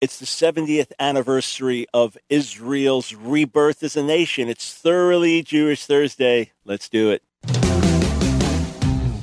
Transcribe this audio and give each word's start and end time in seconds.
It's 0.00 0.18
the 0.18 0.24
70th 0.24 0.92
anniversary 0.98 1.86
of 1.92 2.16
Israel's 2.30 3.12
rebirth 3.12 3.82
as 3.82 3.96
a 3.96 4.02
nation. 4.02 4.48
It's 4.48 4.72
thoroughly 4.72 5.42
Jewish 5.42 5.84
Thursday. 5.84 6.52
Let's 6.64 6.88
do 6.88 7.10
it. 7.10 7.22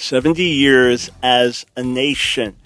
70 0.00 0.42
years 0.42 1.10
as 1.22 1.66
a 1.76 1.82
nation. 1.82 2.56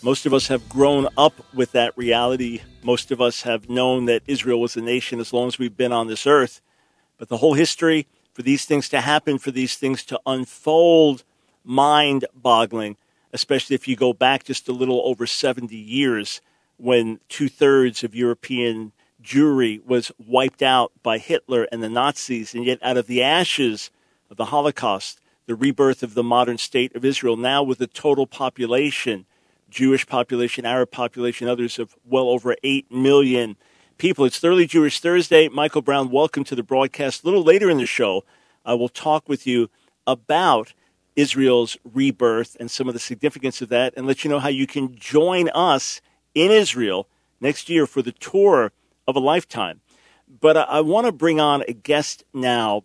Most 0.00 0.26
of 0.26 0.32
us 0.32 0.46
have 0.46 0.68
grown 0.68 1.08
up 1.18 1.44
with 1.52 1.72
that 1.72 1.92
reality. 1.98 2.60
Most 2.84 3.10
of 3.10 3.20
us 3.20 3.42
have 3.42 3.68
known 3.68 4.04
that 4.04 4.22
Israel 4.28 4.60
was 4.60 4.76
a 4.76 4.80
nation 4.80 5.18
as 5.18 5.32
long 5.32 5.48
as 5.48 5.58
we've 5.58 5.76
been 5.76 5.92
on 5.92 6.06
this 6.06 6.24
earth. 6.24 6.60
But 7.18 7.28
the 7.28 7.38
whole 7.38 7.54
history, 7.54 8.06
for 8.32 8.42
these 8.42 8.64
things 8.64 8.88
to 8.90 9.00
happen, 9.00 9.38
for 9.38 9.50
these 9.50 9.74
things 9.74 10.04
to 10.04 10.20
unfold, 10.24 11.24
mind 11.64 12.26
boggling, 12.32 12.96
especially 13.32 13.74
if 13.74 13.88
you 13.88 13.96
go 13.96 14.12
back 14.12 14.44
just 14.44 14.68
a 14.68 14.72
little 14.72 15.02
over 15.04 15.26
70 15.26 15.74
years 15.76 16.40
when 16.76 17.18
two 17.28 17.48
thirds 17.48 18.04
of 18.04 18.14
European 18.14 18.92
Jewry 19.20 19.84
was 19.84 20.12
wiped 20.24 20.62
out 20.62 20.92
by 21.02 21.18
Hitler 21.18 21.66
and 21.72 21.82
the 21.82 21.88
Nazis. 21.88 22.54
And 22.54 22.64
yet, 22.64 22.78
out 22.82 22.96
of 22.96 23.08
the 23.08 23.22
ashes 23.22 23.90
of 24.30 24.36
the 24.36 24.46
Holocaust, 24.46 25.18
the 25.46 25.54
rebirth 25.54 26.02
of 26.02 26.14
the 26.14 26.22
modern 26.22 26.58
state 26.58 26.94
of 26.96 27.04
Israel, 27.04 27.36
now 27.36 27.62
with 27.62 27.80
a 27.80 27.86
total 27.86 28.26
population, 28.26 29.26
Jewish 29.68 30.06
population, 30.06 30.64
Arab 30.64 30.90
population, 30.90 31.48
others 31.48 31.78
of 31.78 31.96
well 32.04 32.28
over 32.28 32.56
8 32.62 32.90
million 32.90 33.56
people. 33.98 34.24
It's 34.24 34.38
Thoroughly 34.38 34.66
Jewish 34.66 35.00
Thursday. 35.00 35.48
Michael 35.48 35.82
Brown, 35.82 36.10
welcome 36.10 36.44
to 36.44 36.54
the 36.54 36.62
broadcast. 36.62 37.22
A 37.22 37.26
little 37.26 37.42
later 37.42 37.68
in 37.68 37.78
the 37.78 37.86
show, 37.86 38.24
I 38.64 38.74
will 38.74 38.88
talk 38.88 39.28
with 39.28 39.46
you 39.46 39.68
about 40.06 40.72
Israel's 41.14 41.76
rebirth 41.84 42.56
and 42.58 42.70
some 42.70 42.88
of 42.88 42.94
the 42.94 43.00
significance 43.00 43.60
of 43.60 43.68
that 43.68 43.94
and 43.96 44.06
let 44.06 44.24
you 44.24 44.30
know 44.30 44.40
how 44.40 44.48
you 44.48 44.66
can 44.66 44.96
join 44.96 45.48
us 45.50 46.00
in 46.34 46.50
Israel 46.50 47.06
next 47.40 47.68
year 47.68 47.86
for 47.86 48.02
the 48.02 48.12
tour 48.12 48.72
of 49.06 49.14
a 49.14 49.20
lifetime. 49.20 49.80
But 50.40 50.56
I, 50.56 50.62
I 50.62 50.80
want 50.80 51.06
to 51.06 51.12
bring 51.12 51.38
on 51.38 51.62
a 51.68 51.72
guest 51.72 52.24
now 52.32 52.84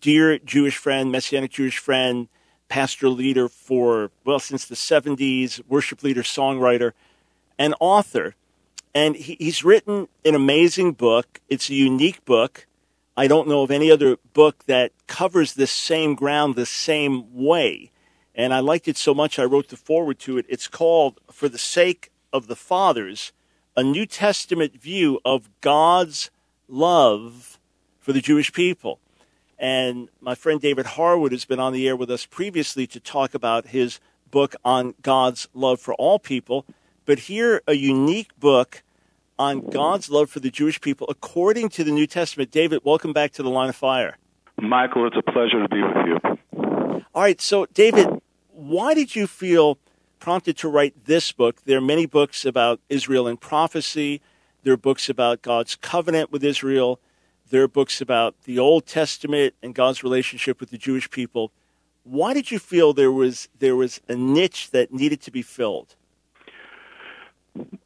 dear 0.00 0.38
Jewish 0.38 0.76
friend, 0.76 1.12
Messianic 1.12 1.50
Jewish 1.50 1.78
friend, 1.78 2.28
pastor 2.68 3.08
leader 3.08 3.48
for, 3.48 4.10
well, 4.24 4.38
since 4.38 4.64
the 4.64 4.74
70s, 4.74 5.60
worship 5.68 6.02
leader, 6.02 6.22
songwriter, 6.22 6.92
and 7.58 7.74
author. 7.80 8.34
And 8.94 9.16
he, 9.16 9.36
he's 9.38 9.64
written 9.64 10.08
an 10.24 10.34
amazing 10.34 10.92
book. 10.92 11.40
It's 11.48 11.68
a 11.68 11.74
unique 11.74 12.24
book. 12.24 12.66
I 13.16 13.26
don't 13.26 13.48
know 13.48 13.62
of 13.62 13.70
any 13.70 13.90
other 13.90 14.16
book 14.32 14.64
that 14.66 14.92
covers 15.06 15.54
this 15.54 15.70
same 15.70 16.14
ground 16.14 16.54
the 16.54 16.66
same 16.66 17.34
way. 17.34 17.90
And 18.34 18.54
I 18.54 18.60
liked 18.60 18.88
it 18.88 18.96
so 18.96 19.12
much, 19.12 19.38
I 19.38 19.44
wrote 19.44 19.68
the 19.68 19.76
foreword 19.76 20.18
to 20.20 20.38
it. 20.38 20.46
It's 20.48 20.68
called 20.68 21.20
For 21.30 21.48
the 21.48 21.58
Sake 21.58 22.10
of 22.32 22.46
the 22.46 22.56
Fathers, 22.56 23.32
a 23.76 23.82
New 23.82 24.06
Testament 24.06 24.80
view 24.80 25.20
of 25.24 25.50
God's 25.60 26.30
love 26.68 27.58
for 27.98 28.12
the 28.12 28.20
Jewish 28.20 28.52
people. 28.52 29.00
And 29.60 30.08
my 30.22 30.34
friend 30.34 30.58
David 30.58 30.86
Harwood 30.86 31.32
has 31.32 31.44
been 31.44 31.60
on 31.60 31.74
the 31.74 31.86
air 31.86 31.94
with 31.94 32.10
us 32.10 32.24
previously 32.24 32.86
to 32.86 32.98
talk 32.98 33.34
about 33.34 33.66
his 33.68 34.00
book 34.30 34.56
on 34.64 34.94
God's 35.02 35.48
love 35.52 35.80
for 35.80 35.92
all 35.94 36.18
people. 36.18 36.64
But 37.04 37.20
here, 37.20 37.60
a 37.68 37.74
unique 37.74 38.30
book 38.40 38.82
on 39.38 39.68
God's 39.68 40.08
love 40.08 40.30
for 40.30 40.40
the 40.40 40.50
Jewish 40.50 40.80
people 40.80 41.06
according 41.10 41.68
to 41.70 41.84
the 41.84 41.90
New 41.90 42.06
Testament. 42.06 42.50
David, 42.50 42.80
welcome 42.84 43.12
back 43.12 43.32
to 43.32 43.42
the 43.42 43.50
line 43.50 43.68
of 43.68 43.76
fire. 43.76 44.16
Michael, 44.58 45.06
it's 45.06 45.16
a 45.16 45.30
pleasure 45.30 45.62
to 45.62 45.68
be 45.68 45.82
with 45.82 46.06
you. 46.06 47.02
All 47.14 47.22
right, 47.22 47.40
so 47.40 47.66
David, 47.74 48.08
why 48.52 48.94
did 48.94 49.14
you 49.14 49.26
feel 49.26 49.76
prompted 50.20 50.56
to 50.58 50.68
write 50.68 51.04
this 51.04 51.32
book? 51.32 51.62
There 51.66 51.76
are 51.76 51.82
many 51.82 52.06
books 52.06 52.46
about 52.46 52.80
Israel 52.88 53.26
and 53.26 53.38
prophecy. 53.38 54.22
There 54.62 54.72
are 54.72 54.78
books 54.78 55.10
about 55.10 55.42
God's 55.42 55.76
covenant 55.76 56.32
with 56.32 56.42
Israel. 56.42 56.98
There 57.50 57.64
are 57.64 57.68
books 57.68 58.00
about 58.00 58.36
the 58.44 58.60
Old 58.60 58.86
Testament 58.86 59.54
and 59.60 59.74
God's 59.74 60.04
relationship 60.04 60.60
with 60.60 60.70
the 60.70 60.78
Jewish 60.78 61.10
people. 61.10 61.50
Why 62.04 62.32
did 62.32 62.52
you 62.52 62.60
feel 62.60 62.92
there 62.92 63.10
was 63.10 63.48
there 63.58 63.74
was 63.74 64.00
a 64.08 64.14
niche 64.14 64.70
that 64.70 64.92
needed 64.92 65.20
to 65.22 65.32
be 65.32 65.42
filled? 65.42 65.96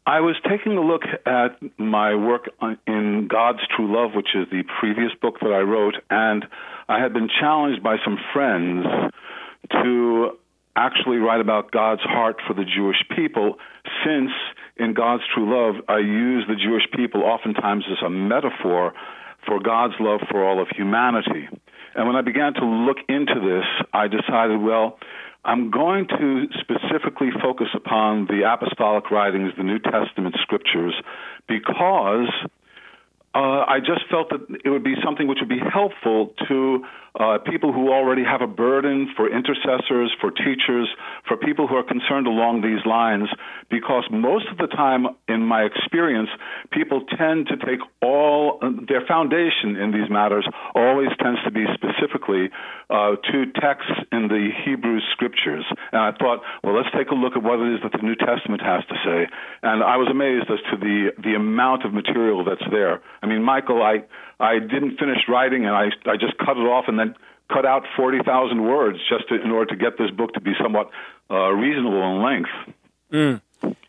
I 0.07 0.21
was 0.21 0.37
taking 0.47 0.77
a 0.77 0.83
look 0.83 1.05
at 1.25 1.57
my 1.79 2.15
work 2.15 2.51
in 2.87 3.27
God's 3.27 3.61
True 3.75 3.91
Love, 3.91 4.15
which 4.15 4.29
is 4.35 4.47
the 4.51 4.65
previous 4.79 5.13
book 5.23 5.41
that 5.41 5.51
I 5.51 5.61
wrote, 5.61 5.95
and 6.11 6.45
I 6.87 7.01
had 7.01 7.15
been 7.15 7.31
challenged 7.41 7.83
by 7.83 7.97
some 8.05 8.19
friends 8.35 8.85
to 9.71 10.33
actually 10.77 11.17
write 11.17 11.41
about 11.41 11.71
God's 11.71 12.03
heart 12.03 12.37
for 12.47 12.53
the 12.53 12.65
Jewish 12.65 13.03
people, 13.17 13.57
since 14.05 14.31
in 14.77 14.93
God's 14.93 15.23
True 15.33 15.49
Love, 15.49 15.83
I 15.89 16.01
use 16.01 16.45
the 16.47 16.57
Jewish 16.57 16.85
people 16.95 17.23
oftentimes 17.23 17.85
as 17.91 18.05
a 18.05 18.11
metaphor 18.11 18.93
for 19.47 19.61
God's 19.61 19.95
love 20.01 20.21
for 20.31 20.45
all 20.45 20.61
of 20.61 20.69
humanity. 20.69 21.49
And 21.95 22.07
when 22.07 22.17
I 22.17 22.23
began 22.23 22.55
to 22.55 22.65
look 22.65 22.99
into 23.09 23.35
this, 23.35 23.67
I 23.93 24.09
decided, 24.09 24.61
well, 24.61 24.99
I'm 25.45 25.71
going 25.71 26.09
to 26.09 26.47
specifically 26.59 27.31
focus 27.43 27.69
upon 27.75 28.27
the 28.27 28.51
apostolic 28.51 29.11
writings, 29.11 29.53
the 29.57 29.63
New 29.63 29.79
Testament 29.79 30.35
scriptures, 30.41 30.95
because 31.47 32.29
uh, 33.35 33.65
I 33.67 33.81
just 33.81 34.09
felt 34.09 34.31
that 34.31 34.47
it 34.65 34.71
would 34.71 34.85
be 34.85 34.95
something 35.05 35.27
which 35.27 35.39
would 35.41 35.49
be 35.49 35.59
helpful 35.59 36.35
to 36.49 36.85
uh, 37.19 37.39
people 37.47 37.73
who 37.73 37.93
already 37.93 38.23
have 38.25 38.43
a 38.43 38.47
burden, 38.47 39.13
for 39.17 39.31
intercessors, 39.31 40.13
for 40.21 40.31
teachers, 40.31 40.89
for 41.27 41.37
people 41.37 41.67
who 41.67 41.77
are 41.77 41.85
concerned 41.85 42.27
along 42.27 42.63
these 42.63 42.85
lines, 42.87 43.29
because 43.71 44.05
most 44.11 44.47
of 44.51 44.59
the 44.59 44.67
time, 44.67 45.07
in 45.29 45.47
my 45.47 45.63
experience, 45.63 46.29
people 46.73 47.05
tend 47.17 47.47
to 47.47 47.57
take 47.57 47.79
all 48.03 48.59
uh, 48.63 48.71
their 48.89 49.07
foundation 49.07 49.77
in 49.77 49.93
these 49.93 50.11
matters 50.11 50.47
always 50.75 51.09
tends 51.23 51.43
to 51.45 51.51
be 51.51 51.65
specifically 51.75 52.51
uh, 52.95 53.17
to 53.17 53.47
texts 53.61 53.91
in 54.13 54.29
the 54.29 54.51
Hebrew 54.65 55.01
scriptures. 55.13 55.65
And 55.91 56.01
I 56.01 56.13
thought, 56.13 56.43
well, 56.63 56.77
let's 56.77 56.95
take 56.97 57.11
a 57.11 57.15
look 57.15 57.35
at 57.35 57.43
what 57.43 57.59
it 57.59 57.75
is 57.75 57.81
that 57.83 57.91
the 57.91 58.07
New 58.07 58.15
Testament 58.15 58.63
has 58.63 58.85
to 58.87 58.95
say. 59.05 59.27
And 59.63 59.83
I 59.83 59.97
was 59.97 60.09
amazed 60.09 60.49
as 60.49 60.61
to 60.71 60.77
the 60.77 61.11
the 61.21 61.35
amount 61.35 61.85
of 61.85 61.93
material 61.93 62.45
that's 62.45 62.63
there. 62.71 63.03
I 63.21 63.27
mean, 63.27 63.43
Michael, 63.43 63.83
I 63.83 64.05
I 64.39 64.61
didn't 64.61 64.99
finish 64.99 65.19
writing, 65.29 65.67
and 65.67 65.75
I 65.75 65.87
I 66.07 66.17
just 66.17 66.39
cut 66.39 66.57
it 66.57 66.69
off 66.75 66.85
and 66.87 66.97
then 66.97 67.17
cut 67.53 67.67
out 67.67 67.83
forty 67.97 68.21
thousand 68.25 68.63
words 68.63 68.99
just 69.09 69.29
to, 69.29 69.43
in 69.43 69.51
order 69.51 69.75
to 69.75 69.77
get 69.77 69.99
this 69.99 70.11
book 70.13 70.33
to 70.35 70.41
be 70.41 70.53
somewhat 70.63 70.91
uh, 71.31 71.51
reasonable 71.51 72.03
in 72.15 72.23
length. 72.23 72.55
Mm. 73.13 73.41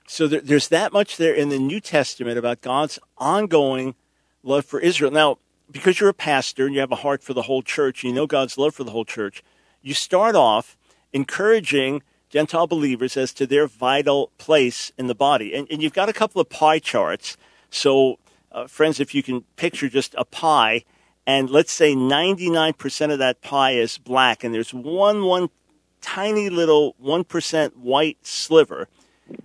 So 0.07 0.27
there, 0.27 0.41
there's 0.41 0.69
that 0.69 0.93
much 0.93 1.17
there 1.17 1.33
in 1.33 1.49
the 1.49 1.59
New 1.59 1.79
Testament 1.79 2.37
about 2.39 2.61
God's 2.61 2.97
ongoing 3.17 3.93
love 4.41 4.65
for 4.65 4.79
Israel. 4.79 5.11
Now, 5.11 5.37
because 5.71 5.99
you're 5.99 6.09
a 6.09 6.13
pastor 6.13 6.65
and 6.65 6.73
you 6.73 6.81
have 6.81 6.91
a 6.91 6.97
heart 6.97 7.23
for 7.23 7.33
the 7.33 7.43
whole 7.43 7.61
church, 7.61 8.03
and 8.03 8.11
you 8.11 8.15
know 8.15 8.27
God's 8.27 8.57
love 8.57 8.75
for 8.75 8.83
the 8.83 8.91
whole 8.91 9.05
church, 9.05 9.43
you 9.81 9.93
start 9.93 10.35
off 10.35 10.77
encouraging 11.13 12.01
Gentile 12.29 12.67
believers 12.67 13.15
as 13.15 13.33
to 13.33 13.47
their 13.47 13.67
vital 13.67 14.31
place 14.37 14.91
in 14.97 15.07
the 15.07 15.15
body. 15.15 15.55
And, 15.55 15.67
and 15.71 15.81
you've 15.81 15.93
got 15.93 16.09
a 16.09 16.13
couple 16.13 16.41
of 16.41 16.49
pie 16.49 16.79
charts. 16.79 17.37
So 17.69 18.19
uh, 18.51 18.67
friends, 18.67 18.99
if 18.99 19.13
you 19.13 19.21
can 19.21 19.41
picture 19.55 19.89
just 19.89 20.15
a 20.17 20.25
pie, 20.25 20.83
and 21.27 21.49
let's 21.49 21.71
say 21.71 21.93
99% 21.93 23.11
of 23.11 23.19
that 23.19 23.41
pie 23.41 23.71
is 23.71 23.97
black, 23.97 24.43
and 24.43 24.53
there's 24.53 24.73
one, 24.73 25.23
one 25.23 25.49
tiny 26.01 26.49
little 26.49 26.95
1% 27.03 27.75
white 27.75 28.17
sliver, 28.25 28.87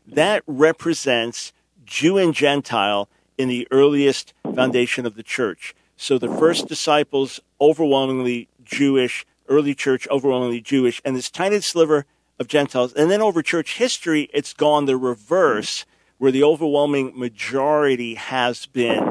that 0.06 0.42
represents 0.46 1.52
Jew 1.84 2.18
and 2.18 2.34
Gentile 2.34 3.08
in 3.38 3.48
the 3.48 3.66
earliest 3.70 4.34
foundation 4.54 5.06
of 5.06 5.14
the 5.14 5.22
church. 5.22 5.74
So 6.00 6.16
the 6.16 6.34
first 6.38 6.66
disciples, 6.66 7.40
overwhelmingly 7.60 8.48
Jewish, 8.64 9.26
early 9.50 9.74
church, 9.74 10.08
overwhelmingly 10.08 10.62
Jewish, 10.62 11.02
and 11.04 11.14
this 11.14 11.28
tiny 11.28 11.60
sliver 11.60 12.06
of 12.38 12.48
Gentiles. 12.48 12.94
And 12.94 13.10
then 13.10 13.20
over 13.20 13.42
church 13.42 13.76
history, 13.76 14.30
it's 14.32 14.54
gone 14.54 14.86
the 14.86 14.96
reverse 14.96 15.84
where 16.16 16.32
the 16.32 16.42
overwhelming 16.42 17.12
majority 17.14 18.14
has 18.14 18.64
been 18.64 19.02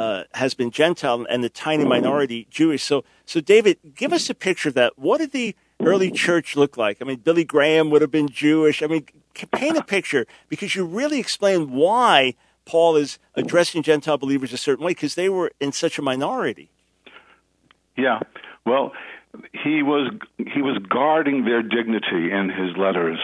uh, 0.00 0.24
has 0.32 0.54
been 0.54 0.70
Gentile 0.70 1.26
and 1.28 1.44
the 1.44 1.50
tiny 1.50 1.84
minority 1.84 2.46
Jewish. 2.48 2.82
So, 2.82 3.04
so 3.26 3.42
David, 3.42 3.76
give 3.94 4.14
us 4.14 4.30
a 4.30 4.34
picture 4.34 4.70
of 4.70 4.74
that. 4.76 4.98
What 4.98 5.18
did 5.18 5.32
the 5.32 5.54
early 5.82 6.10
church 6.10 6.56
look 6.56 6.78
like? 6.78 7.02
I 7.02 7.04
mean, 7.04 7.18
Billy 7.18 7.44
Graham 7.44 7.90
would 7.90 8.00
have 8.00 8.10
been 8.10 8.30
Jewish. 8.30 8.82
I 8.82 8.86
mean, 8.86 9.04
paint 9.52 9.76
a 9.76 9.84
picture 9.84 10.26
because 10.48 10.74
you 10.74 10.86
really 10.86 11.20
explain 11.20 11.72
why 11.72 12.34
Paul 12.64 12.96
is 12.96 13.18
addressing 13.34 13.82
Gentile 13.82 14.18
believers 14.18 14.52
a 14.52 14.56
certain 14.56 14.84
way 14.84 14.92
because 14.92 15.14
they 15.14 15.28
were 15.28 15.50
in 15.60 15.72
such 15.72 15.98
a 15.98 16.02
minority. 16.02 16.70
Yeah. 17.96 18.20
Well, 18.64 18.92
he 19.52 19.82
was 19.82 20.12
he 20.36 20.62
was 20.62 20.78
guarding 20.88 21.44
their 21.44 21.62
dignity 21.62 22.32
in 22.32 22.50
his 22.50 22.76
letters. 22.76 23.18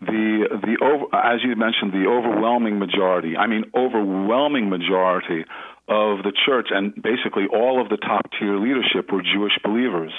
The 0.00 0.46
the 0.50 0.76
over, 0.84 1.14
as 1.14 1.40
you 1.42 1.56
mentioned, 1.56 1.92
the 1.92 2.06
overwhelming 2.08 2.78
majority. 2.78 3.36
I 3.36 3.46
mean, 3.46 3.64
overwhelming 3.74 4.70
majority 4.70 5.44
of 5.88 6.22
the 6.22 6.32
church 6.46 6.68
and 6.70 6.94
basically 7.02 7.46
all 7.52 7.80
of 7.80 7.88
the 7.88 7.96
top 7.96 8.30
tier 8.38 8.58
leadership 8.58 9.10
were 9.10 9.22
Jewish 9.22 9.58
believers. 9.64 10.12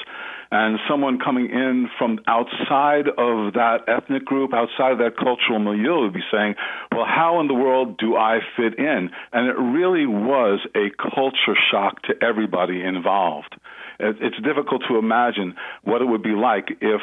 And 0.52 0.80
someone 0.90 1.20
coming 1.20 1.46
in 1.46 1.90
from 2.00 2.20
outside 2.26 3.08
of 3.08 3.54
that 3.54 3.82
ethnic 3.88 4.26
group, 4.26 4.52
outside 4.54 4.94
of 4.94 4.98
that 4.98 5.16
cultural 5.16 5.60
milieu, 5.60 6.02
would 6.02 6.14
be 6.14 6.24
saying, 6.32 6.56
Well, 6.92 7.06
how 7.06 7.40
in 7.40 7.48
the 7.48 7.54
world 7.54 7.98
do 7.98 8.16
I 8.16 8.40
fit 8.58 8.80
in? 8.80 9.12
And 9.32 9.48
it 9.48 9.58
really 9.58 10.08
was 10.08 10.60
a 10.76 10.90
culture 10.98 11.58
shock 11.72 12.02
to 12.04 12.14
everybody 12.24 12.82
involved. 12.84 13.56
It's 14.00 14.38
difficult 14.42 14.84
to 14.88 14.98
imagine 14.98 15.56
what 15.84 16.02
it 16.02 16.06
would 16.06 16.24
be 16.24 16.30
like 16.30 16.70
if 16.82 17.02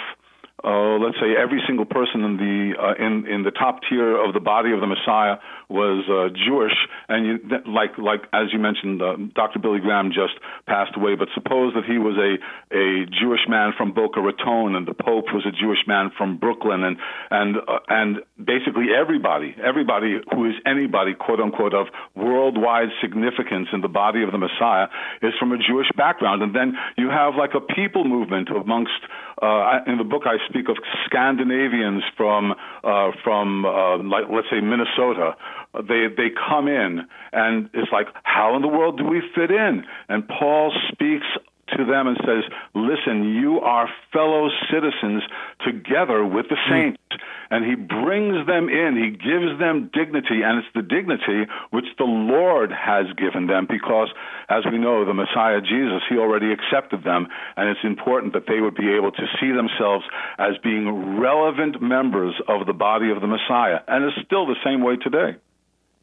uh, 0.67 0.99
let's 0.99 1.15
say 1.23 1.39
every 1.39 1.63
single 1.67 1.85
person 1.87 2.27
in 2.27 2.37
the 2.43 2.75
uh, 2.75 2.95
in 2.99 3.27
in 3.31 3.43
the 3.45 3.53
top 3.53 3.79
tier 3.89 4.19
of 4.19 4.35
the 4.35 4.41
body 4.41 4.73
of 4.73 4.81
the 4.81 4.91
Messiah 4.91 5.39
was 5.71 6.03
uh, 6.11 6.35
Jewish, 6.35 6.75
and 7.09 7.27
you, 7.27 7.35
like 7.71 7.95
like 7.99 8.27
as 8.33 8.51
you 8.53 8.59
mentioned, 8.59 9.01
uh, 9.01 9.15
Dr. 9.35 9.61
Billy 9.61 9.79
Graham 9.79 10.11
just 10.11 10.35
passed 10.67 10.97
away. 10.97 11.15
But 11.15 11.29
suppose 11.35 11.75
that 11.75 11.85
he 11.87 11.99
was 11.99 12.19
a 12.19 12.43
a 12.75 13.07
Jewish 13.07 13.47
man 13.47 13.75
from 13.79 13.95
Boca 13.95 14.19
Raton, 14.19 14.75
and 14.75 14.87
the 14.87 14.95
Pope 14.95 15.31
was 15.31 15.47
a 15.47 15.55
Jewish 15.55 15.87
man 15.87 16.11
from 16.19 16.39
Brooklyn, 16.39 16.83
and 16.83 16.97
and 17.31 17.57
uh, 17.63 17.79
and 17.89 18.27
basically 18.35 18.91
everybody, 18.91 19.55
everybody 19.63 20.19
who 20.35 20.51
is 20.51 20.55
anybody, 20.67 21.15
quote 21.15 21.39
unquote, 21.39 21.75
of 21.75 21.87
worldwide 22.17 22.91
significance 23.01 23.69
in 23.73 23.83
the 23.83 23.93
body 23.93 24.25
of 24.25 24.33
the 24.33 24.39
Messiah 24.39 24.91
is 25.23 25.31
from 25.39 25.53
a 25.53 25.59
Jewish 25.59 25.91
background, 25.97 26.43
and 26.43 26.55
then 26.55 26.75
you 26.99 27.07
have 27.07 27.39
like 27.39 27.55
a 27.55 27.61
people 27.61 28.03
movement 28.03 28.49
amongst. 28.51 28.99
Uh, 29.37 29.85
in 29.87 29.99
the 29.99 30.05
book, 30.05 30.23
I 30.25 30.41
speak 30.49 30.56
of 30.69 30.77
Scandinavians 31.05 32.03
from 32.17 32.53
uh, 32.83 33.11
from 33.23 33.65
uh, 33.65 33.99
like 33.99 34.25
let's 34.31 34.49
say 34.51 34.61
Minnesota. 34.61 35.37
They 35.75 36.07
they 36.17 36.31
come 36.49 36.69
in 36.69 37.07
and 37.33 37.69
it's 37.75 37.93
like 37.93 38.07
how 38.23 38.57
in 38.57 38.63
the 38.63 38.69
world 38.69 38.99
do 38.99 39.05
we 39.05 39.23
fit 39.35 39.51
in? 39.51 39.85
And 40.09 40.27
Paul 40.27 40.73
speaks 40.93 41.27
to 41.77 41.85
them 41.85 42.07
and 42.07 42.17
says, 42.25 42.45
Listen, 42.75 43.35
you 43.35 43.61
are 43.61 43.89
fellow 44.13 44.49
citizens 44.71 45.23
together 45.65 46.25
with 46.25 46.47
the 46.49 46.57
hmm. 46.57 46.73
saints. 46.73 47.03
And 47.49 47.65
he 47.65 47.77
brings 47.77 48.45
them 48.47 48.69
in, 48.69 48.97
he 48.97 49.11
gives 49.11 49.59
them 49.61 49.91
dignity, 49.95 50.43
and 50.43 50.59
it's 50.59 50.69
the 50.75 50.83
dignity 50.83 51.47
which 51.71 51.87
the 51.97 52.05
Lord 52.05 52.73
has 52.73 53.07
given 53.17 53.47
them 53.47 53.67
because, 53.71 54.09
as 54.49 54.65
we 54.71 54.79
know, 54.79 55.05
the 55.05 55.15
Messiah 55.15 55.61
Jesus, 55.61 56.03
he 56.09 56.19
already 56.19 56.51
accepted 56.53 57.05
them, 57.05 57.29
and 57.57 57.69
it's 57.69 57.85
important 57.85 58.33
that 58.33 58.49
they 58.49 58.61
would 58.61 58.75
be 58.75 58.93
able 58.93 59.13
to 59.13 59.27
see 59.41 59.53
themselves 59.53 60.05
as 60.39 60.59
being 60.63 61.21
relevant 61.21 61.81
members 61.81 62.35
of 62.49 62.67
the 62.67 62.73
body 62.73 63.11
of 63.11 63.21
the 63.21 63.29
Messiah. 63.29 63.79
And 63.87 64.05
it's 64.05 64.27
still 64.27 64.47
the 64.47 64.59
same 64.65 64.83
way 64.83 64.97
today. 64.97 65.37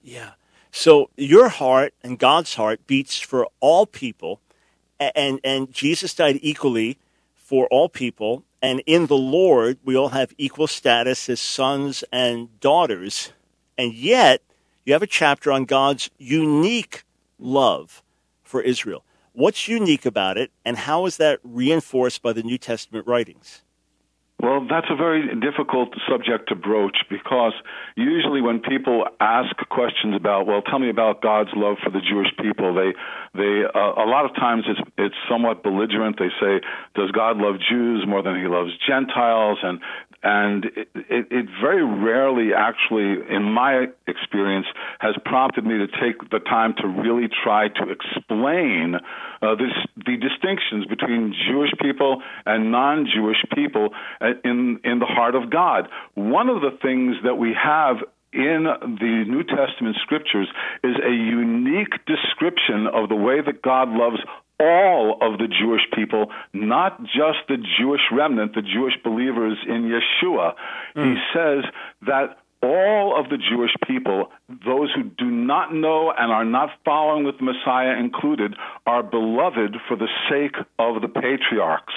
Yeah. 0.02 0.32
So 0.72 1.10
your 1.18 1.50
heart 1.50 1.94
and 2.04 2.18
God's 2.18 2.56
heart 2.56 2.88
beats 2.88 3.20
for 3.20 3.48
all 3.60 3.86
people 3.86 4.40
and 5.16 5.40
and 5.44 5.72
Jesus 5.72 6.14
died 6.14 6.40
equally 6.42 6.98
for 7.36 7.68
all 7.68 7.90
people, 7.90 8.44
and 8.62 8.82
in 8.86 9.08
the 9.08 9.18
Lord 9.18 9.78
we 9.84 9.96
all 9.96 10.10
have 10.10 10.34
equal 10.38 10.68
status 10.68 11.30
as 11.30 11.42
sons 11.42 12.04
and 12.12 12.60
daughters, 12.60 13.32
and 13.78 13.94
yet 13.94 14.42
you 14.86 14.94
have 14.94 15.04
a 15.04 15.08
chapter 15.08 15.52
on 15.52 15.66
God's 15.66 16.10
unique 16.18 17.04
love 17.40 18.04
for 18.44 18.62
Israel. 18.62 19.04
What's 19.34 19.68
unique 19.68 20.06
about 20.06 20.38
it, 20.38 20.52
and 20.64 20.78
how 20.78 21.06
is 21.06 21.18
that 21.18 21.40
reinforced 21.44 22.22
by 22.22 22.34
the 22.34 22.44
New 22.44 22.58
Testament 22.58 23.08
writings? 23.08 23.62
Well, 24.44 24.68
that's 24.70 24.88
a 24.90 24.96
very 24.98 25.24
difficult 25.40 25.96
subject 26.06 26.50
to 26.50 26.56
broach 26.56 26.98
because 27.10 27.54
usually 27.96 28.42
when 28.42 28.60
people 28.60 29.06
ask 29.22 29.56
questions 29.70 30.18
about, 30.18 30.46
well, 30.46 30.62
tell 30.62 30.80
me 30.80 30.90
about 30.90 31.22
God's 31.22 31.52
love 31.56 31.78
for 31.82 31.90
the 31.90 32.02
Jewish 32.02 32.28
people, 32.36 32.76
they, 32.76 32.92
they, 33.40 33.64
uh, 33.64 34.04
a 34.04 34.04
lot 34.04 34.26
of 34.26 34.36
times 34.36 34.66
it's, 34.68 34.82
it's 34.98 35.16
somewhat 35.32 35.64
belligerent. 35.64 36.20
They 36.20 36.28
say, 36.42 36.60
does 36.94 37.10
God 37.12 37.38
love 37.38 37.56
Jews 37.56 38.04
more 38.06 38.22
than 38.22 38.36
he 38.36 38.46
loves 38.50 38.72
Gentiles? 38.86 39.60
And 39.64 39.80
and 40.24 40.66
it, 40.66 40.88
it, 40.96 41.28
it, 41.32 41.46
very 41.62 41.84
rarely 41.84 42.54
actually 42.54 43.20
in 43.30 43.44
my 43.44 43.88
experience 44.08 44.66
has 45.00 45.16
prompted 45.26 45.66
me 45.66 45.78
to 45.78 45.88
take 45.88 46.30
the 46.32 46.40
time 46.40 46.74
to 46.78 46.88
really 46.88 47.28
try 47.44 47.68
to 47.68 47.84
explain 47.90 48.96
uh, 49.42 49.56
this, 49.56 49.74
the 49.98 50.18
distinctions 50.18 50.86
between 50.86 51.36
Jewish 51.48 51.72
people 51.82 52.22
and 52.46 52.72
non-Jewish 52.72 53.44
people 53.54 53.90
uh, 54.22 54.32
in 54.44 54.80
in 54.84 55.00
the 55.00 55.06
heart 55.06 55.36
of 55.36 55.50
God. 55.50 55.90
One 56.16 56.50
of 56.50 56.62
the 56.62 56.78
things 56.82 57.18
that 57.24 57.36
we 57.36 57.54
have 57.62 57.98
in 58.34 58.66
the 58.66 59.24
New 59.28 59.44
Testament 59.44 59.96
scriptures 60.02 60.48
is 60.84 60.96
a 61.06 61.12
unique 61.12 61.94
description 62.08 62.88
of 62.88 63.10
the 63.10 63.16
way 63.16 63.42
that 63.42 63.62
God 63.62 63.90
loves 63.90 64.18
all 64.60 65.18
of 65.22 65.40
the 65.40 65.48
Jewish 65.48 65.82
people, 65.94 66.28
not 66.54 67.02
just 67.04 67.40
the 67.48 67.58
Jewish 67.80 68.02
remnant, 68.12 68.56
the 68.56 68.62
Jewish 68.62 68.94
believers 69.04 69.58
in 69.68 69.92
Yeshua. 69.92 70.54
Mm. 70.96 71.14
He 71.14 71.20
says 71.34 71.64
that 72.08 72.38
all 72.62 73.20
of 73.20 73.30
the 73.30 73.38
Jewish 73.38 73.72
people, 73.86 74.32
those 74.48 74.90
who 74.96 75.04
do 75.04 75.30
not 75.30 75.74
know 75.74 76.14
and 76.18 76.32
are 76.32 76.46
not 76.46 76.70
following 76.86 77.26
with 77.26 77.38
the 77.38 77.44
Messiah 77.44 77.98
included, 78.00 78.56
are 78.88 79.04
beloved 79.04 79.76
for 79.88 79.98
the 79.98 80.08
sake 80.30 80.56
of 80.80 81.02
the 81.02 81.10
patriarchs. 81.10 81.94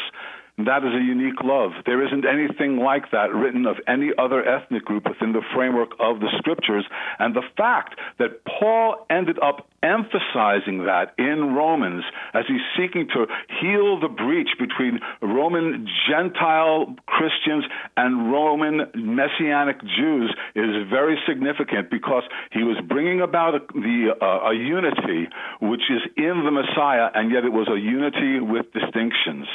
That 0.58 0.84
is 0.84 0.94
a 0.94 1.04
unique 1.04 1.44
love. 1.44 1.72
There 1.84 2.02
isn't 2.06 2.24
anything 2.24 2.78
like 2.78 3.10
that 3.10 3.34
written 3.34 3.66
of 3.66 3.76
any 3.86 4.12
other 4.16 4.42
ethnic 4.42 4.86
group 4.86 5.04
within 5.06 5.32
the 5.32 5.42
framework 5.54 5.90
of 6.00 6.20
the 6.20 6.32
scriptures. 6.38 6.86
And 7.18 7.36
the 7.36 7.44
fact 7.58 8.00
that 8.18 8.42
Paul 8.46 9.04
ended 9.10 9.38
up 9.42 9.68
emphasizing 9.82 10.86
that 10.86 11.12
in 11.18 11.54
Romans 11.54 12.04
as 12.32 12.44
he's 12.48 12.64
seeking 12.72 13.06
to 13.08 13.26
heal 13.60 14.00
the 14.00 14.08
breach 14.08 14.48
between 14.58 15.00
Roman 15.20 15.86
Gentile 16.08 16.96
Christians 17.04 17.64
and 17.98 18.32
Roman 18.32 18.88
Messianic 18.94 19.80
Jews 19.82 20.34
is 20.54 20.88
very 20.88 21.18
significant 21.28 21.90
because 21.90 22.22
he 22.50 22.62
was 22.62 22.78
bringing 22.88 23.20
about 23.20 23.56
a, 23.56 23.58
the, 23.74 24.16
uh, 24.20 24.48
a 24.48 24.54
unity 24.54 25.28
which 25.60 25.82
is 25.90 26.00
in 26.16 26.44
the 26.44 26.50
Messiah, 26.50 27.10
and 27.14 27.30
yet 27.30 27.44
it 27.44 27.52
was 27.52 27.68
a 27.68 27.78
unity 27.78 28.40
with 28.40 28.72
distinctions. 28.72 29.46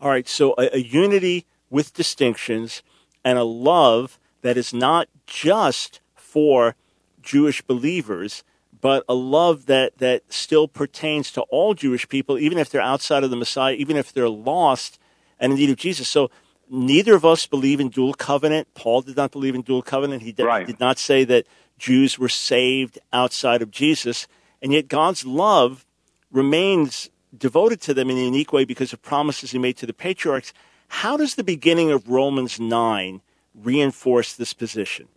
All 0.00 0.08
right, 0.08 0.28
so 0.28 0.54
a, 0.56 0.76
a 0.76 0.78
unity 0.78 1.46
with 1.68 1.94
distinctions 1.94 2.82
and 3.24 3.38
a 3.38 3.44
love 3.44 4.18
that 4.42 4.56
is 4.56 4.72
not 4.72 5.08
just 5.26 6.00
for 6.14 6.74
Jewish 7.22 7.62
believers, 7.62 8.42
but 8.80 9.04
a 9.08 9.14
love 9.14 9.66
that, 9.66 9.98
that 9.98 10.22
still 10.32 10.68
pertains 10.68 11.30
to 11.32 11.42
all 11.42 11.74
Jewish 11.74 12.08
people, 12.08 12.38
even 12.38 12.56
if 12.56 12.70
they're 12.70 12.80
outside 12.80 13.24
of 13.24 13.30
the 13.30 13.36
Messiah, 13.36 13.74
even 13.74 13.96
if 13.96 14.12
they're 14.12 14.28
lost 14.28 14.98
and 15.38 15.52
in 15.52 15.58
need 15.58 15.70
of 15.70 15.76
Jesus. 15.76 16.08
So 16.08 16.30
neither 16.70 17.14
of 17.14 17.24
us 17.24 17.46
believe 17.46 17.80
in 17.80 17.90
dual 17.90 18.14
covenant. 18.14 18.68
Paul 18.74 19.02
did 19.02 19.16
not 19.16 19.32
believe 19.32 19.54
in 19.54 19.62
dual 19.62 19.82
covenant. 19.82 20.22
He 20.22 20.32
did, 20.32 20.44
right. 20.44 20.66
did 20.66 20.80
not 20.80 20.98
say 20.98 21.24
that 21.24 21.46
Jews 21.78 22.18
were 22.18 22.28
saved 22.28 22.98
outside 23.12 23.60
of 23.60 23.70
Jesus. 23.70 24.26
And 24.62 24.72
yet 24.72 24.88
God's 24.88 25.26
love 25.26 25.84
remains 26.30 27.10
devoted 27.36 27.80
to 27.82 27.94
them 27.94 28.10
in 28.10 28.16
a 28.16 28.24
unique 28.24 28.52
way 28.52 28.64
because 28.64 28.92
of 28.92 29.02
promises 29.02 29.52
he 29.52 29.58
made 29.58 29.76
to 29.78 29.86
the 29.86 29.92
patriarchs. 29.92 30.52
How 30.88 31.16
does 31.16 31.34
the 31.36 31.44
beginning 31.44 31.90
of 31.90 32.08
Romans 32.08 32.58
9 32.58 33.20
reinforce 33.54 34.34
this 34.34 34.52
position? 34.52 35.08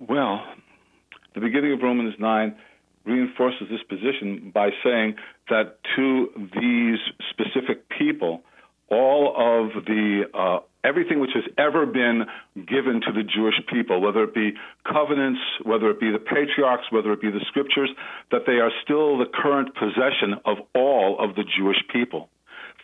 Well, 0.00 0.44
the 1.34 1.40
beginning 1.40 1.72
of 1.72 1.82
Romans 1.82 2.14
9 2.18 2.54
reinforces 3.04 3.68
this 3.70 3.82
position 3.82 4.50
by 4.54 4.70
saying 4.82 5.16
that 5.48 5.78
to 5.96 6.30
these 6.60 6.98
specific 7.28 7.88
people, 7.88 8.42
all 8.92 9.32
of 9.34 9.84
the 9.86 10.24
uh, 10.34 10.58
everything 10.84 11.20
which 11.20 11.30
has 11.34 11.44
ever 11.58 11.86
been 11.86 12.24
given 12.54 13.00
to 13.00 13.12
the 13.12 13.22
Jewish 13.22 13.54
people, 13.72 14.00
whether 14.00 14.22
it 14.24 14.34
be 14.34 14.52
covenants, 14.86 15.40
whether 15.64 15.90
it 15.90 15.98
be 15.98 16.10
the 16.10 16.18
patriarchs, 16.18 16.84
whether 16.90 17.12
it 17.12 17.20
be 17.20 17.30
the 17.30 17.44
scriptures, 17.48 17.90
that 18.30 18.42
they 18.46 18.60
are 18.60 18.70
still 18.84 19.18
the 19.18 19.26
current 19.32 19.74
possession 19.74 20.34
of 20.44 20.58
all 20.74 21.16
of 21.18 21.34
the 21.36 21.44
Jewish 21.56 21.78
people, 21.92 22.28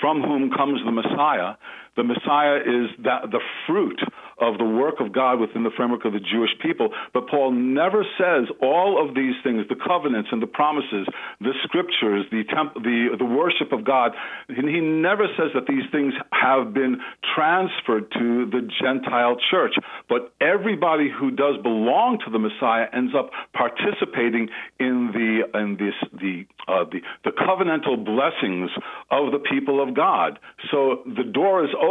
from 0.00 0.22
whom 0.22 0.50
comes 0.50 0.80
the 0.84 0.92
Messiah. 0.92 1.54
The 1.98 2.04
Messiah 2.04 2.62
is 2.62 2.94
that, 3.02 3.26
the 3.34 3.42
fruit 3.66 3.98
of 4.40 4.56
the 4.56 4.64
work 4.64 5.00
of 5.00 5.12
God 5.12 5.40
within 5.40 5.64
the 5.64 5.74
framework 5.76 6.04
of 6.04 6.12
the 6.12 6.20
Jewish 6.20 6.54
people. 6.62 6.90
But 7.12 7.26
Paul 7.26 7.50
never 7.50 8.06
says 8.16 8.46
all 8.62 9.02
of 9.02 9.16
these 9.16 9.34
things, 9.42 9.66
the 9.68 9.74
covenants 9.74 10.28
and 10.30 10.40
the 10.40 10.46
promises, 10.46 11.10
the 11.40 11.54
scriptures, 11.64 12.24
the 12.30 12.44
temp- 12.54 12.74
the 12.74 13.18
the 13.18 13.24
worship 13.24 13.72
of 13.72 13.84
God. 13.84 14.12
He 14.46 14.78
never 14.78 15.26
says 15.36 15.50
that 15.54 15.66
these 15.66 15.82
things 15.90 16.14
have 16.30 16.72
been 16.72 17.00
transferred 17.34 18.12
to 18.12 18.46
the 18.46 18.62
Gentile 18.80 19.36
church. 19.50 19.74
But 20.08 20.32
everybody 20.40 21.10
who 21.10 21.32
does 21.32 21.58
belong 21.64 22.20
to 22.24 22.30
the 22.30 22.38
Messiah 22.38 22.86
ends 22.92 23.12
up 23.18 23.30
participating 23.52 24.48
in 24.78 25.10
the 25.10 25.58
in 25.58 25.76
this 25.82 25.98
the 26.14 26.46
uh, 26.68 26.84
the 26.84 27.00
the 27.24 27.32
covenantal 27.34 28.04
blessings 28.04 28.70
of 29.10 29.32
the 29.32 29.42
people 29.50 29.82
of 29.82 29.96
God. 29.96 30.38
So 30.70 31.02
the 31.04 31.24
door 31.24 31.64
is 31.64 31.70
open. 31.74 31.87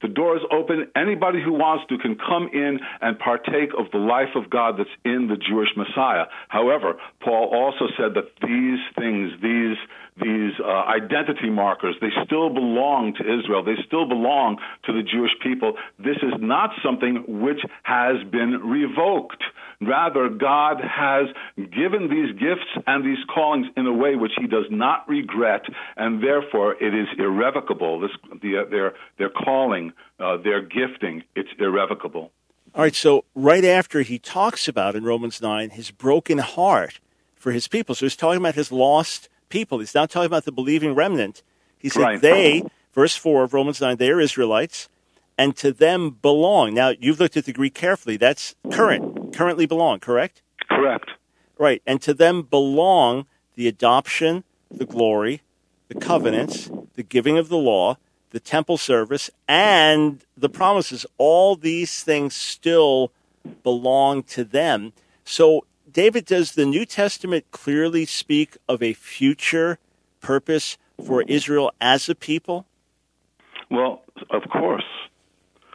The 0.00 0.08
door 0.08 0.36
is 0.36 0.42
open. 0.52 0.90
Anybody 0.94 1.42
who 1.42 1.52
wants 1.52 1.84
to 1.88 1.98
can 1.98 2.16
come 2.16 2.48
in 2.52 2.78
and 3.00 3.18
partake 3.18 3.70
of 3.76 3.90
the 3.90 3.98
life 3.98 4.36
of 4.36 4.48
God 4.48 4.76
that's 4.78 4.90
in 5.04 5.26
the 5.26 5.36
Jewish 5.36 5.68
Messiah. 5.76 6.26
However, 6.48 6.94
Paul 7.20 7.50
also 7.52 7.92
said 7.96 8.14
that 8.14 8.30
these 8.40 8.78
things, 8.96 9.32
these 9.42 9.76
these 10.20 10.52
uh, 10.60 10.68
identity 10.68 11.50
markers, 11.50 11.96
they 12.00 12.10
still 12.24 12.48
belong 12.50 13.14
to 13.18 13.22
Israel. 13.22 13.62
They 13.62 13.76
still 13.86 14.06
belong 14.06 14.58
to 14.84 14.92
the 14.92 15.02
Jewish 15.02 15.32
people. 15.42 15.74
This 15.98 16.16
is 16.22 16.34
not 16.38 16.70
something 16.84 17.24
which 17.26 17.60
has 17.82 18.16
been 18.30 18.60
revoked. 18.64 19.42
Rather, 19.80 20.28
God 20.28 20.78
has 20.82 21.26
given 21.56 22.08
these 22.10 22.32
gifts 22.38 22.66
and 22.86 23.04
these 23.04 23.22
callings 23.32 23.66
in 23.76 23.86
a 23.86 23.92
way 23.92 24.16
which 24.16 24.32
He 24.40 24.48
does 24.48 24.66
not 24.70 25.08
regret, 25.08 25.62
and 25.96 26.22
therefore 26.22 26.74
it 26.82 26.94
is 26.94 27.06
irrevocable. 27.18 28.00
This, 28.00 28.10
the, 28.42 28.66
their, 28.68 28.94
their 29.18 29.30
calling, 29.30 29.92
uh, 30.18 30.38
their 30.38 30.62
gifting, 30.62 31.22
it's 31.36 31.50
irrevocable. 31.60 32.32
All 32.74 32.82
right, 32.82 32.94
so 32.94 33.24
right 33.34 33.64
after 33.64 34.02
he 34.02 34.18
talks 34.18 34.68
about 34.68 34.94
in 34.94 35.04
Romans 35.04 35.40
9 35.40 35.70
his 35.70 35.90
broken 35.90 36.38
heart 36.38 37.00
for 37.34 37.52
his 37.52 37.66
people, 37.66 37.94
so 37.94 38.04
he's 38.04 38.16
talking 38.16 38.40
about 38.40 38.56
his 38.56 38.70
lost 38.70 39.28
people. 39.48 39.78
He's 39.78 39.94
not 39.94 40.10
talking 40.10 40.26
about 40.26 40.44
the 40.44 40.52
believing 40.52 40.94
remnant. 40.94 41.42
He 41.78 41.88
said, 41.88 42.02
Right. 42.02 42.20
they, 42.20 42.64
verse 42.92 43.16
4 43.16 43.44
of 43.44 43.54
Romans 43.54 43.80
9, 43.80 43.96
they 43.96 44.10
are 44.10 44.20
Israelites, 44.20 44.88
and 45.36 45.56
to 45.56 45.72
them 45.72 46.10
belong. 46.20 46.74
Now, 46.74 46.92
you've 46.98 47.20
looked 47.20 47.36
at 47.36 47.44
the 47.44 47.52
Greek 47.52 47.74
carefully. 47.74 48.16
That's 48.16 48.54
current, 48.70 49.32
currently 49.34 49.66
belong, 49.66 50.00
correct? 50.00 50.42
Correct. 50.68 51.10
Right. 51.56 51.82
And 51.86 52.00
to 52.02 52.14
them 52.14 52.42
belong 52.42 53.26
the 53.54 53.68
adoption, 53.68 54.44
the 54.70 54.86
glory, 54.86 55.42
the 55.88 55.94
covenants, 55.94 56.70
the 56.94 57.02
giving 57.02 57.38
of 57.38 57.48
the 57.48 57.56
law, 57.56 57.96
the 58.30 58.40
temple 58.40 58.76
service, 58.76 59.30
and 59.46 60.24
the 60.36 60.48
promises. 60.48 61.06
All 61.16 61.56
these 61.56 62.02
things 62.02 62.34
still 62.34 63.12
belong 63.62 64.22
to 64.24 64.44
them. 64.44 64.92
So, 65.24 65.64
David, 65.92 66.24
does 66.24 66.52
the 66.52 66.66
New 66.66 66.84
Testament 66.84 67.46
clearly 67.50 68.04
speak 68.04 68.56
of 68.68 68.82
a 68.82 68.92
future 68.92 69.78
purpose 70.20 70.76
for 71.04 71.22
Israel 71.22 71.72
as 71.80 72.08
a 72.08 72.14
people? 72.14 72.66
Well, 73.70 74.02
of 74.30 74.42
course, 74.50 74.84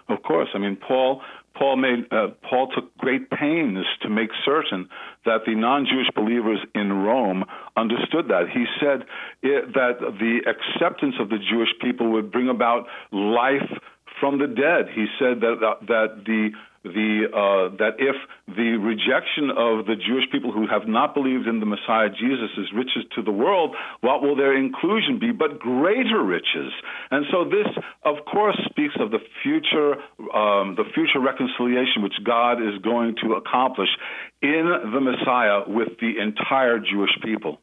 of 0.09 0.23
course. 0.23 0.49
I 0.53 0.57
mean, 0.57 0.75
Paul. 0.75 1.21
Paul 1.55 1.77
made. 1.77 2.11
Uh, 2.11 2.29
Paul 2.49 2.71
took 2.73 2.97
great 2.97 3.29
pains 3.29 3.85
to 4.01 4.09
make 4.09 4.31
certain 4.43 4.89
that 5.23 5.41
the 5.45 5.53
non-Jewish 5.53 6.07
believers 6.15 6.57
in 6.73 6.91
Rome 6.91 7.45
understood 7.77 8.27
that. 8.29 8.49
He 8.51 8.65
said 8.79 9.05
it, 9.43 9.73
that 9.75 9.99
the 9.99 10.39
acceptance 10.49 11.13
of 11.19 11.29
the 11.29 11.37
Jewish 11.37 11.69
people 11.79 12.11
would 12.13 12.31
bring 12.31 12.49
about 12.49 12.87
life 13.11 13.69
from 14.19 14.39
the 14.39 14.47
dead. 14.47 14.87
He 14.95 15.05
said 15.19 15.41
that 15.41 15.57
that, 15.61 15.87
that 15.87 16.23
the 16.25 16.49
the 16.83 17.31
uh, 17.31 17.75
that 17.77 17.95
if 17.97 18.15
the 18.47 18.75
rejection 18.75 19.49
of 19.49 19.85
the 19.85 19.95
Jewish 19.95 20.29
people 20.31 20.51
who 20.51 20.67
have 20.67 20.87
not 20.87 21.13
believed 21.13 21.47
in 21.47 21.59
the 21.59 21.65
Messiah 21.65 22.09
Jesus 22.09 22.51
is 22.57 22.67
riches 22.75 23.03
to 23.15 23.21
the 23.23 23.31
world, 23.31 23.75
what 24.01 24.21
will 24.21 24.35
their 24.35 24.55
inclusion 24.55 25.17
be 25.19 25.31
but 25.31 25.59
greater 25.59 26.21
riches? 26.21 26.71
And 27.09 27.25
so 27.31 27.45
this, 27.45 27.67
of 28.03 28.25
course, 28.25 28.59
speaks 28.69 28.95
of 28.99 29.11
the 29.11 29.19
future, 29.41 29.93
um, 30.35 30.75
the 30.75 30.85
future 30.93 31.19
reconciliation 31.19 32.03
which 32.03 32.19
God 32.23 32.61
is 32.61 32.79
going 32.83 33.15
to 33.23 33.33
accomplish 33.33 33.89
in 34.41 34.67
the 34.93 34.99
Messiah 34.99 35.63
with 35.67 35.99
the 35.99 36.19
entire 36.19 36.79
Jewish 36.79 37.11
people. 37.23 37.59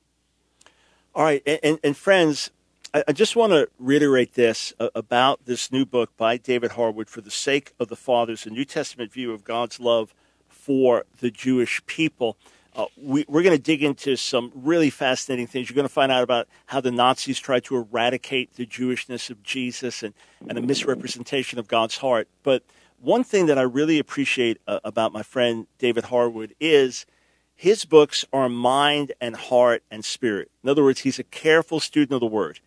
All 1.15 1.25
right, 1.25 1.43
and, 1.45 1.61
and, 1.63 1.79
and 1.85 1.97
friends, 1.97 2.51
I, 2.93 3.05
I 3.09 3.13
just 3.13 3.37
want 3.37 3.53
to 3.53 3.69
reiterate 3.79 4.35
this 4.35 4.73
uh, 4.81 4.89
about 4.95 5.45
this 5.45 5.71
new 5.71 5.85
book 5.85 6.17
by 6.17 6.37
David 6.37 6.73
Harwood 6.73 7.09
for 7.09 7.21
the 7.21 7.31
sake 7.31 7.73
of 7.79 7.89
the 7.89 7.97
fathers, 7.97 8.47
a 8.47 8.51
New 8.51 8.65
Testament 8.65 9.13
view 9.13 9.33
of 9.33 9.45
God's 9.45 9.81
love 9.81 10.15
for 10.49 11.05
the 11.21 11.31
Jewish 11.31 11.85
people. 11.87 12.37
Uh, 12.75 12.87
we, 12.97 13.25
we're 13.29 13.43
going 13.43 13.57
to 13.57 13.63
dig 13.63 13.83
into 13.83 14.17
some 14.17 14.53
really 14.55 14.91
fascinating 14.91 15.47
things. 15.47 15.69
You're 15.69 15.75
going 15.75 15.89
to 15.89 15.93
find 15.93 16.13
out 16.13 16.23
about 16.23 16.49
how 16.67 16.81
the 16.81 16.91
Nazis 16.91 17.39
tried 17.39 17.65
to 17.65 17.77
eradicate 17.77 18.55
the 18.55 18.67
Jewishness 18.67 19.31
of 19.31 19.43
Jesus 19.43 20.03
and, 20.03 20.15
and 20.49 20.57
a 20.57 20.61
misrepresentation 20.61 21.59
of 21.59 21.67
God's 21.67 21.99
heart. 21.99 22.29
But 22.43 22.63
one 23.01 23.25
thing 23.25 23.47
that 23.47 23.59
I 23.59 23.63
really 23.63 23.99
appreciate 23.99 24.59
uh, 24.69 24.81
about 24.85 25.13
my 25.13 25.23
friend 25.23 25.67
David 25.79 26.05
Harwood 26.05 26.55
is 26.61 27.07
his 27.57 27.85
books 27.85 28.25
are 28.33 28.49
mind 28.49 29.13
and 29.21 29.35
heart 29.35 29.83
and 29.91 30.05
spirit. 30.05 30.51
In 30.63 30.71
other 30.71 30.85
words, 30.85 31.01
he's 31.01 31.19
a 31.19 31.25
careful 31.25 31.81
student 31.81 32.13
of 32.13 32.21
the 32.21 32.27
word. 32.27 32.61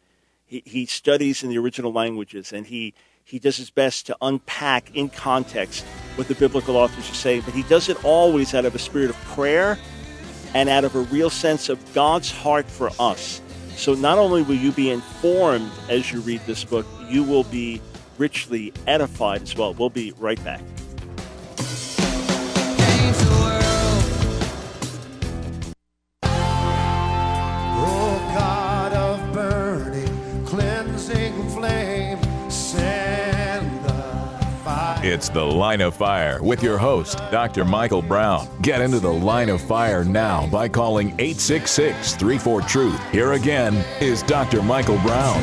He, 0.53 0.61
he 0.67 0.85
studies 0.85 1.41
in 1.41 1.49
the 1.49 1.57
original 1.57 1.91
languages 1.91 2.53
and 2.53 2.67
he, 2.67 2.93
he 3.23 3.39
does 3.39 3.57
his 3.57 3.71
best 3.71 4.05
to 4.05 4.17
unpack 4.21 4.95
in 4.95 5.09
context 5.09 5.83
what 6.13 6.27
the 6.27 6.35
biblical 6.35 6.77
authors 6.77 7.09
are 7.09 7.15
saying, 7.15 7.41
but 7.43 7.55
he 7.55 7.63
does 7.63 7.89
it 7.89 8.05
always 8.05 8.53
out 8.53 8.63
of 8.63 8.75
a 8.75 8.77
spirit 8.77 9.09
of 9.09 9.15
prayer 9.23 9.79
and 10.53 10.69
out 10.69 10.83
of 10.83 10.95
a 10.95 10.99
real 10.99 11.31
sense 11.31 11.69
of 11.69 11.79
God's 11.95 12.29
heart 12.29 12.67
for 12.67 12.91
us. 12.99 13.41
So 13.75 13.95
not 13.95 14.19
only 14.19 14.43
will 14.43 14.53
you 14.53 14.71
be 14.71 14.91
informed 14.91 15.71
as 15.89 16.11
you 16.11 16.19
read 16.19 16.41
this 16.45 16.63
book, 16.63 16.85
you 17.09 17.23
will 17.23 17.45
be 17.45 17.81
richly 18.19 18.71
edified 18.85 19.41
as 19.41 19.57
well. 19.57 19.73
We'll 19.73 19.89
be 19.89 20.11
right 20.19 20.41
back. 20.43 20.61
It's 35.13 35.29
the 35.29 35.45
Line 35.45 35.81
of 35.81 35.95
Fire 35.95 36.41
with 36.41 36.63
your 36.63 36.79
host, 36.79 37.19
Dr. 37.29 37.63
Michael 37.63 38.01
Brown. 38.01 38.47
Get 38.63 38.81
into 38.81 38.99
the 38.99 39.13
Line 39.13 39.49
of 39.49 39.61
Fire 39.61 40.03
now 40.03 40.47
by 40.47 40.67
calling 40.67 41.09
866 41.19 42.15
34 42.15 42.61
Truth. 42.61 43.11
Here 43.11 43.33
again 43.33 43.75
is 44.01 44.23
Dr. 44.23 44.63
Michael 44.63 44.97
Brown. 45.03 45.39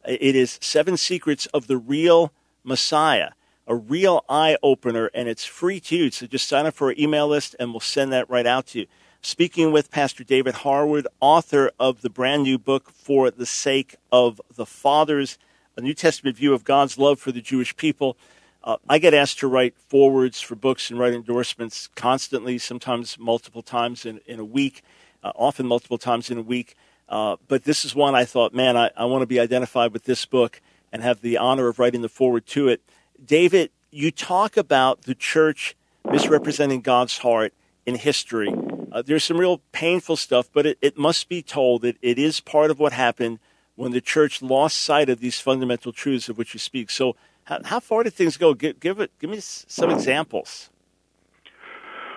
It 0.04 0.34
is 0.34 0.58
Seven 0.62 0.96
Secrets 0.96 1.46
of 1.46 1.66
the 1.66 1.76
Real 1.76 2.32
Messiah, 2.64 3.30
a 3.66 3.74
real 3.74 4.24
eye 4.28 4.56
opener, 4.62 5.10
and 5.12 5.28
it's 5.28 5.44
free 5.44 5.80
to 5.80 5.96
you. 5.96 6.10
So 6.10 6.26
just 6.26 6.48
sign 6.48 6.66
up 6.66 6.74
for 6.74 6.88
our 6.88 6.94
email 6.98 7.28
list 7.28 7.54
and 7.60 7.72
we'll 7.72 7.80
send 7.80 8.12
that 8.12 8.30
right 8.30 8.46
out 8.46 8.68
to 8.68 8.80
you. 8.80 8.86
Speaking 9.22 9.70
with 9.70 9.90
Pastor 9.90 10.24
David 10.24 10.54
Harwood, 10.54 11.06
author 11.20 11.70
of 11.78 12.00
the 12.00 12.08
brand 12.08 12.44
new 12.44 12.58
book, 12.58 12.90
For 12.90 13.30
the 13.30 13.44
Sake 13.44 13.96
of 14.10 14.40
the 14.54 14.64
Fathers, 14.64 15.36
a 15.76 15.82
New 15.82 15.92
Testament 15.92 16.38
view 16.38 16.54
of 16.54 16.64
God's 16.64 16.96
love 16.96 17.20
for 17.20 17.30
the 17.30 17.42
Jewish 17.42 17.76
people. 17.76 18.16
Uh, 18.62 18.76
I 18.88 18.98
get 18.98 19.14
asked 19.14 19.38
to 19.40 19.48
write 19.48 19.74
forwards 19.88 20.40
for 20.40 20.54
books 20.54 20.90
and 20.90 20.98
write 20.98 21.14
endorsements 21.14 21.88
constantly, 21.94 22.58
sometimes 22.58 23.18
multiple 23.18 23.62
times 23.62 24.04
in, 24.04 24.20
in 24.26 24.38
a 24.38 24.44
week, 24.44 24.82
uh, 25.24 25.32
often 25.34 25.66
multiple 25.66 25.98
times 25.98 26.30
in 26.30 26.38
a 26.38 26.42
week. 26.42 26.74
Uh, 27.08 27.36
but 27.48 27.64
this 27.64 27.84
is 27.84 27.94
one 27.94 28.14
I 28.14 28.24
thought, 28.24 28.54
man, 28.54 28.76
I, 28.76 28.90
I 28.96 29.04
want 29.06 29.22
to 29.22 29.26
be 29.26 29.40
identified 29.40 29.92
with 29.92 30.04
this 30.04 30.26
book. 30.26 30.60
and 30.92 31.02
have 31.02 31.20
the 31.20 31.36
honor 31.36 31.68
of 31.68 31.78
writing 31.78 32.02
the 32.02 32.08
foreword 32.08 32.46
to 32.46 32.68
it. 32.68 32.82
David, 33.24 33.70
you 33.90 34.10
talk 34.10 34.56
about 34.56 35.02
the 35.02 35.14
church 35.14 35.76
misrepresenting 36.10 36.80
God's 36.80 37.18
heart 37.18 37.52
in 37.86 37.94
history. 37.94 38.52
Uh, 38.92 39.02
there's 39.02 39.24
some 39.24 39.38
real 39.38 39.60
painful 39.72 40.16
stuff, 40.16 40.48
but 40.52 40.66
it, 40.66 40.78
it 40.80 40.98
must 40.98 41.28
be 41.28 41.42
told 41.42 41.82
that 41.82 41.96
it 42.02 42.18
is 42.18 42.40
part 42.40 42.70
of 42.70 42.78
what 42.78 42.92
happened 42.92 43.38
when 43.76 43.92
the 43.92 44.00
church 44.00 44.42
lost 44.42 44.78
sight 44.78 45.08
of 45.08 45.20
these 45.20 45.40
fundamental 45.40 45.92
truths 45.92 46.28
of 46.28 46.36
which 46.36 46.54
you 46.54 46.60
speak. 46.60 46.90
So, 46.90 47.16
how, 47.50 47.58
how 47.64 47.80
far 47.80 48.04
did 48.04 48.14
things 48.14 48.36
go? 48.36 48.54
Give, 48.54 48.78
give 48.78 49.00
it. 49.00 49.10
Give 49.18 49.28
me 49.28 49.40
some 49.40 49.90
examples. 49.90 50.70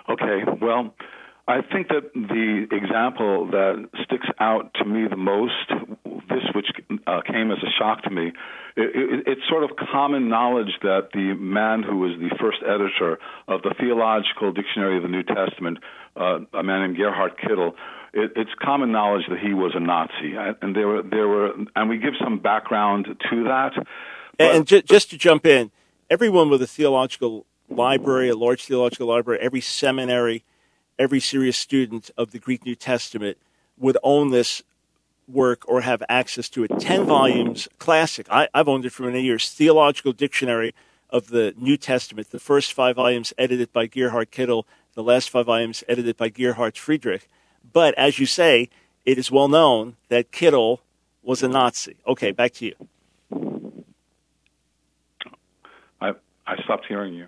Okay. 0.07 0.43
Well, 0.61 0.93
I 1.47 1.61
think 1.61 1.87
that 1.89 2.13
the 2.13 2.67
example 2.71 3.47
that 3.47 3.89
sticks 4.05 4.27
out 4.39 4.73
to 4.75 4.85
me 4.85 5.07
the 5.09 5.17
most, 5.17 5.67
this 6.29 6.43
which 6.53 6.67
uh, 7.07 7.21
came 7.25 7.51
as 7.51 7.57
a 7.63 7.71
shock 7.79 8.03
to 8.03 8.11
me, 8.11 8.27
it, 8.77 8.95
it, 8.95 9.23
it's 9.25 9.41
sort 9.49 9.63
of 9.63 9.71
common 9.91 10.29
knowledge 10.29 10.71
that 10.83 11.09
the 11.13 11.33
man 11.33 11.81
who 11.83 11.97
was 11.97 12.11
the 12.19 12.33
first 12.39 12.59
editor 12.63 13.17
of 13.47 13.63
the 13.63 13.73
Theological 13.79 14.53
Dictionary 14.53 14.97
of 14.97 15.03
the 15.03 15.09
New 15.09 15.23
Testament, 15.23 15.79
uh, 16.15 16.39
a 16.53 16.63
man 16.63 16.81
named 16.81 16.97
Gerhard 16.97 17.33
Kittel, 17.37 17.73
it, 18.13 18.33
it's 18.35 18.51
common 18.61 18.91
knowledge 18.91 19.23
that 19.29 19.39
he 19.39 19.53
was 19.53 19.73
a 19.75 19.79
Nazi, 19.79 20.35
and 20.61 20.75
there 20.75 20.87
were 20.87 21.01
there 21.01 21.27
were, 21.27 21.53
and 21.75 21.89
we 21.89 21.97
give 21.97 22.13
some 22.23 22.39
background 22.39 23.07
to 23.07 23.43
that. 23.45 23.73
But, 24.47 24.55
and 24.55 24.85
just 24.87 25.09
to 25.11 25.17
jump 25.17 25.45
in, 25.45 25.71
everyone 26.09 26.49
with 26.49 26.61
a 26.61 26.67
theological 26.67 27.45
library, 27.69 28.29
a 28.29 28.35
large 28.35 28.65
theological 28.65 29.07
library, 29.07 29.39
every 29.41 29.61
seminary 29.61 30.43
every 30.99 31.19
serious 31.19 31.57
student 31.57 32.11
of 32.17 32.31
the 32.31 32.39
Greek 32.39 32.65
New 32.65 32.75
Testament 32.75 33.37
would 33.77 33.97
own 34.03 34.31
this 34.31 34.61
work 35.27 35.67
or 35.67 35.81
have 35.81 36.03
access 36.09 36.49
to 36.49 36.63
it. 36.63 36.79
10 36.79 37.05
volumes, 37.05 37.67
classic. 37.79 38.27
I, 38.29 38.47
have 38.53 38.67
owned 38.67 38.85
it 38.85 38.91
for 38.91 39.03
many 39.03 39.21
years. 39.21 39.49
Theological 39.49 40.11
Dictionary 40.11 40.73
of 41.09 41.29
the 41.29 41.53
New 41.57 41.77
Testament. 41.77 42.31
The 42.31 42.39
first 42.39 42.73
five 42.73 42.95
volumes 42.95 43.33
edited 43.37 43.71
by 43.71 43.87
Gerhard 43.87 44.31
Kittel, 44.31 44.63
the 44.93 45.03
last 45.03 45.29
five 45.29 45.45
volumes 45.45 45.83
edited 45.87 46.17
by 46.17 46.29
Gerhard 46.29 46.77
Friedrich. 46.77 47.27
But 47.71 47.93
as 47.95 48.19
you 48.19 48.25
say, 48.25 48.69
it 49.05 49.17
is 49.17 49.31
well 49.31 49.47
known 49.47 49.95
that 50.09 50.31
Kittel 50.31 50.79
was 51.21 51.41
a 51.41 51.47
Nazi. 51.47 51.95
Okay, 52.05 52.31
back 52.31 52.53
to 52.53 52.65
you. 52.65 53.72
I, 56.45 56.61
stopped 56.63 56.85
hearing 56.87 57.13
you. 57.13 57.27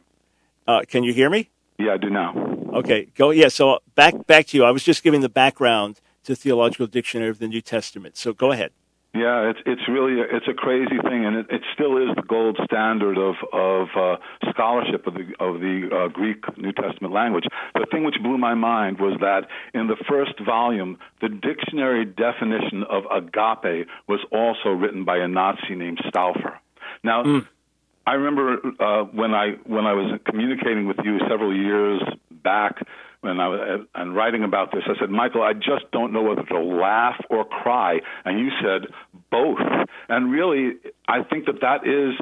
Uh, 0.68 0.82
can 0.88 1.04
you 1.04 1.14
hear 1.14 1.30
me? 1.30 1.50
Yeah, 1.78 1.94
I 1.94 1.98
do 1.98 2.10
now. 2.10 2.34
Okay, 2.74 3.08
go. 3.16 3.32
Yeah, 3.32 3.50
so 3.50 3.80
back 3.96 4.26
back 4.28 4.48
to 4.48 4.58
you. 4.58 4.64
I 4.64 4.72
was 4.72 4.84
just 4.84 5.04
giving 5.04 5.22
the 5.22 5.30
background 5.30 6.00
to 6.24 6.36
Theological 6.36 6.88
Dictionary 6.88 7.30
of 7.30 7.40
the 7.40 7.48
New 7.48 7.62
Testament. 7.62 8.18
So 8.18 8.34
go 8.34 8.52
ahead. 8.52 8.72
Yeah, 9.16 9.50
it's 9.50 9.60
it's 9.66 9.88
really 9.88 10.20
a, 10.20 10.24
it's 10.24 10.48
a 10.50 10.54
crazy 10.54 10.98
thing, 11.02 11.26
and 11.26 11.38
it, 11.38 11.46
it 11.50 11.62
still 11.74 11.96
is 11.98 12.14
the 12.18 12.22
gold 12.22 12.60
standard 12.66 13.18
of 13.18 13.36
of 13.54 13.88
uh, 13.96 14.18
scholarship 14.50 15.08
of 15.08 15.14
the 15.14 15.32
of 15.40 15.62
the 15.62 15.88
uh, 15.90 16.08
Greek 16.10 16.44
New 16.58 16.74
Testament 16.74 17.14
language. 17.14 17.46
The 17.76 17.86
thing 17.90 18.04
which 18.04 18.16
blew 18.22 18.38
my 18.38 18.56
mind 18.56 19.00
was 19.00 19.18
that 19.22 19.48
in 19.74 19.88
the 19.88 19.96
first 20.10 20.34
volume, 20.46 20.98
the 21.22 21.30
dictionary 21.30 22.04
definition 22.04 22.84
of 22.90 23.04
agape 23.10 23.88
was 24.10 24.20
also 24.34 24.72
written 24.72 25.06
by 25.06 25.18
a 25.18 25.30
Nazi 25.30 25.76
named 25.76 26.02
Stauffer. 26.10 26.60
Now, 27.02 27.24
mm. 27.24 27.48
I 28.08 28.14
remember 28.14 28.58
uh, 28.80 29.04
when 29.06 29.34
I 29.34 29.54
when 29.66 29.86
I 29.86 29.94
was 29.94 30.20
communicating 30.26 30.88
with 30.88 30.98
you 31.04 31.20
several 31.28 31.56
years 31.56 32.02
back 32.32 32.78
when 33.22 33.40
I 33.40 33.48
was 33.48 33.88
and 33.96 34.16
writing 34.16 34.44
about 34.44 34.72
this. 34.72 34.84
I 34.86 35.00
said, 35.00 35.10
Michael, 35.10 35.42
I 35.42 35.54
just 35.54 35.92
don't 35.92 36.14
know 36.14 36.22
whether 36.22 36.44
to 36.44 36.60
laugh 36.60 37.20
or 37.30 37.44
cry, 37.46 38.00
and 38.24 38.40
you 38.40 38.50
said 38.62 38.92
both. 39.32 39.58
And 40.08 40.32
really, 40.32 40.76
I 41.08 41.24
think 41.24 41.46
that 41.48 41.62
that 41.62 41.88
is 41.88 42.14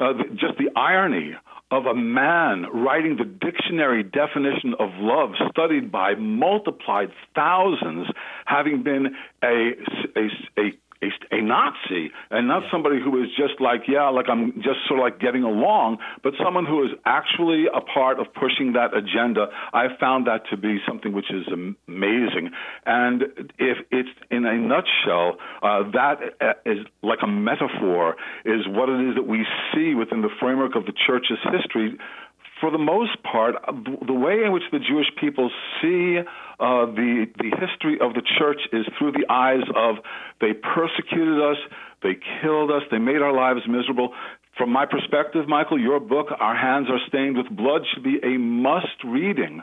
uh, 0.00 0.14
just 0.34 0.58
the 0.58 0.70
irony 0.76 1.34
of 1.70 1.86
a 1.86 1.94
man 1.94 2.66
writing 2.72 3.16
the 3.16 3.24
dictionary 3.24 4.02
definition 4.02 4.74
of 4.78 4.88
love 4.96 5.32
studied 5.50 5.92
by 5.92 6.14
multiplied 6.14 7.10
thousands 7.34 8.08
having 8.46 8.82
been 8.82 9.14
a, 9.42 9.72
a, 10.16 10.60
a 10.60 10.72
a, 11.02 11.36
a 11.36 11.40
Nazi 11.42 12.10
and 12.30 12.48
not 12.48 12.62
yeah. 12.64 12.70
somebody 12.70 13.00
who 13.02 13.22
is 13.22 13.28
just 13.36 13.60
like, 13.60 13.82
yeah, 13.88 14.08
like 14.08 14.26
I'm 14.28 14.52
just 14.56 14.86
sort 14.88 15.00
of 15.00 15.04
like 15.04 15.20
getting 15.20 15.42
along, 15.42 15.98
but 16.22 16.34
someone 16.42 16.66
who 16.66 16.84
is 16.84 16.90
actually 17.04 17.66
a 17.66 17.80
part 17.80 18.18
of 18.18 18.26
pushing 18.34 18.72
that 18.72 18.94
agenda. 18.94 19.46
I 19.72 19.86
found 20.00 20.26
that 20.26 20.42
to 20.50 20.56
be 20.56 20.78
something 20.86 21.12
which 21.12 21.30
is 21.30 21.46
amazing. 21.48 22.50
And 22.86 23.22
if 23.58 23.78
it's 23.90 24.08
in 24.30 24.44
a 24.44 24.56
nutshell, 24.56 25.38
uh, 25.62 25.90
that 25.92 26.18
uh, 26.40 26.52
is 26.66 26.86
like 27.02 27.20
a 27.22 27.28
metaphor, 27.28 28.16
is 28.44 28.66
what 28.68 28.88
it 28.88 29.08
is 29.08 29.14
that 29.16 29.26
we 29.26 29.46
see 29.74 29.94
within 29.94 30.22
the 30.22 30.30
framework 30.40 30.74
of 30.76 30.86
the 30.86 30.92
church's 31.06 31.38
history 31.52 31.98
for 32.60 32.70
the 32.70 32.78
most 32.78 33.22
part, 33.22 33.54
the 34.06 34.12
way 34.12 34.44
in 34.44 34.52
which 34.52 34.64
the 34.72 34.78
Jewish 34.78 35.06
people 35.20 35.50
see 35.80 36.18
uh, 36.18 36.86
the 36.86 37.26
the 37.38 37.50
history 37.56 37.98
of 38.00 38.14
the 38.14 38.22
church 38.38 38.60
is 38.72 38.86
through 38.98 39.12
the 39.12 39.26
eyes 39.30 39.62
of 39.76 39.96
they 40.40 40.52
persecuted 40.52 41.40
us, 41.40 41.56
they 42.02 42.16
killed 42.42 42.70
us, 42.70 42.82
they 42.90 42.98
made 42.98 43.22
our 43.22 43.32
lives 43.32 43.60
miserable. 43.68 44.12
From 44.58 44.72
my 44.72 44.86
perspective, 44.86 45.46
Michael, 45.46 45.80
your 45.80 46.00
book, 46.00 46.26
Our 46.40 46.56
Hands 46.56 46.88
Are 46.90 46.98
Stained 47.06 47.36
with 47.36 47.46
Blood, 47.48 47.82
should 47.94 48.02
be 48.02 48.18
a 48.24 48.36
must 48.38 49.04
reading 49.04 49.62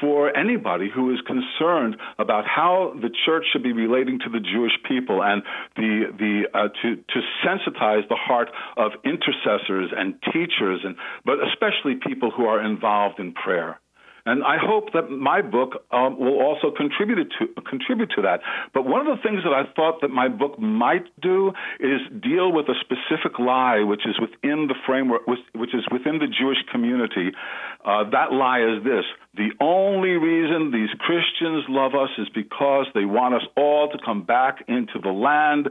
for 0.00 0.36
anybody 0.36 0.90
who 0.92 1.12
is 1.14 1.20
concerned 1.24 1.96
about 2.18 2.44
how 2.44 2.92
the 3.00 3.10
church 3.24 3.44
should 3.52 3.62
be 3.62 3.72
relating 3.72 4.18
to 4.18 4.28
the 4.28 4.40
Jewish 4.40 4.72
people 4.88 5.22
and 5.22 5.44
the, 5.76 6.06
the, 6.18 6.42
uh, 6.52 6.68
to, 6.82 6.96
to 6.96 7.20
sensitize 7.46 8.08
the 8.08 8.16
heart 8.16 8.50
of 8.76 8.90
intercessors 9.04 9.90
and 9.96 10.14
teachers, 10.32 10.80
and, 10.82 10.96
but 11.24 11.36
especially 11.46 12.00
people 12.04 12.32
who 12.32 12.46
are 12.46 12.64
involved 12.64 13.20
in 13.20 13.34
prayer. 13.34 13.78
And 14.24 14.44
I 14.44 14.56
hope 14.56 14.92
that 14.92 15.10
my 15.10 15.42
book 15.42 15.84
um, 15.90 16.18
will 16.18 16.40
also 16.40 16.70
contribute 16.70 17.32
to 17.38 17.46
contribute 17.62 18.10
to 18.16 18.22
that. 18.22 18.40
But 18.72 18.86
one 18.86 19.06
of 19.06 19.16
the 19.16 19.22
things 19.22 19.42
that 19.42 19.52
I 19.52 19.64
thought 19.74 20.00
that 20.02 20.08
my 20.10 20.28
book 20.28 20.58
might 20.58 21.06
do 21.20 21.52
is 21.80 22.00
deal 22.22 22.52
with 22.52 22.66
a 22.68 22.74
specific 22.80 23.38
lie, 23.38 23.82
which 23.82 24.06
is 24.06 24.20
within 24.20 24.68
the 24.68 24.74
framework, 24.86 25.26
which 25.26 25.74
is 25.74 25.84
within 25.90 26.18
the 26.18 26.28
Jewish 26.28 26.58
community. 26.70 27.32
Uh, 27.84 28.08
that 28.10 28.32
lie 28.32 28.60
is 28.60 28.84
this: 28.84 29.04
the 29.34 29.50
only 29.60 30.10
reason 30.10 30.72
these 30.72 30.90
Christians 30.98 31.64
love 31.68 31.94
us 31.94 32.10
is 32.18 32.28
because 32.34 32.86
they 32.94 33.06
want 33.06 33.34
us 33.34 33.42
all 33.56 33.88
to 33.88 33.98
come 34.04 34.24
back 34.24 34.62
into 34.68 34.98
the 35.02 35.10
land, 35.10 35.70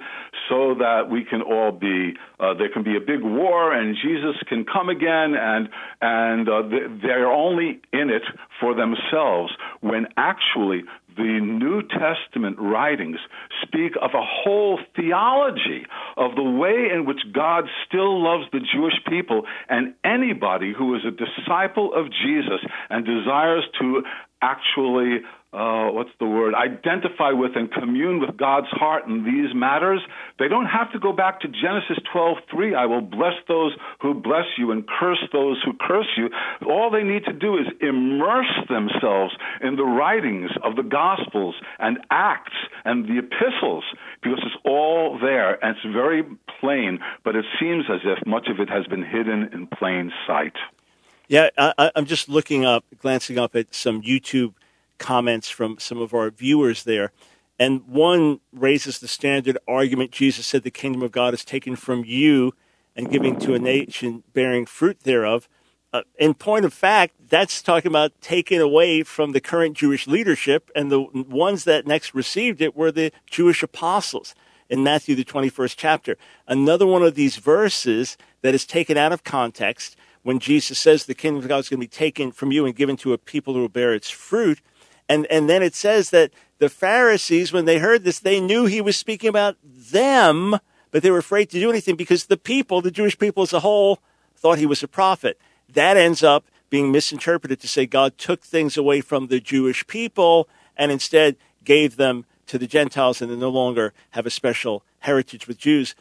so 0.49 0.73
that 0.79 1.09
we 1.11 1.23
can 1.23 1.43
all 1.43 1.71
be. 1.71 2.13
Uh, 2.39 2.55
there 2.55 2.69
can 2.69 2.83
be 2.83 2.97
a 2.97 2.99
big 2.99 3.21
war, 3.21 3.71
and 3.71 3.95
Jesus 4.01 4.35
can 4.49 4.65
come 4.65 4.89
again, 4.89 5.35
and 5.35 5.69
and 6.01 6.49
uh, 6.49 6.63
they're 7.03 7.31
only 7.31 7.79
in 7.93 8.09
it 8.09 8.23
for 8.59 8.73
themselves 8.73 9.53
when 9.81 10.07
actually 10.17 10.83
the 11.15 11.39
New 11.41 11.81
Testament 11.83 12.57
writings 12.59 13.17
speak 13.61 13.93
of 14.01 14.11
a 14.13 14.23
whole 14.23 14.79
theology 14.95 15.85
of 16.17 16.35
the 16.35 16.43
way 16.43 16.89
in 16.93 17.05
which 17.05 17.19
God 17.33 17.65
still 17.87 18.21
loves 18.21 18.45
the 18.51 18.59
Jewish 18.59 18.95
people 19.07 19.43
and 19.69 19.93
anybody 20.03 20.73
who 20.77 20.95
is 20.95 21.01
a 21.05 21.11
disciple 21.11 21.93
of 21.93 22.07
Jesus 22.11 22.61
and 22.89 23.05
desires 23.05 23.63
to 23.79 24.03
actually 24.41 25.21
uh, 25.53 25.89
what's 25.91 26.11
the 26.19 26.25
word, 26.25 26.53
identify 26.55 27.31
with 27.31 27.51
and 27.55 27.69
commune 27.71 28.21
with 28.21 28.37
God's 28.37 28.69
heart 28.69 29.05
in 29.05 29.25
these 29.25 29.53
matters, 29.53 29.99
they 30.39 30.47
don't 30.47 30.65
have 30.65 30.91
to 30.93 30.99
go 30.99 31.11
back 31.11 31.41
to 31.41 31.49
Genesis 31.49 31.99
12:3. 32.13 32.73
I 32.73 32.85
will 32.85 33.01
bless 33.01 33.35
those 33.49 33.73
who 34.01 34.13
bless 34.13 34.45
you 34.57 34.71
and 34.71 34.87
curse 34.87 35.21
those 35.33 35.61
who 35.63 35.73
curse 35.73 36.07
you. 36.15 36.29
All 36.65 36.89
they 36.89 37.03
need 37.03 37.25
to 37.25 37.33
do 37.33 37.57
is 37.57 37.67
immerse 37.81 38.55
themselves 38.69 39.35
in 39.61 39.75
the 39.75 39.83
writings 39.83 40.51
of 40.63 40.77
the 40.77 40.83
Gospels 40.83 41.55
and 41.79 41.99
Acts 42.09 42.55
and 42.85 43.05
the 43.05 43.17
epistles 43.19 43.83
because 44.23 44.39
it's 44.43 44.55
all 44.63 45.19
there 45.19 45.63
and 45.63 45.75
it's 45.75 45.93
very 45.93 46.23
plain, 46.61 46.99
but 47.25 47.35
it 47.35 47.45
seems 47.59 47.85
as 47.89 47.99
if 48.05 48.25
much 48.25 48.47
of 48.47 48.61
it 48.61 48.69
has 48.69 48.87
been 48.87 49.03
hidden 49.03 49.49
in 49.51 49.67
plain 49.67 50.13
sight. 50.25 50.55
Yeah, 51.27 51.49
I, 51.57 51.91
am 51.95 52.05
just 52.05 52.29
looking 52.29 52.65
up, 52.65 52.83
glancing 52.99 53.37
up 53.37 53.55
at 53.55 53.73
some 53.73 54.01
YouTube 54.01 54.53
comments 55.01 55.49
from 55.49 55.77
some 55.79 55.99
of 55.99 56.13
our 56.13 56.29
viewers 56.29 56.83
there. 56.83 57.11
And 57.57 57.87
one 57.87 58.39
raises 58.53 58.99
the 58.99 59.07
standard 59.07 59.57
argument 59.67 60.11
Jesus 60.11 60.45
said 60.45 60.61
the 60.61 60.71
kingdom 60.71 61.01
of 61.01 61.11
God 61.11 61.33
is 61.33 61.43
taken 61.43 61.75
from 61.75 62.05
you 62.05 62.53
and 62.95 63.11
giving 63.11 63.37
to 63.39 63.55
a 63.55 63.59
nation 63.59 64.23
bearing 64.33 64.65
fruit 64.65 65.01
thereof. 65.01 65.49
Uh, 65.91 66.03
in 66.19 66.35
point 66.35 66.65
of 66.65 66.73
fact, 66.73 67.15
that's 67.29 67.61
talking 67.61 67.91
about 67.91 68.11
taking 68.21 68.61
away 68.61 69.01
from 69.01 69.31
the 69.31 69.41
current 69.41 69.75
Jewish 69.75 70.07
leadership, 70.07 70.69
and 70.75 70.91
the 70.91 71.01
ones 71.01 71.65
that 71.65 71.87
next 71.87 72.13
received 72.13 72.61
it 72.61 72.75
were 72.75 72.91
the 72.91 73.11
Jewish 73.29 73.61
apostles 73.63 74.35
in 74.69 74.83
Matthew, 74.83 75.15
the 75.15 75.25
21st 75.25 75.75
chapter. 75.75 76.15
Another 76.47 76.87
one 76.87 77.03
of 77.03 77.15
these 77.15 77.37
verses 77.37 78.17
that 78.41 78.55
is 78.55 78.65
taken 78.65 78.97
out 78.97 79.11
of 79.11 79.23
context 79.23 79.97
when 80.23 80.39
Jesus 80.39 80.77
says 80.77 81.05
the 81.05 81.15
kingdom 81.15 81.41
of 81.41 81.49
God 81.49 81.57
is 81.57 81.69
going 81.69 81.79
to 81.79 81.87
be 81.87 81.87
taken 81.87 82.31
from 82.31 82.51
you 82.51 82.65
and 82.65 82.75
given 82.75 82.95
to 82.97 83.13
a 83.13 83.17
people 83.17 83.55
who 83.55 83.61
will 83.61 83.69
bear 83.69 83.93
its 83.93 84.09
fruit 84.09 84.61
and, 85.09 85.25
and 85.27 85.49
then 85.49 85.63
it 85.63 85.75
says 85.75 86.09
that 86.11 86.31
the 86.59 86.69
Pharisees, 86.69 87.51
when 87.51 87.65
they 87.65 87.79
heard 87.79 88.03
this, 88.03 88.19
they 88.19 88.39
knew 88.39 88.65
he 88.65 88.81
was 88.81 88.95
speaking 88.95 89.29
about 89.29 89.57
them, 89.63 90.57
but 90.91 91.01
they 91.03 91.11
were 91.11 91.17
afraid 91.17 91.49
to 91.49 91.59
do 91.59 91.69
anything 91.69 91.95
because 91.95 92.25
the 92.25 92.37
people, 92.37 92.81
the 92.81 92.91
Jewish 92.91 93.17
people 93.17 93.43
as 93.43 93.53
a 93.53 93.61
whole, 93.61 93.99
thought 94.35 94.57
he 94.57 94.65
was 94.65 94.83
a 94.83 94.87
prophet. 94.87 95.39
That 95.67 95.97
ends 95.97 96.23
up 96.23 96.45
being 96.69 96.91
misinterpreted 96.91 97.59
to 97.59 97.67
say 97.67 97.85
God 97.85 98.17
took 98.17 98.43
things 98.43 98.77
away 98.77 99.01
from 99.01 99.27
the 99.27 99.39
Jewish 99.39 99.85
people 99.87 100.47
and 100.77 100.91
instead 100.91 101.35
gave 101.63 101.97
them 101.97 102.25
to 102.47 102.57
the 102.57 102.67
Gentiles 102.67 103.21
and 103.21 103.31
they 103.31 103.35
no 103.35 103.49
longer 103.49 103.93
have 104.11 104.25
a 104.25 104.31
special 104.31 104.83
heritage 104.99 105.47
with 105.47 105.57
Jews. 105.57 105.95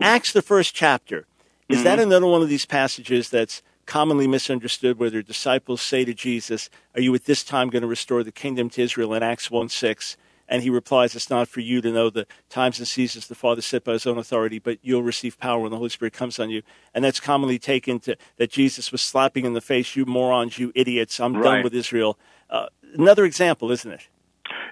Acts, 0.00 0.32
the 0.32 0.42
first 0.42 0.74
chapter, 0.74 1.26
is 1.68 1.78
mm-hmm. 1.78 1.84
that 1.84 1.98
another 1.98 2.26
one 2.26 2.42
of 2.42 2.48
these 2.48 2.66
passages 2.66 3.30
that's 3.30 3.62
commonly 3.86 4.26
misunderstood 4.26 4.98
where 4.98 5.10
their 5.10 5.22
disciples 5.22 5.80
say 5.80 6.04
to 6.04 6.12
Jesus, 6.12 6.68
Are 6.94 7.00
you 7.00 7.14
at 7.14 7.24
this 7.24 7.42
time 7.42 7.70
going 7.70 7.82
to 7.82 7.88
restore 7.88 8.22
the 8.22 8.32
kingdom 8.32 8.68
to 8.70 8.82
Israel 8.82 9.14
in 9.14 9.22
Acts 9.22 9.50
1 9.50 9.68
6? 9.68 10.16
And 10.48 10.62
he 10.62 10.70
replies, 10.70 11.16
It's 11.16 11.30
not 11.30 11.48
for 11.48 11.60
you 11.60 11.80
to 11.80 11.90
know 11.90 12.10
the 12.10 12.26
times 12.48 12.78
and 12.78 12.86
seasons 12.86 13.26
the 13.26 13.34
Father 13.34 13.62
set 13.62 13.84
by 13.84 13.92
his 13.92 14.06
own 14.06 14.18
authority, 14.18 14.58
but 14.58 14.78
you'll 14.82 15.02
receive 15.02 15.38
power 15.38 15.60
when 15.60 15.70
the 15.70 15.76
Holy 15.76 15.88
Spirit 15.88 16.12
comes 16.12 16.38
on 16.38 16.50
you. 16.50 16.62
And 16.94 17.04
that's 17.04 17.20
commonly 17.20 17.58
taken 17.58 17.98
to 18.00 18.16
that 18.36 18.50
Jesus 18.50 18.92
was 18.92 19.02
slapping 19.02 19.44
in 19.44 19.54
the 19.54 19.60
face, 19.60 19.96
You 19.96 20.04
morons, 20.04 20.58
you 20.58 20.72
idiots, 20.74 21.18
I'm 21.18 21.34
right. 21.34 21.42
done 21.42 21.62
with 21.64 21.74
Israel. 21.74 22.18
Uh, 22.48 22.66
another 22.94 23.24
example, 23.24 23.70
isn't 23.72 23.90
it? 23.90 24.08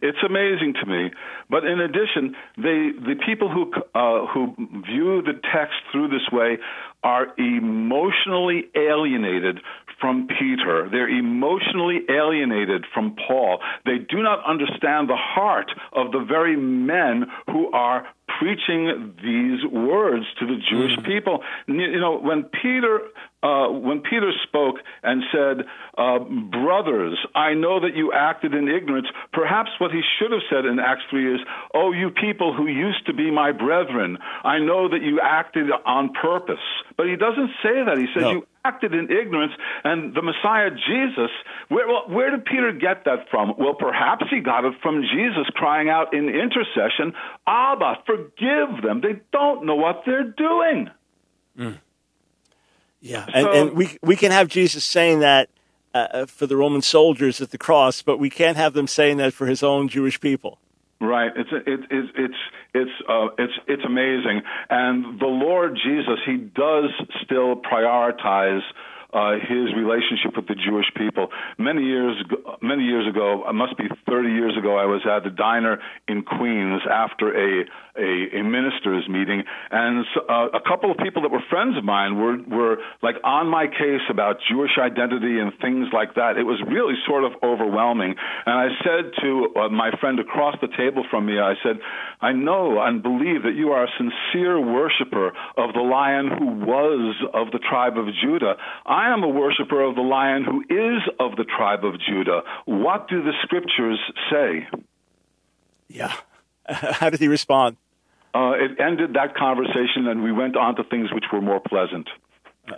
It's 0.02 0.18
amazing 0.26 0.74
to 0.80 0.87
me. 0.87 1.10
But 1.50 1.64
in 1.64 1.80
addition, 1.80 2.34
they, 2.56 2.92
the 2.92 3.16
people 3.26 3.48
who, 3.48 3.72
uh, 3.94 4.26
who 4.26 4.54
view 4.87 5.22
the 5.22 5.40
text 5.52 5.76
through 5.92 6.08
this 6.08 6.28
way 6.32 6.58
are 7.02 7.26
emotionally 7.38 8.64
alienated 8.74 9.60
from 10.00 10.26
Peter. 10.26 10.88
They're 10.90 11.08
emotionally 11.08 12.00
alienated 12.08 12.84
from 12.92 13.16
Paul. 13.26 13.60
They 13.84 13.98
do 13.98 14.22
not 14.22 14.44
understand 14.44 15.08
the 15.08 15.16
heart 15.16 15.70
of 15.92 16.12
the 16.12 16.24
very 16.26 16.56
men 16.56 17.26
who 17.46 17.70
are 17.72 18.06
preaching 18.38 19.14
these 19.22 19.64
words 19.70 20.24
to 20.40 20.46
the 20.46 20.56
Jewish 20.70 20.92
mm-hmm. 20.92 21.06
people. 21.06 21.42
You 21.66 22.00
know, 22.00 22.18
when 22.18 22.44
Peter 22.44 23.00
uh, 23.44 23.68
when 23.68 24.00
Peter 24.00 24.33
spoke 24.48 24.76
and 25.02 25.22
said, 25.30 25.66
uh, 25.98 26.18
"Brothers, 26.18 27.18
I 27.35 27.52
know 27.52 27.78
that 27.80 27.94
you 27.94 28.11
acted 28.12 28.54
in 28.54 28.68
ignorance." 28.68 29.07
Perhaps 29.33 29.70
what 29.78 29.90
he 29.90 30.00
should 30.18 30.33
have 30.33 30.40
said 30.48 30.64
in 30.64 30.78
Acts 30.78 31.04
three 31.11 31.35
is, 31.35 31.40
"Oh, 31.74 31.92
you 31.92 32.11
people 32.11 32.54
who 32.54 32.66
used 32.66 33.04
to 33.07 33.12
be 33.12 33.30
my 33.30 33.52
brethren, 33.52 34.16
I 34.42 34.59
know 34.59 34.88
that 34.88 35.02
you 35.02 35.20
acted 35.20 35.68
on 35.85 36.14
purpose." 36.14 36.64
But 36.96 37.07
he 37.07 37.16
doesn't 37.16 37.50
say 37.62 37.85
that. 37.85 37.98
He 37.98 38.09
says, 38.14 38.22
no. 38.22 38.33
"You 38.33 38.46
acted 38.64 38.94
in 38.94 39.11
ignorance." 39.11 39.52
And 39.85 40.14
the 40.14 40.22
Messiah 40.22 40.70
Jesus, 40.70 41.30
where, 41.68 41.87
well, 41.87 42.04
where 42.09 42.30
did 42.30 42.46
Peter 42.46 42.72
get 42.72 43.04
that 43.04 43.28
from? 43.30 43.54
Well, 43.59 43.74
perhaps 43.74 44.24
he 44.30 44.40
got 44.40 44.64
it 44.64 44.74
from 44.83 45.02
Jesus 45.02 45.46
crying 45.54 45.90
out 45.90 46.14
in 46.14 46.30
intercession, 46.30 47.12
"Abba, 47.46 47.98
forgive 48.07 48.83
them. 48.83 49.02
They 49.02 49.20
don't 49.33 49.66
know 49.66 49.76
what 49.76 50.04
they're 50.07 50.33
doing." 50.48 50.88
Mm. 51.59 51.78
Yeah, 53.04 53.26
and, 53.34 53.44
so, 53.44 53.52
and 53.52 53.72
we 53.76 53.98
we 54.02 54.16
can 54.16 54.32
have 54.32 54.48
Jesus 54.48 54.82
saying 54.82 55.20
that 55.20 55.50
uh, 55.92 55.98
uh, 56.10 56.26
for 56.26 56.46
the 56.46 56.56
Roman 56.56 56.80
soldiers 56.80 57.42
at 57.42 57.50
the 57.50 57.58
cross, 57.58 58.00
but 58.00 58.18
we 58.18 58.30
can't 58.30 58.56
have 58.56 58.72
them 58.72 58.86
saying 58.86 59.18
that 59.18 59.34
for 59.34 59.46
his 59.46 59.62
own 59.62 59.88
Jewish 59.88 60.18
people. 60.20 60.58
Right. 61.02 61.30
It's 61.36 61.50
it, 61.52 61.68
it, 61.68 62.10
it's 62.16 62.34
it's 62.72 62.90
uh, 63.06 63.26
it's 63.36 63.52
it's 63.68 63.84
amazing, 63.84 64.40
and 64.70 65.20
the 65.20 65.26
Lord 65.26 65.78
Jesus, 65.84 66.18
he 66.24 66.38
does 66.38 66.90
still 67.22 67.56
prioritize 67.56 68.62
uh, 69.12 69.34
his 69.34 69.72
relationship 69.76 70.34
with 70.34 70.48
the 70.48 70.56
Jewish 70.56 70.86
people. 70.96 71.28
Many 71.58 71.82
years, 71.82 72.16
many 72.62 72.84
years 72.84 73.06
ago, 73.06 73.44
it 73.48 73.52
must 73.52 73.78
be 73.78 73.84
30 74.08 74.28
years 74.30 74.56
ago, 74.58 74.76
I 74.76 74.86
was 74.86 75.02
at 75.06 75.26
a 75.26 75.30
diner 75.30 75.78
in 76.08 76.22
Queens 76.22 76.82
after 76.90 77.30
a 77.30 77.64
a, 77.96 78.40
a 78.40 78.42
ministers 78.42 79.09
meeting, 79.09 79.44
and 79.70 80.04
uh, 80.28 80.48
a 80.52 80.61
couple 80.66 80.90
of 80.90 80.98
people 80.98 81.22
that 81.22 81.30
were 81.30 81.42
friends 81.48 81.78
of 81.78 81.85
mine 81.85 82.18
were 82.18 82.37
were 82.42 82.76
like 83.02 83.16
on 83.22 83.46
my 83.46 83.66
case 83.66 84.02
about 84.11 84.38
Jewish 84.50 84.72
identity 84.78 85.38
and 85.38 85.52
things 85.62 85.88
like 85.92 86.14
that. 86.16 86.37
It 86.37 86.44
was 86.44 86.61
really 86.66 86.94
sort 87.07 87.22
of 87.22 87.33
overwhelming, 87.42 88.14
and 88.46 88.54
I 88.54 88.68
said 88.83 89.12
to 89.22 89.54
uh, 89.54 89.68
my 89.68 89.90
friend 90.00 90.18
across 90.18 90.57
the 90.61 90.68
table 90.76 91.04
from 91.09 91.26
me, 91.26 91.38
I 91.38 91.54
said, 91.62 91.78
I 92.20 92.33
know 92.33 92.83
and 92.83 93.02
believe 93.02 93.44
that 93.44 93.54
you 93.54 93.70
are 93.70 93.85
a 93.85 93.92
sincere 93.96 94.59
worshiper 94.59 95.28
of 95.57 95.72
the 95.72 95.87
Lion 95.87 96.28
who 96.37 96.66
was 96.66 97.14
of 97.33 97.52
the 97.52 97.61
tribe 97.61 97.96
of 97.96 98.07
Judah. 98.20 98.54
I 98.85 99.04
I 99.04 99.12
am 99.12 99.22
a 99.22 99.28
worshiper 99.28 99.83
of 99.83 99.96
the 99.96 100.00
lion 100.00 100.44
who 100.44 100.61
is 100.62 101.02
of 101.20 101.37
the 101.37 101.44
tribe 101.44 101.85
of 101.85 102.00
Judah. 102.00 102.40
What 102.64 103.07
do 103.09 103.22
the 103.22 103.33
scriptures 103.42 104.00
say? 104.30 104.66
Yeah. 105.88 106.14
How 106.66 107.11
did 107.11 107.20
he 107.20 107.28
respond? 107.28 107.76
Uh, 108.34 108.52
it 108.56 108.80
ended 108.80 109.14
that 109.14 109.36
conversation, 109.36 110.08
and 110.08 110.22
we 110.22 110.32
went 110.32 110.56
on 110.56 110.74
to 110.76 110.82
things 110.84 111.12
which 111.12 111.24
were 111.32 111.40
more 111.40 111.60
pleasant. 111.60 112.08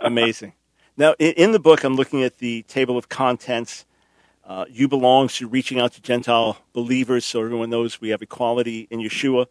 Amazing. 0.01 0.53
Now, 0.97 1.15
in, 1.19 1.51
the 1.51 1.59
book, 1.59 1.83
I'm 1.83 1.95
looking 1.95 2.23
at 2.23 2.37
the 2.37 2.63
table 2.63 2.97
of 2.97 3.09
contents. 3.09 3.85
Uh, 4.45 4.65
you 4.69 4.87
belong 4.87 5.27
to 5.27 5.47
reaching 5.47 5.79
out 5.79 5.93
to 5.93 6.01
Gentile 6.01 6.57
believers, 6.73 7.25
so 7.25 7.41
everyone 7.43 7.69
knows 7.69 7.99
we 7.99 8.09
have 8.09 8.21
equality 8.21 8.87
in 8.89 8.99
Yeshua. 8.99 9.47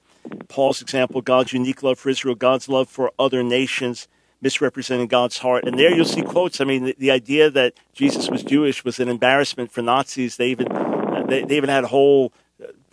Paul's 0.48 0.80
example, 0.80 1.20
God's 1.20 1.52
unique 1.52 1.82
love 1.82 1.98
for 1.98 2.08
Israel, 2.08 2.34
God's 2.34 2.68
love 2.68 2.88
for 2.88 3.12
other 3.18 3.42
nations 3.42 4.08
misrepresenting 4.40 5.06
God's 5.06 5.38
heart. 5.38 5.64
And 5.64 5.78
there 5.78 5.94
you'll 5.94 6.04
see 6.04 6.22
quotes. 6.22 6.60
I 6.60 6.64
mean, 6.64 6.84
the, 6.84 6.96
the 6.98 7.10
idea 7.10 7.50
that 7.50 7.74
Jesus 7.92 8.30
was 8.30 8.42
Jewish 8.42 8.84
was 8.84 9.00
an 9.00 9.08
embarrassment 9.08 9.72
for 9.72 9.82
Nazis. 9.82 10.36
They 10.36 10.48
even 10.48 10.68
they, 11.28 11.42
they 11.42 11.56
even 11.56 11.70
had 11.70 11.84
a 11.84 11.88
whole 11.88 12.32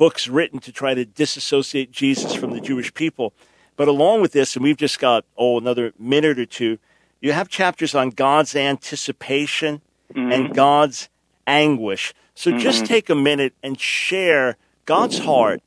books 0.03 0.27
written 0.27 0.59
to 0.59 0.69
try 0.69 0.93
to 0.93 1.05
disassociate 1.05 1.89
Jesus 1.89 2.35
from 2.35 2.51
the 2.51 2.59
Jewish 2.59 2.93
people. 2.93 3.31
But 3.77 3.87
along 3.87 4.19
with 4.19 4.33
this, 4.33 4.53
and 4.53 4.61
we've 4.61 4.75
just 4.75 4.99
got 4.99 5.23
oh 5.37 5.57
another 5.57 5.93
minute 5.97 6.37
or 6.37 6.45
two, 6.45 6.77
you 7.21 7.31
have 7.31 7.47
chapters 7.47 7.95
on 7.95 8.09
God's 8.09 8.53
anticipation 8.53 9.79
mm-hmm. 10.13 10.29
and 10.29 10.53
God's 10.53 11.07
anguish. 11.47 12.13
So 12.35 12.49
mm-hmm. 12.49 12.59
just 12.59 12.85
take 12.85 13.09
a 13.09 13.15
minute 13.15 13.53
and 13.63 13.79
share 13.79 14.57
God's 14.83 15.19
heart. 15.19 15.61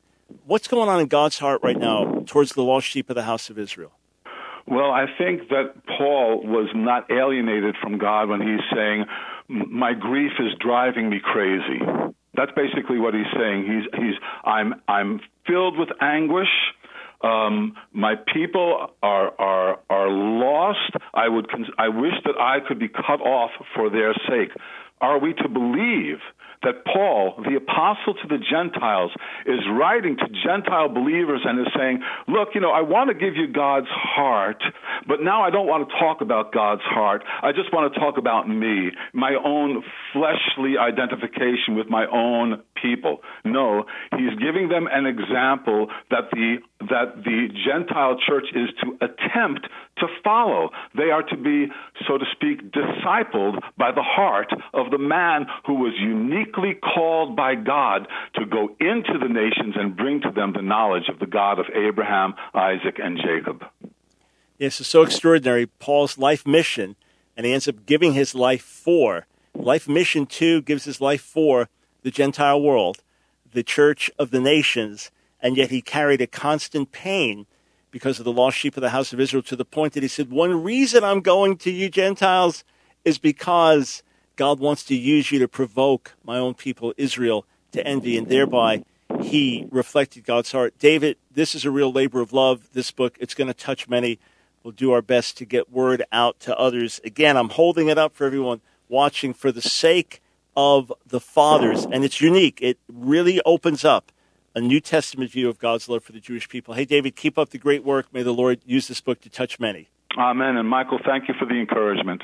What's 0.44 0.68
going 0.68 0.90
on 0.90 1.00
in 1.00 1.06
God's 1.06 1.38
heart 1.38 1.62
right 1.62 1.78
now 1.78 2.22
towards 2.26 2.52
the 2.52 2.62
lost 2.62 2.86
sheep 2.86 3.08
of 3.08 3.16
the 3.16 3.22
house 3.22 3.48
of 3.48 3.58
Israel? 3.58 3.92
Well, 4.66 4.90
I 4.90 5.06
think 5.16 5.48
that 5.48 5.72
Paul 5.96 6.42
was 6.42 6.68
not 6.74 7.10
alienated 7.10 7.74
from 7.80 7.96
God 7.96 8.28
when 8.28 8.42
he's 8.42 8.60
saying, 8.70 9.06
"My 9.48 9.94
grief 9.94 10.32
is 10.38 10.52
driving 10.60 11.08
me 11.08 11.20
crazy." 11.20 11.80
That's 12.36 12.52
basically 12.52 12.98
what 12.98 13.14
he's 13.14 13.30
saying. 13.36 13.64
He's 13.64 14.00
he's 14.00 14.14
I'm 14.44 14.74
I'm 14.88 15.20
filled 15.46 15.78
with 15.78 15.88
anguish. 16.00 16.52
Um, 17.22 17.76
my 17.92 18.14
people 18.32 18.90
are 19.02 19.32
are 19.40 19.78
are 19.88 20.10
lost. 20.10 20.92
I 21.14 21.28
would 21.28 21.48
I 21.78 21.88
wish 21.88 22.14
that 22.24 22.36
I 22.38 22.58
could 22.66 22.78
be 22.78 22.88
cut 22.88 23.20
off 23.20 23.50
for 23.74 23.90
their 23.90 24.14
sake. 24.28 24.50
Are 25.00 25.18
we 25.18 25.34
to 25.34 25.48
believe 25.48 26.18
that 26.66 26.84
Paul, 26.84 27.38
the 27.46 27.54
apostle 27.54 28.14
to 28.14 28.26
the 28.26 28.42
Gentiles, 28.42 29.12
is 29.46 29.62
writing 29.70 30.16
to 30.18 30.26
Gentile 30.42 30.88
believers 30.88 31.42
and 31.44 31.60
is 31.60 31.72
saying, 31.78 32.02
Look, 32.26 32.50
you 32.54 32.60
know, 32.60 32.72
I 32.72 32.82
want 32.82 33.08
to 33.08 33.14
give 33.14 33.36
you 33.36 33.46
God's 33.46 33.86
heart, 33.88 34.62
but 35.06 35.22
now 35.22 35.42
I 35.42 35.50
don't 35.50 35.68
want 35.68 35.88
to 35.88 35.94
talk 35.94 36.20
about 36.20 36.52
God's 36.52 36.82
heart. 36.82 37.22
I 37.42 37.52
just 37.52 37.72
want 37.72 37.94
to 37.94 38.00
talk 38.00 38.18
about 38.18 38.48
me, 38.48 38.90
my 39.14 39.36
own 39.38 39.84
fleshly 40.12 40.74
identification 40.76 41.78
with 41.78 41.86
my 41.88 42.06
own 42.10 42.62
people. 42.82 43.22
No, 43.44 43.84
he's 44.18 44.34
giving 44.42 44.68
them 44.68 44.88
an 44.90 45.06
example 45.06 45.86
that 46.10 46.30
the 46.32 46.58
that 46.80 47.22
the 47.24 47.48
Gentile 47.64 48.18
church 48.26 48.46
is 48.54 48.68
to 48.82 48.98
attempt 49.00 49.66
to 49.98 50.06
follow. 50.22 50.70
They 50.96 51.10
are 51.10 51.22
to 51.22 51.36
be, 51.36 51.66
so 52.06 52.18
to 52.18 52.24
speak, 52.32 52.70
discipled 52.72 53.60
by 53.76 53.92
the 53.92 54.02
heart 54.02 54.52
of 54.74 54.90
the 54.90 54.98
man 54.98 55.46
who 55.66 55.74
was 55.74 55.94
uniquely 55.98 56.74
called 56.74 57.36
by 57.36 57.54
God 57.54 58.08
to 58.34 58.44
go 58.44 58.76
into 58.80 59.18
the 59.18 59.28
nations 59.28 59.74
and 59.76 59.96
bring 59.96 60.20
to 60.22 60.30
them 60.30 60.52
the 60.52 60.62
knowledge 60.62 61.08
of 61.08 61.18
the 61.18 61.26
God 61.26 61.58
of 61.58 61.66
Abraham, 61.74 62.34
Isaac, 62.54 62.98
and 63.02 63.18
Jacob. 63.18 63.64
Yes, 64.58 64.80
it's 64.80 64.88
so 64.88 65.02
extraordinary. 65.02 65.66
Paul's 65.66 66.16
life 66.16 66.46
mission, 66.46 66.96
and 67.36 67.44
he 67.44 67.52
ends 67.52 67.68
up 67.68 67.86
giving 67.86 68.14
his 68.14 68.34
life 68.34 68.62
for. 68.62 69.26
Life 69.54 69.88
mission, 69.88 70.26
too, 70.26 70.62
gives 70.62 70.84
his 70.84 71.00
life 71.00 71.20
for 71.20 71.68
the 72.02 72.10
Gentile 72.10 72.60
world, 72.60 73.02
the 73.52 73.62
church 73.62 74.10
of 74.18 74.30
the 74.30 74.40
nations, 74.40 75.10
and 75.40 75.56
yet 75.56 75.70
he 75.70 75.82
carried 75.82 76.20
a 76.20 76.26
constant 76.26 76.92
pain 76.92 77.46
because 77.90 78.18
of 78.18 78.24
the 78.24 78.32
lost 78.32 78.56
sheep 78.56 78.76
of 78.76 78.80
the 78.80 78.90
house 78.90 79.12
of 79.12 79.20
Israel 79.20 79.42
to 79.44 79.56
the 79.56 79.64
point 79.64 79.92
that 79.94 80.02
he 80.02 80.08
said, 80.08 80.30
One 80.30 80.62
reason 80.62 81.04
I'm 81.04 81.20
going 81.20 81.56
to 81.58 81.70
you 81.70 81.88
Gentiles 81.88 82.64
is 83.04 83.18
because 83.18 84.02
God 84.36 84.60
wants 84.60 84.84
to 84.84 84.94
use 84.94 85.30
you 85.30 85.38
to 85.38 85.48
provoke 85.48 86.14
my 86.24 86.38
own 86.38 86.54
people, 86.54 86.92
Israel, 86.96 87.46
to 87.72 87.86
envy, 87.86 88.16
and 88.16 88.28
thereby 88.28 88.84
he 89.20 89.66
reflected 89.70 90.24
God's 90.24 90.52
heart. 90.52 90.78
David, 90.78 91.16
this 91.32 91.54
is 91.54 91.64
a 91.64 91.70
real 91.70 91.92
labor 91.92 92.20
of 92.20 92.32
love. 92.32 92.68
This 92.72 92.90
book, 92.90 93.16
it's 93.20 93.34
going 93.34 93.48
to 93.48 93.54
touch 93.54 93.88
many. 93.88 94.18
We'll 94.62 94.72
do 94.72 94.92
our 94.92 95.02
best 95.02 95.38
to 95.38 95.44
get 95.44 95.70
word 95.70 96.04
out 96.12 96.40
to 96.40 96.58
others. 96.58 97.00
Again, 97.04 97.36
I'm 97.36 97.50
holding 97.50 97.88
it 97.88 97.98
up 97.98 98.14
for 98.14 98.26
everyone 98.26 98.60
watching 98.88 99.32
for 99.32 99.52
the 99.52 99.62
sake 99.62 100.20
of 100.56 100.92
the 101.06 101.20
fathers, 101.20 101.84
and 101.84 102.04
it's 102.04 102.20
unique. 102.20 102.58
It 102.60 102.78
really 102.88 103.40
opens 103.44 103.84
up 103.84 104.10
a 104.56 104.60
New 104.60 104.80
Testament 104.80 105.30
view 105.30 105.50
of 105.50 105.58
God's 105.58 105.86
love 105.86 106.02
for 106.02 106.12
the 106.12 106.18
Jewish 106.18 106.48
people. 106.48 106.72
Hey, 106.72 106.86
David, 106.86 107.14
keep 107.14 107.36
up 107.36 107.50
the 107.50 107.58
great 107.58 107.84
work. 107.84 108.06
May 108.10 108.22
the 108.22 108.32
Lord 108.32 108.60
use 108.64 108.88
this 108.88 109.02
book 109.02 109.20
to 109.20 109.28
touch 109.28 109.60
many. 109.60 109.90
Amen. 110.16 110.56
And 110.56 110.66
Michael, 110.66 110.98
thank 111.04 111.28
you 111.28 111.34
for 111.38 111.44
the 111.44 111.60
encouragement. 111.60 112.22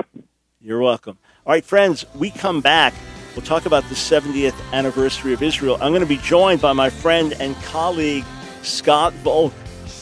You're 0.58 0.80
welcome. 0.80 1.18
All 1.44 1.52
right, 1.52 1.64
friends, 1.64 2.06
we 2.14 2.30
come 2.30 2.62
back. 2.62 2.94
We'll 3.36 3.44
talk 3.44 3.66
about 3.66 3.84
the 3.84 3.94
70th 3.94 4.54
anniversary 4.72 5.34
of 5.34 5.42
Israel. 5.42 5.74
I'm 5.74 5.90
going 5.90 6.00
to 6.00 6.06
be 6.06 6.16
joined 6.16 6.62
by 6.62 6.72
my 6.72 6.88
friend 6.88 7.34
and 7.38 7.54
colleague, 7.64 8.24
Scott 8.62 9.12
Volk. 9.14 9.52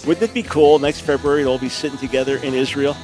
Wouldn't 0.07 0.31
it 0.31 0.33
be 0.33 0.45
cool 0.45 0.79
next 0.79 1.01
February 1.01 1.43
to 1.43 1.49
all 1.49 1.59
be 1.59 1.69
sitting 1.69 1.99
together 1.99 2.37
in 2.37 2.55
Israel? 2.55 2.97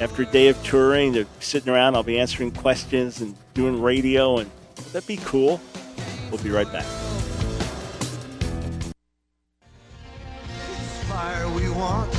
After 0.00 0.22
a 0.22 0.26
day 0.26 0.46
of 0.46 0.62
touring, 0.62 1.12
they're 1.12 1.26
sitting 1.40 1.72
around. 1.72 1.96
I'll 1.96 2.04
be 2.04 2.20
answering 2.20 2.52
questions 2.52 3.20
and 3.20 3.34
doing 3.54 3.82
radio, 3.82 4.38
and 4.38 4.48
would 4.76 4.92
that 4.92 5.06
be 5.08 5.16
cool? 5.18 5.60
We'll 6.30 6.42
be 6.42 6.50
right 6.50 6.70
back. 6.72 7.03
We 11.54 11.70
want, 11.70 12.12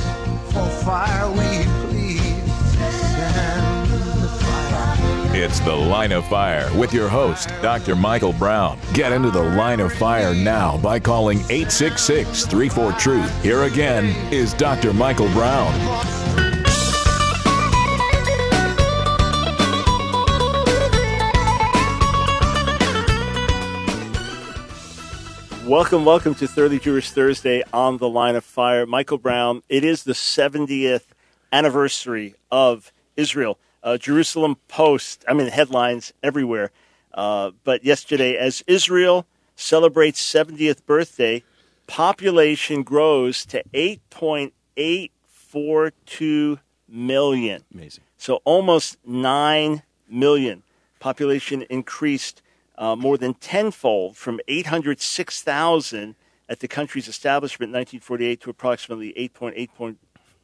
for 0.52 0.66
fire 0.84 1.30
we. 1.30 1.66
It's 5.38 5.60
The 5.60 5.74
Line 5.74 6.12
of 6.12 6.26
Fire 6.28 6.74
with 6.78 6.94
your 6.94 7.08
host, 7.08 7.50
Dr. 7.60 7.94
Michael 7.94 8.32
Brown. 8.32 8.78
Get 8.94 9.12
into 9.12 9.30
the 9.30 9.42
line 9.42 9.80
of 9.80 9.92
fire 9.92 10.34
now 10.34 10.78
by 10.78 10.98
calling 10.98 11.40
866 11.50 12.46
34 12.46 12.92
Truth. 12.92 13.42
Here 13.42 13.64
again 13.64 14.06
is 14.32 14.54
Dr. 14.54 14.94
Michael 14.94 15.30
Brown. 15.34 16.15
Welcome, 25.66 26.04
welcome 26.04 26.34
to 26.36 26.46
Thoroughly 26.46 26.78
Jewish 26.78 27.10
Thursday 27.10 27.64
on 27.72 27.98
the 27.98 28.08
Line 28.08 28.36
of 28.36 28.44
Fire. 28.44 28.86
Michael 28.86 29.18
Brown, 29.18 29.64
it 29.68 29.82
is 29.82 30.04
the 30.04 30.12
70th 30.12 31.06
anniversary 31.50 32.36
of 32.52 32.92
Israel. 33.16 33.58
Uh, 33.82 33.98
Jerusalem 33.98 34.58
Post, 34.68 35.24
I 35.26 35.34
mean, 35.34 35.48
headlines 35.48 36.12
everywhere. 36.22 36.70
Uh, 37.12 37.50
but 37.64 37.84
yesterday, 37.84 38.36
as 38.36 38.62
Israel 38.68 39.26
celebrates 39.56 40.22
70th 40.22 40.86
birthday, 40.86 41.42
population 41.88 42.84
grows 42.84 43.44
to 43.46 43.64
8.842 43.74 46.60
million. 46.88 47.64
Amazing. 47.74 48.04
So 48.16 48.40
almost 48.44 48.98
9 49.04 49.82
million. 50.08 50.62
Population 51.00 51.62
increased 51.62 52.40
uh, 52.78 52.96
more 52.96 53.16
than 53.16 53.34
tenfold 53.34 54.16
from 54.16 54.40
806,000 54.48 56.14
at 56.48 56.60
the 56.60 56.68
country's 56.68 57.08
establishment 57.08 57.70
in 57.70 57.78
1948 57.78 58.40
to 58.40 58.50
approximately 58.50 59.12
8.8 59.14 59.96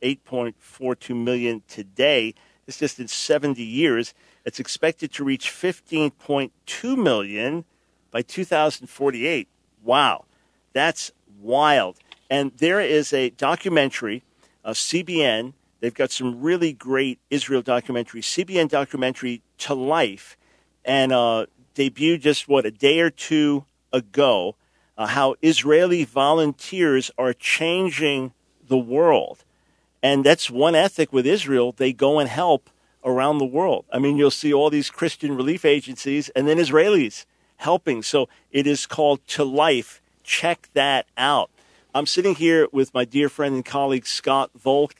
8.42 0.02 1.16
million 1.16 1.62
today. 1.68 2.34
It's 2.66 2.78
just 2.78 2.98
in 2.98 3.08
70 3.08 3.62
years. 3.62 4.14
It's 4.44 4.60
expected 4.60 5.12
to 5.14 5.24
reach 5.24 5.50
15.2 5.50 6.96
million 6.96 7.64
by 8.10 8.22
2048. 8.22 9.48
Wow, 9.82 10.24
that's 10.72 11.12
wild. 11.40 11.98
And 12.28 12.52
there 12.56 12.80
is 12.80 13.12
a 13.12 13.30
documentary, 13.30 14.22
uh, 14.64 14.70
CBN. 14.70 15.54
They've 15.80 15.94
got 15.94 16.10
some 16.10 16.40
really 16.40 16.72
great 16.72 17.18
Israel 17.30 17.62
documentary, 17.62 18.20
CBN 18.20 18.68
documentary 18.68 19.42
to 19.58 19.74
life, 19.74 20.36
and 20.84 21.12
uh, 21.12 21.46
debuted 21.74 22.20
just 22.20 22.48
what 22.48 22.66
a 22.66 22.70
day 22.70 23.00
or 23.00 23.10
two 23.10 23.64
ago. 23.92 24.56
Uh, 24.96 25.06
how 25.06 25.34
Israeli 25.40 26.04
volunteers 26.04 27.10
are 27.16 27.32
changing 27.32 28.32
the 28.68 28.76
world. 28.78 29.44
And 30.02 30.24
that's 30.24 30.50
one 30.50 30.74
ethic 30.74 31.12
with 31.12 31.26
Israel. 31.26 31.72
They 31.72 31.92
go 31.92 32.18
and 32.18 32.28
help 32.28 32.68
around 33.04 33.38
the 33.38 33.44
world. 33.44 33.84
I 33.92 33.98
mean, 33.98 34.16
you'll 34.16 34.30
see 34.30 34.52
all 34.52 34.70
these 34.70 34.90
Christian 34.90 35.36
relief 35.36 35.64
agencies 35.64 36.28
and 36.30 36.46
then 36.46 36.58
Israelis 36.58 37.24
helping. 37.56 38.02
So 38.02 38.28
it 38.50 38.66
is 38.66 38.86
called 38.86 39.26
To 39.28 39.44
Life. 39.44 40.00
Check 40.24 40.68
that 40.74 41.06
out. 41.16 41.50
I'm 41.94 42.06
sitting 42.06 42.34
here 42.34 42.68
with 42.72 42.94
my 42.94 43.04
dear 43.04 43.28
friend 43.28 43.54
and 43.54 43.64
colleague, 43.64 44.06
Scott 44.06 44.50
Volk. 44.56 44.94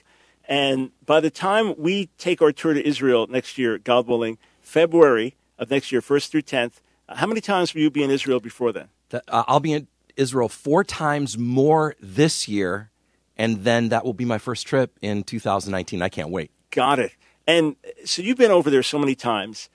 And 0.49 0.91
by 1.05 1.21
the 1.21 1.31
time 1.31 1.75
we 1.79 2.09
take 2.19 2.43
our 2.43 2.53
tour 2.53 2.75
to 2.75 2.87
Israel 2.87 3.27
next 3.27 3.59
year, 3.59 3.79
God 3.79 4.07
willing, 4.07 4.39
February 4.61 5.35
of 5.59 5.71
next 5.71 5.93
year, 5.93 6.01
1st 6.01 6.29
through 6.29 6.43
10th, 6.43 6.81
uh, 7.09 7.17
how 7.17 7.27
many 7.27 7.41
times 7.41 7.75
will 7.75 7.83
you 7.83 7.91
be 7.91 8.03
in 8.03 8.11
Israel 8.11 8.41
before 8.41 8.73
then? 8.73 8.89
Uh, 9.13 9.21
I'll 9.29 9.61
be 9.61 9.73
in 9.73 9.89
Israel 10.17 10.49
four 10.49 10.85
times 10.85 11.37
more 11.39 11.95
this 12.01 12.49
year, 12.49 12.91
and 13.37 13.65
then 13.65 13.89
that 13.91 14.05
will 14.05 14.15
be 14.15 14.25
my 14.25 14.39
first 14.39 14.67
trip 14.67 14.99
in 15.03 15.23
2019. 15.23 16.03
I 16.03 16.09
can't 16.09 16.31
wait. 16.31 16.51
Got 16.71 16.99
it. 16.99 17.13
And 17.47 17.77
uh, 17.85 17.91
so 18.05 18.23
you've 18.23 18.39
been 18.39 18.51
over 18.51 18.71
there 18.71 18.83
so 18.83 18.99
many 18.99 19.15
times. 19.15 19.69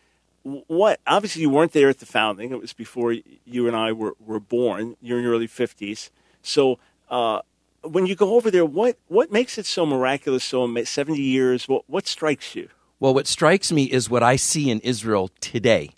What 0.44 1.02
obviously 1.06 1.42
you 1.42 1.50
weren't 1.50 1.74
there 1.74 1.90
at 1.90 2.00
the 2.00 2.06
founding. 2.06 2.52
It 2.52 2.62
was 2.62 2.72
before 2.72 3.14
you 3.14 3.68
and 3.68 3.76
I 3.76 3.92
were, 3.92 4.14
were 4.20 4.40
born. 4.40 4.96
You're 5.02 5.18
in 5.18 5.24
your 5.26 5.34
early 5.34 5.48
fifties. 5.48 6.10
So 6.42 6.80
uh, 7.10 7.42
when 7.82 8.06
you 8.06 8.16
go 8.16 8.36
over 8.36 8.50
there, 8.50 8.66
what 8.66 8.98
what 9.10 9.30
makes 9.30 9.58
it 9.58 9.66
so 9.66 9.86
miraculous? 9.86 10.46
So 10.46 10.64
ama- 10.64 10.86
seventy 10.86 11.22
years. 11.22 11.68
What 11.68 11.84
what 11.88 12.08
strikes 12.08 12.56
you? 12.56 12.70
Well, 13.00 13.14
what 13.14 13.28
strikes 13.28 13.72
me 13.72 13.84
is 13.84 14.10
what 14.10 14.24
I 14.24 14.38
see 14.38 14.72
in 14.72 14.80
Israel 14.80 15.30
today. 15.40 15.92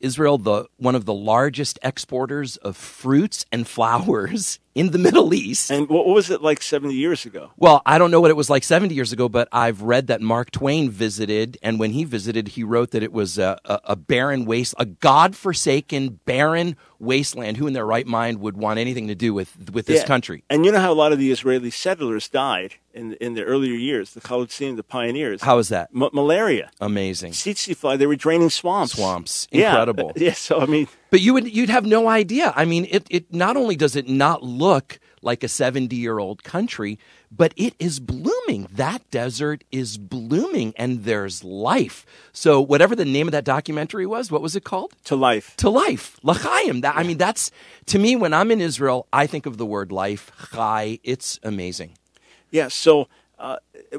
Israel, 0.00 0.36
the 0.36 0.66
one 0.78 0.96
of 0.96 1.04
the 1.04 1.14
largest 1.14 1.78
exporters 1.82 2.56
of 2.56 2.76
fruits 2.76 3.46
and 3.52 3.68
flowers 3.68 4.58
in 4.74 4.90
the 4.92 4.98
Middle 5.06 5.32
East. 5.34 5.70
And 5.70 5.88
what, 5.88 6.06
was 6.06 6.30
it 6.30 6.42
like 6.42 6.62
seventy 6.62 6.94
years 6.94 7.24
ago? 7.26 7.50
Well, 7.56 7.82
I 7.86 7.98
don't 7.98 8.10
know 8.10 8.20
what 8.20 8.30
it 8.30 8.36
was 8.36 8.48
like 8.50 8.62
70 8.64 8.94
years 8.94 9.12
ago, 9.12 9.28
but 9.28 9.48
I've 9.52 9.82
read 9.82 10.06
that 10.08 10.20
Mark 10.20 10.50
Twain 10.50 10.90
visited, 10.90 11.58
and 11.62 11.78
when 11.80 11.90
he 11.92 12.04
visited, 12.04 12.48
he 12.48 12.62
wrote 12.64 12.90
that 12.92 13.02
it 13.02 13.12
was 13.12 13.38
a, 13.38 13.58
a, 13.64 13.80
a 13.84 13.96
barren 13.96 14.44
waste, 14.44 14.74
a 14.78 14.86
God-forsaken, 14.86 16.20
barren 16.24 16.76
wasteland. 16.98 17.56
Who 17.56 17.66
in 17.66 17.72
their 17.72 17.86
right 17.86 18.06
mind 18.06 18.40
would 18.40 18.56
want 18.56 18.78
anything 18.78 19.08
to 19.08 19.14
do 19.14 19.32
with 19.34 19.70
with 19.72 19.86
this 19.86 20.00
Yeah. 20.02 20.06
country? 20.06 20.44
And 20.50 20.64
you 20.64 20.72
know 20.72 20.80
how 20.80 20.92
a 20.92 20.94
lot 20.94 21.12
of 21.12 21.18
the 21.18 21.30
Israeli 21.30 21.70
settlers 21.70 22.28
died 22.28 22.74
in 22.94 23.14
in 23.14 23.34
the 23.34 23.42
earlier 23.44 23.74
years. 23.74 24.14
The 24.14 24.20
Chalutzim, 24.20 24.76
the 24.76 24.82
pioneers. 24.82 25.42
How 25.42 25.58
is 25.58 25.68
that? 25.70 25.88
M- 25.94 26.10
malaria, 26.12 26.70
Amazing. 26.80 27.32
tsetse 27.32 27.74
fly. 27.76 27.96
They 27.96 28.06
were 28.06 28.16
draining 28.16 28.50
swamps. 28.50 28.92
Swamps. 28.94 29.48
Yeah. 29.50 29.70
Incredible. 29.70 30.12
Yeah. 30.16 30.34
So 30.34 30.60
I 30.60 30.66
mean. 30.66 30.88
But 31.10 31.20
you 31.20 31.34
would 31.34 31.54
you'd 31.54 31.70
have 31.70 31.84
no 31.84 32.08
idea. 32.08 32.52
I 32.56 32.64
mean, 32.64 32.86
it 32.90 33.06
it 33.10 33.32
not 33.32 33.56
only 33.56 33.76
does 33.76 33.96
it 33.96 34.08
not 34.08 34.42
look 34.42 34.98
like 35.22 35.44
a 35.44 35.48
70 35.48 35.94
year 35.96 36.18
old 36.18 36.42
country, 36.44 36.98
but 37.30 37.52
it 37.56 37.74
is 37.78 38.00
blooming. 38.00 38.68
That 38.72 39.08
desert 39.10 39.64
is 39.70 39.98
blooming 39.98 40.72
and 40.76 41.04
there's 41.04 41.44
life. 41.44 42.06
So 42.32 42.60
whatever 42.60 42.96
the 42.96 43.04
name 43.04 43.28
of 43.28 43.32
that 43.32 43.44
documentary 43.44 44.06
was, 44.06 44.30
what 44.30 44.42
was 44.42 44.56
it 44.56 44.64
called? 44.64 44.94
to 45.04 45.16
life. 45.16 45.56
To 45.58 45.68
life. 45.70 46.18
L'chaim. 46.22 46.80
That 46.80 46.96
I 46.96 47.02
mean 47.02 47.18
that's 47.18 47.50
to 47.86 47.98
me 47.98 48.16
when 48.16 48.32
I'm 48.32 48.50
in 48.50 48.60
Israel, 48.60 49.06
I 49.12 49.26
think 49.26 49.46
of 49.46 49.56
the 49.58 49.66
word 49.66 49.92
life, 49.92 50.30
chai. 50.52 51.00
It's 51.02 51.38
amazing. 51.42 51.92
Yeah. 52.50 52.68
So 52.68 53.08
uh, 53.38 53.56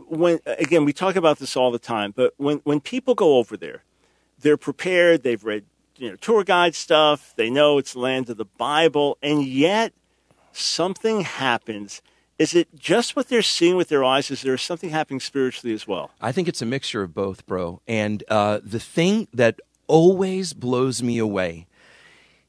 when 0.07 0.39
again, 0.45 0.85
we 0.85 0.93
talk 0.93 1.15
about 1.15 1.39
this 1.39 1.57
all 1.57 1.71
the 1.71 1.79
time, 1.79 2.13
but 2.15 2.33
when 2.37 2.57
when 2.63 2.79
people 2.79 3.15
go 3.15 3.37
over 3.37 3.57
there, 3.57 3.83
they're 4.39 4.57
prepared. 4.57 5.23
They've 5.23 5.43
read 5.43 5.65
you 6.01 6.09
know 6.09 6.15
tour 6.15 6.43
guide 6.43 6.73
stuff. 6.73 7.33
They 7.37 7.49
know 7.49 7.77
it's 7.77 7.95
land 7.95 8.29
of 8.29 8.37
the 8.37 8.45
Bible, 8.45 9.17
and 9.21 9.45
yet 9.45 9.93
something 10.51 11.21
happens. 11.21 12.01
Is 12.39 12.55
it 12.55 12.75
just 12.75 13.15
what 13.15 13.29
they're 13.29 13.43
seeing 13.43 13.75
with 13.75 13.89
their 13.89 14.03
eyes? 14.03 14.31
Is 14.31 14.41
there 14.41 14.57
something 14.57 14.89
happening 14.89 15.19
spiritually 15.19 15.75
as 15.75 15.87
well? 15.87 16.09
I 16.19 16.31
think 16.31 16.47
it's 16.47 16.61
a 16.61 16.65
mixture 16.65 17.03
of 17.03 17.13
both, 17.13 17.45
bro. 17.45 17.81
And 17.87 18.23
uh, 18.29 18.61
the 18.63 18.79
thing 18.79 19.27
that 19.31 19.59
always 19.85 20.53
blows 20.53 21.03
me 21.03 21.19
away 21.19 21.67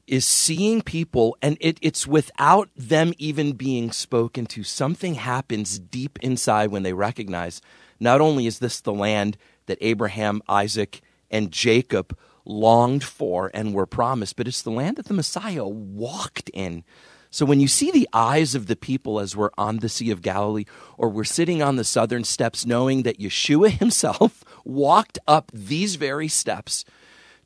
is 0.07 0.25
seeing 0.25 0.81
people, 0.81 1.37
and 1.43 1.55
it, 1.61 1.77
it's 1.79 2.07
without 2.07 2.69
them 2.75 3.13
even 3.19 3.53
being 3.53 3.91
spoken 3.91 4.47
to. 4.47 4.63
Something 4.63 5.13
happens 5.13 5.77
deep 5.77 6.17
inside 6.23 6.71
when 6.71 6.81
they 6.81 6.93
recognize 6.93 7.61
not 7.99 8.19
only 8.19 8.47
is 8.47 8.57
this 8.57 8.81
the 8.81 8.93
land 8.93 9.37
that 9.67 9.77
Abraham, 9.79 10.41
Isaac, 10.49 11.01
and 11.29 11.51
Jacob 11.51 12.17
longed 12.45 13.03
for 13.03 13.51
and 13.53 13.73
were 13.73 13.85
promised, 13.85 14.35
but 14.35 14.47
it's 14.47 14.61
the 14.61 14.71
land 14.71 14.97
that 14.97 15.05
the 15.05 15.13
Messiah 15.13 15.65
walked 15.65 16.49
in. 16.53 16.83
So 17.29 17.47
when 17.47 17.59
you 17.59 17.67
see 17.67 17.89
the 17.89 18.07
eyes 18.13 18.53
of 18.53 18.67
the 18.67 18.75
people 18.75 19.19
as 19.19 19.35
we're 19.35 19.49
on 19.57 19.77
the 19.77 19.89
Sea 19.89 20.11
of 20.11 20.21
Galilee 20.21 20.65
or 20.97 21.09
we're 21.09 21.23
sitting 21.23 21.63
on 21.63 21.77
the 21.77 21.83
southern 21.83 22.23
steps 22.23 22.65
knowing 22.65 23.03
that 23.03 23.19
Yeshua 23.19 23.71
himself 23.79 24.43
walked 24.63 25.17
up 25.27 25.51
these 25.53 25.95
very 25.95 26.27
steps 26.27 26.85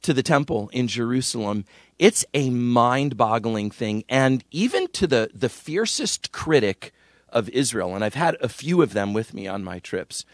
to 0.01 0.13
the 0.13 0.23
temple 0.23 0.69
in 0.73 0.87
Jerusalem, 0.87 1.63
it's 1.97 2.25
a 2.33 2.49
mind-boggling 2.49 3.71
thing 3.71 4.03
and 4.09 4.43
even 4.51 4.87
to 4.89 5.07
the 5.07 5.29
the 5.33 5.49
fiercest 5.49 6.31
critic 6.31 6.93
of 7.29 7.49
Israel 7.49 7.95
and 7.95 8.03
I've 8.03 8.13
had 8.13 8.37
a 8.41 8.49
few 8.49 8.81
of 8.81 8.93
them 8.93 9.13
with 9.13 9.33
me 9.33 9.47
on 9.47 9.63
my 9.63 9.79
trips 9.79 10.25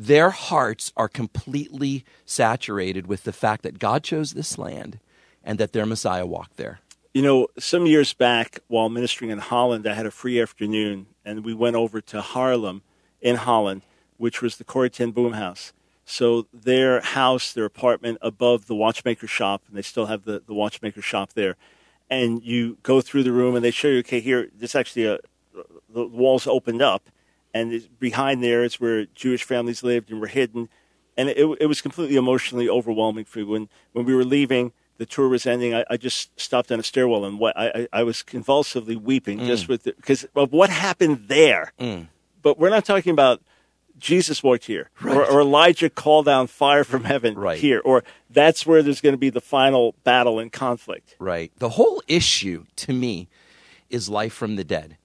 their 0.00 0.30
hearts 0.30 0.94
are 0.96 1.08
completely 1.08 2.06
saturated 2.24 3.06
with 3.06 3.24
the 3.24 3.34
fact 3.34 3.62
that 3.64 3.78
God 3.78 4.02
chose 4.02 4.32
this 4.32 4.56
land 4.56 4.98
and 5.44 5.58
that 5.58 5.74
their 5.74 5.84
Messiah 5.84 6.24
walked 6.24 6.56
there. 6.56 6.80
You 7.12 7.20
know, 7.20 7.48
some 7.58 7.84
years 7.84 8.14
back 8.14 8.60
while 8.68 8.88
ministering 8.88 9.30
in 9.30 9.40
Holland, 9.40 9.86
I 9.86 9.92
had 9.92 10.06
a 10.06 10.10
free 10.10 10.40
afternoon, 10.40 11.04
and 11.22 11.44
we 11.44 11.52
went 11.52 11.76
over 11.76 12.00
to 12.00 12.22
Haarlem 12.22 12.80
in 13.20 13.36
Holland, 13.36 13.82
which 14.16 14.40
was 14.40 14.56
the 14.56 14.64
Corrie 14.64 14.88
Boom 14.88 15.34
house. 15.34 15.74
So 16.06 16.46
their 16.50 17.02
house, 17.02 17.52
their 17.52 17.66
apartment 17.66 18.16
above 18.22 18.68
the 18.68 18.74
watchmaker 18.74 19.26
shop, 19.26 19.60
and 19.68 19.76
they 19.76 19.82
still 19.82 20.06
have 20.06 20.24
the, 20.24 20.42
the 20.46 20.54
watchmaker 20.54 21.02
shop 21.02 21.34
there. 21.34 21.56
And 22.08 22.42
you 22.42 22.78
go 22.82 23.02
through 23.02 23.24
the 23.24 23.32
room, 23.32 23.54
and 23.54 23.62
they 23.62 23.70
show 23.70 23.88
you, 23.88 23.98
okay, 23.98 24.20
here, 24.20 24.48
this 24.58 24.74
actually 24.74 25.04
a, 25.04 25.18
the 25.92 26.06
walls 26.06 26.46
opened 26.46 26.80
up, 26.80 27.10
and 27.52 27.88
behind 27.98 28.42
there 28.42 28.62
is 28.62 28.80
where 28.80 29.06
Jewish 29.06 29.44
families 29.44 29.82
lived 29.82 30.10
and 30.10 30.20
were 30.20 30.26
hidden. 30.26 30.68
And 31.16 31.28
it, 31.28 31.58
it 31.60 31.66
was 31.66 31.80
completely 31.80 32.16
emotionally 32.16 32.68
overwhelming 32.68 33.24
for 33.24 33.40
me. 33.40 33.44
When, 33.44 33.68
when 33.92 34.04
we 34.04 34.14
were 34.14 34.24
leaving, 34.24 34.72
the 34.98 35.06
tour 35.06 35.28
was 35.28 35.46
ending, 35.46 35.74
I, 35.74 35.84
I 35.90 35.96
just 35.96 36.38
stopped 36.38 36.70
on 36.70 36.78
a 36.78 36.82
stairwell 36.82 37.24
and 37.24 37.38
what, 37.38 37.56
I, 37.56 37.88
I, 37.92 38.02
was 38.02 38.22
convulsively 38.22 38.96
weeping 38.96 39.40
mm. 39.40 39.46
just 39.46 39.66
with 39.66 39.84
because 39.84 40.24
of 40.36 40.52
what 40.52 40.70
happened 40.70 41.24
there. 41.28 41.72
Mm. 41.80 42.08
But 42.42 42.58
we're 42.58 42.70
not 42.70 42.84
talking 42.84 43.12
about 43.12 43.42
Jesus 43.98 44.42
walked 44.42 44.64
here, 44.64 44.90
or, 45.04 45.24
or 45.24 45.40
Elijah 45.40 45.90
called 45.90 46.26
down 46.26 46.46
fire 46.46 46.84
from 46.84 47.04
heaven 47.04 47.34
Right. 47.34 47.58
here, 47.58 47.80
or 47.84 48.02
that's 48.30 48.66
where 48.66 48.82
there's 48.82 49.00
going 49.00 49.12
to 49.12 49.18
be 49.18 49.30
the 49.30 49.40
final 49.40 49.94
battle 50.04 50.38
and 50.38 50.50
conflict. 50.50 51.16
Right. 51.18 51.52
The 51.58 51.70
whole 51.70 52.02
issue 52.08 52.64
to 52.76 52.92
me 52.92 53.28
is 53.90 54.08
life 54.08 54.32
from 54.32 54.56
the 54.56 54.64
dead. 54.64 54.96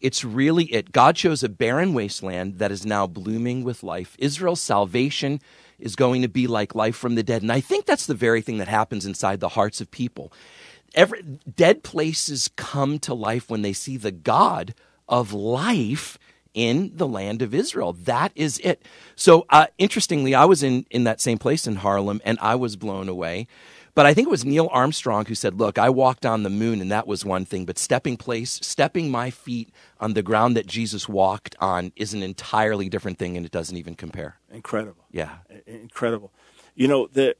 It's 0.00 0.24
really 0.24 0.64
it. 0.64 0.92
God 0.92 1.16
chose 1.16 1.42
a 1.42 1.48
barren 1.48 1.92
wasteland 1.92 2.58
that 2.58 2.72
is 2.72 2.86
now 2.86 3.06
blooming 3.06 3.64
with 3.64 3.82
life. 3.82 4.16
Israel's 4.18 4.62
salvation 4.62 5.40
is 5.78 5.96
going 5.96 6.22
to 6.22 6.28
be 6.28 6.46
like 6.46 6.74
life 6.74 6.96
from 6.96 7.14
the 7.14 7.22
dead. 7.22 7.42
And 7.42 7.52
I 7.52 7.60
think 7.60 7.86
that's 7.86 8.06
the 8.06 8.14
very 8.14 8.40
thing 8.40 8.58
that 8.58 8.68
happens 8.68 9.06
inside 9.06 9.40
the 9.40 9.50
hearts 9.50 9.80
of 9.80 9.90
people. 9.90 10.32
Every, 10.94 11.22
dead 11.22 11.82
places 11.82 12.48
come 12.56 12.98
to 13.00 13.14
life 13.14 13.48
when 13.48 13.62
they 13.62 13.72
see 13.72 13.96
the 13.96 14.10
God 14.10 14.74
of 15.08 15.32
life 15.32 16.18
in 16.52 16.92
the 16.94 17.06
land 17.06 17.42
of 17.42 17.54
Israel. 17.54 17.92
That 17.92 18.32
is 18.34 18.58
it. 18.60 18.84
So, 19.14 19.46
uh, 19.50 19.66
interestingly, 19.78 20.34
I 20.34 20.46
was 20.46 20.62
in, 20.62 20.86
in 20.90 21.04
that 21.04 21.20
same 21.20 21.38
place 21.38 21.66
in 21.66 21.76
Harlem 21.76 22.20
and 22.24 22.38
I 22.40 22.56
was 22.56 22.76
blown 22.76 23.08
away. 23.08 23.46
But 23.94 24.06
I 24.06 24.14
think 24.14 24.28
it 24.28 24.30
was 24.30 24.44
Neil 24.44 24.68
Armstrong 24.72 25.26
who 25.26 25.34
said, 25.34 25.58
Look, 25.58 25.78
I 25.78 25.90
walked 25.90 26.24
on 26.24 26.42
the 26.42 26.50
moon 26.50 26.80
and 26.80 26.90
that 26.90 27.06
was 27.06 27.24
one 27.24 27.44
thing, 27.44 27.64
but 27.64 27.78
stepping 27.78 28.16
place, 28.16 28.58
stepping 28.62 29.10
my 29.10 29.30
feet 29.30 29.70
on 29.98 30.14
the 30.14 30.22
ground 30.22 30.56
that 30.56 30.66
Jesus 30.66 31.08
walked 31.08 31.56
on 31.60 31.92
is 31.96 32.14
an 32.14 32.22
entirely 32.22 32.88
different 32.88 33.18
thing 33.18 33.36
and 33.36 33.44
it 33.44 33.52
doesn't 33.52 33.76
even 33.76 33.94
compare. 33.94 34.38
Incredible. 34.50 35.04
Yeah. 35.10 35.38
Incredible. 35.66 36.32
You 36.74 36.88
know, 36.88 37.08
the, 37.12 37.36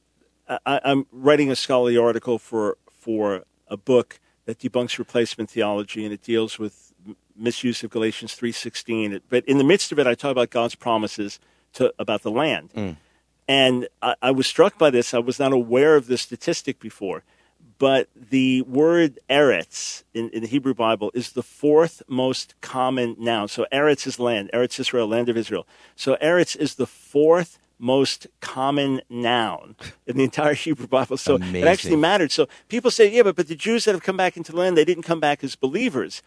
I, 0.65 0.81
I'm 0.83 1.05
writing 1.11 1.51
a 1.51 1.55
scholarly 1.55 1.97
article 1.97 2.37
for 2.37 2.77
for 2.89 3.43
a 3.67 3.77
book 3.77 4.19
that 4.45 4.59
debunks 4.59 4.99
replacement 4.99 5.49
theology, 5.49 6.03
and 6.03 6.13
it 6.13 6.21
deals 6.21 6.59
with 6.59 6.93
misuse 7.35 7.83
of 7.83 7.89
Galatians 7.89 8.33
three 8.33 8.51
sixteen. 8.51 9.21
But 9.29 9.45
in 9.45 9.57
the 9.57 9.63
midst 9.63 9.91
of 9.91 9.99
it, 9.99 10.07
I 10.07 10.15
talk 10.15 10.31
about 10.31 10.49
God's 10.49 10.75
promises 10.75 11.39
to 11.73 11.93
about 11.97 12.23
the 12.23 12.31
land, 12.31 12.71
mm. 12.73 12.97
And 13.51 13.89
I, 14.01 14.15
I 14.21 14.31
was 14.31 14.47
struck 14.47 14.77
by 14.77 14.89
this. 14.89 15.13
I 15.13 15.19
was 15.19 15.37
not 15.37 15.51
aware 15.51 15.97
of 15.97 16.07
this 16.07 16.21
statistic 16.21 16.79
before. 16.79 17.23
But 17.79 18.07
the 18.15 18.61
word 18.61 19.19
eretz 19.29 20.03
in, 20.13 20.29
in 20.29 20.43
the 20.43 20.47
Hebrew 20.47 20.73
Bible 20.73 21.11
is 21.13 21.33
the 21.33 21.43
fourth 21.43 22.01
most 22.07 22.55
common 22.61 23.17
noun. 23.19 23.49
So 23.49 23.65
eretz 23.73 24.07
is 24.07 24.19
land, 24.19 24.51
eretz 24.53 24.79
Israel, 24.79 25.05
land 25.05 25.27
of 25.27 25.35
Israel. 25.35 25.67
So 25.97 26.15
eretz 26.21 26.55
is 26.55 26.75
the 26.75 26.85
fourth 26.85 27.59
most 27.77 28.27
common 28.39 29.01
noun 29.09 29.75
in 30.07 30.15
the 30.15 30.23
entire 30.23 30.53
Hebrew 30.65 30.87
Bible. 30.87 31.17
So 31.17 31.35
it 31.35 31.67
actually 31.67 31.97
mattered. 31.97 32.31
So 32.31 32.47
people 32.69 32.89
say, 32.89 33.11
yeah, 33.11 33.23
but, 33.23 33.35
but 33.35 33.49
the 33.49 33.55
Jews 33.55 33.83
that 33.83 33.91
have 33.91 34.03
come 34.03 34.15
back 34.15 34.37
into 34.37 34.53
the 34.53 34.59
land, 34.59 34.77
they 34.77 34.85
didn't 34.85 35.03
come 35.03 35.19
back 35.19 35.43
as 35.43 35.57
believers. 35.57 36.21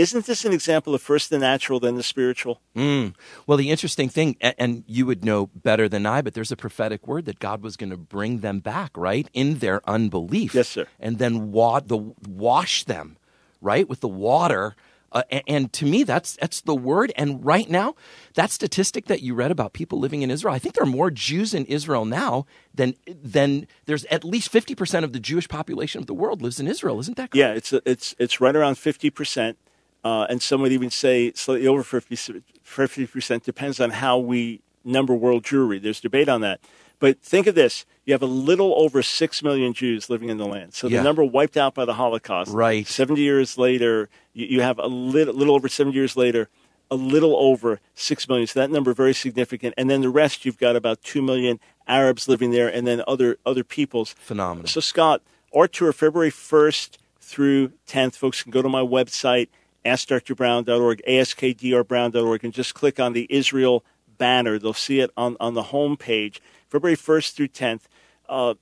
Isn't 0.00 0.24
this 0.24 0.46
an 0.46 0.52
example 0.54 0.94
of 0.94 1.02
first 1.02 1.28
the 1.28 1.38
natural, 1.38 1.78
then 1.78 1.96
the 1.96 2.02
spiritual? 2.02 2.62
Well, 2.74 3.58
the 3.58 3.70
interesting 3.70 4.08
thing, 4.08 4.36
and 4.40 4.82
you 4.86 5.04
would 5.04 5.22
know 5.24 5.50
better 5.54 5.90
than 5.90 6.06
I, 6.06 6.22
but 6.22 6.32
there's 6.32 6.50
a 6.50 6.56
prophetic 6.56 7.06
word 7.06 7.26
that 7.26 7.38
God 7.38 7.62
was 7.62 7.76
going 7.76 7.90
to 7.90 7.98
bring 7.98 8.38
them 8.40 8.60
back, 8.60 8.96
right, 8.96 9.28
in 9.34 9.58
their 9.58 9.82
unbelief. 9.88 10.54
Yes, 10.54 10.68
sir. 10.68 10.86
And 10.98 11.18
then 11.18 11.52
wa- 11.52 11.80
the 11.80 11.98
wash 12.26 12.84
them, 12.84 13.18
right, 13.60 13.86
with 13.90 14.00
the 14.00 14.08
water. 14.08 14.74
Uh, 15.12 15.22
and, 15.46 15.72
to 15.72 15.84
me, 15.84 16.04
that's 16.04 16.36
that's 16.36 16.60
the 16.62 16.74
word. 16.74 17.12
And 17.16 17.44
right 17.44 17.68
now, 17.68 17.96
that 18.34 18.50
statistic 18.50 19.06
that 19.06 19.22
you 19.22 19.34
read 19.34 19.50
about 19.50 19.72
people 19.72 19.98
living 19.98 20.22
in 20.22 20.30
Israel, 20.30 20.54
I 20.54 20.60
think 20.60 20.76
there 20.76 20.84
are 20.84 20.96
more 21.00 21.10
Jews 21.10 21.52
in 21.52 21.64
Israel 21.66 22.04
now 22.04 22.46
than 22.72 22.94
than 23.06 23.66
there's 23.86 24.04
at 24.06 24.24
least 24.24 24.48
fifty 24.50 24.74
percent 24.74 25.04
of 25.04 25.12
the 25.12 25.20
Jewish 25.20 25.48
population 25.48 26.00
of 26.00 26.06
the 26.06 26.14
world 26.14 26.40
lives 26.40 26.60
in 26.60 26.68
Israel. 26.68 27.00
Isn't 27.00 27.16
that 27.16 27.32
correct? 27.32 27.36
Yeah, 27.36 27.52
it's 27.52 27.72
it's 27.84 28.14
it's 28.18 28.40
right 28.40 28.54
around 28.54 28.78
fifty 28.78 29.10
percent, 29.10 29.58
uh, 30.04 30.26
and 30.28 30.40
some 30.42 30.62
would 30.62 30.72
even 30.72 30.90
say 30.90 31.32
slightly 31.34 31.66
over 31.66 31.82
50 31.82 33.06
percent. 33.06 33.44
Depends 33.44 33.80
on 33.80 33.90
how 33.90 34.18
we 34.18 34.60
number 34.84 35.14
world 35.14 35.44
Jewry. 35.44 35.80
There's 35.82 36.00
debate 36.00 36.28
on 36.28 36.40
that. 36.40 36.60
But 36.98 37.20
think 37.22 37.46
of 37.46 37.54
this: 37.54 37.86
you 38.04 38.12
have 38.14 38.22
a 38.22 38.26
little 38.26 38.74
over 38.76 39.02
six 39.02 39.42
million 39.42 39.72
Jews 39.72 40.10
living 40.10 40.28
in 40.28 40.36
the 40.36 40.46
land. 40.46 40.74
So 40.74 40.86
Yeah. 40.86 40.98
the 40.98 41.04
number 41.04 41.24
wiped 41.24 41.56
out 41.56 41.74
by 41.74 41.84
the 41.84 41.94
Holocaust. 41.94 42.52
Right. 42.52 42.86
Seventy 42.86 43.22
years 43.22 43.56
later, 43.58 44.08
you, 44.32 44.46
you 44.46 44.60
have 44.60 44.78
a 44.78 44.86
little, 44.86 45.34
little 45.34 45.54
over 45.54 45.68
seventy 45.68 45.96
years 45.96 46.16
later, 46.16 46.48
a 46.90 46.96
little 46.96 47.36
over 47.36 47.80
six 47.94 48.28
million. 48.28 48.46
So 48.46 48.60
that 48.60 48.70
number 48.70 48.92
very 48.92 49.14
significant. 49.14 49.74
And 49.76 49.88
then 49.88 50.00
the 50.02 50.10
rest, 50.10 50.44
you've 50.44 50.58
got 50.58 50.76
about 50.76 51.02
two 51.02 51.22
million 51.22 51.58
Arabs 51.86 52.28
living 52.28 52.50
there, 52.50 52.68
and 52.68 52.86
then 52.86 53.02
other 53.08 53.38
other 53.46 53.64
peoples. 53.64 54.14
Phenomenal. 54.18 54.68
So, 54.68 54.80
Scott, 54.80 55.22
our 55.54 55.66
tour, 55.66 55.92
February 55.92 56.30
1st 56.30 56.98
through 57.20 57.72
10th, 57.86 58.14
folks 58.16 58.42
can 58.42 58.50
go 58.50 58.60
to 58.62 58.68
my 58.68 58.82
website, 58.82 59.48
askdrbrown.org, 59.84 61.02
askdrbrown.org, 61.06 62.44
and 62.44 62.52
just 62.52 62.74
click 62.74 63.00
on 63.00 63.12
the 63.12 63.26
Israel 63.30 63.84
banner. 64.18 64.58
They'll 64.58 64.72
see 64.74 65.00
it 65.00 65.10
on, 65.16 65.36
on 65.40 65.54
the 65.54 65.64
home 65.64 65.96
page. 65.96 66.40
February 66.68 66.96
1st 66.96 67.32
through 67.34 67.48
10th. 67.48 67.82
Uh, 68.28 68.54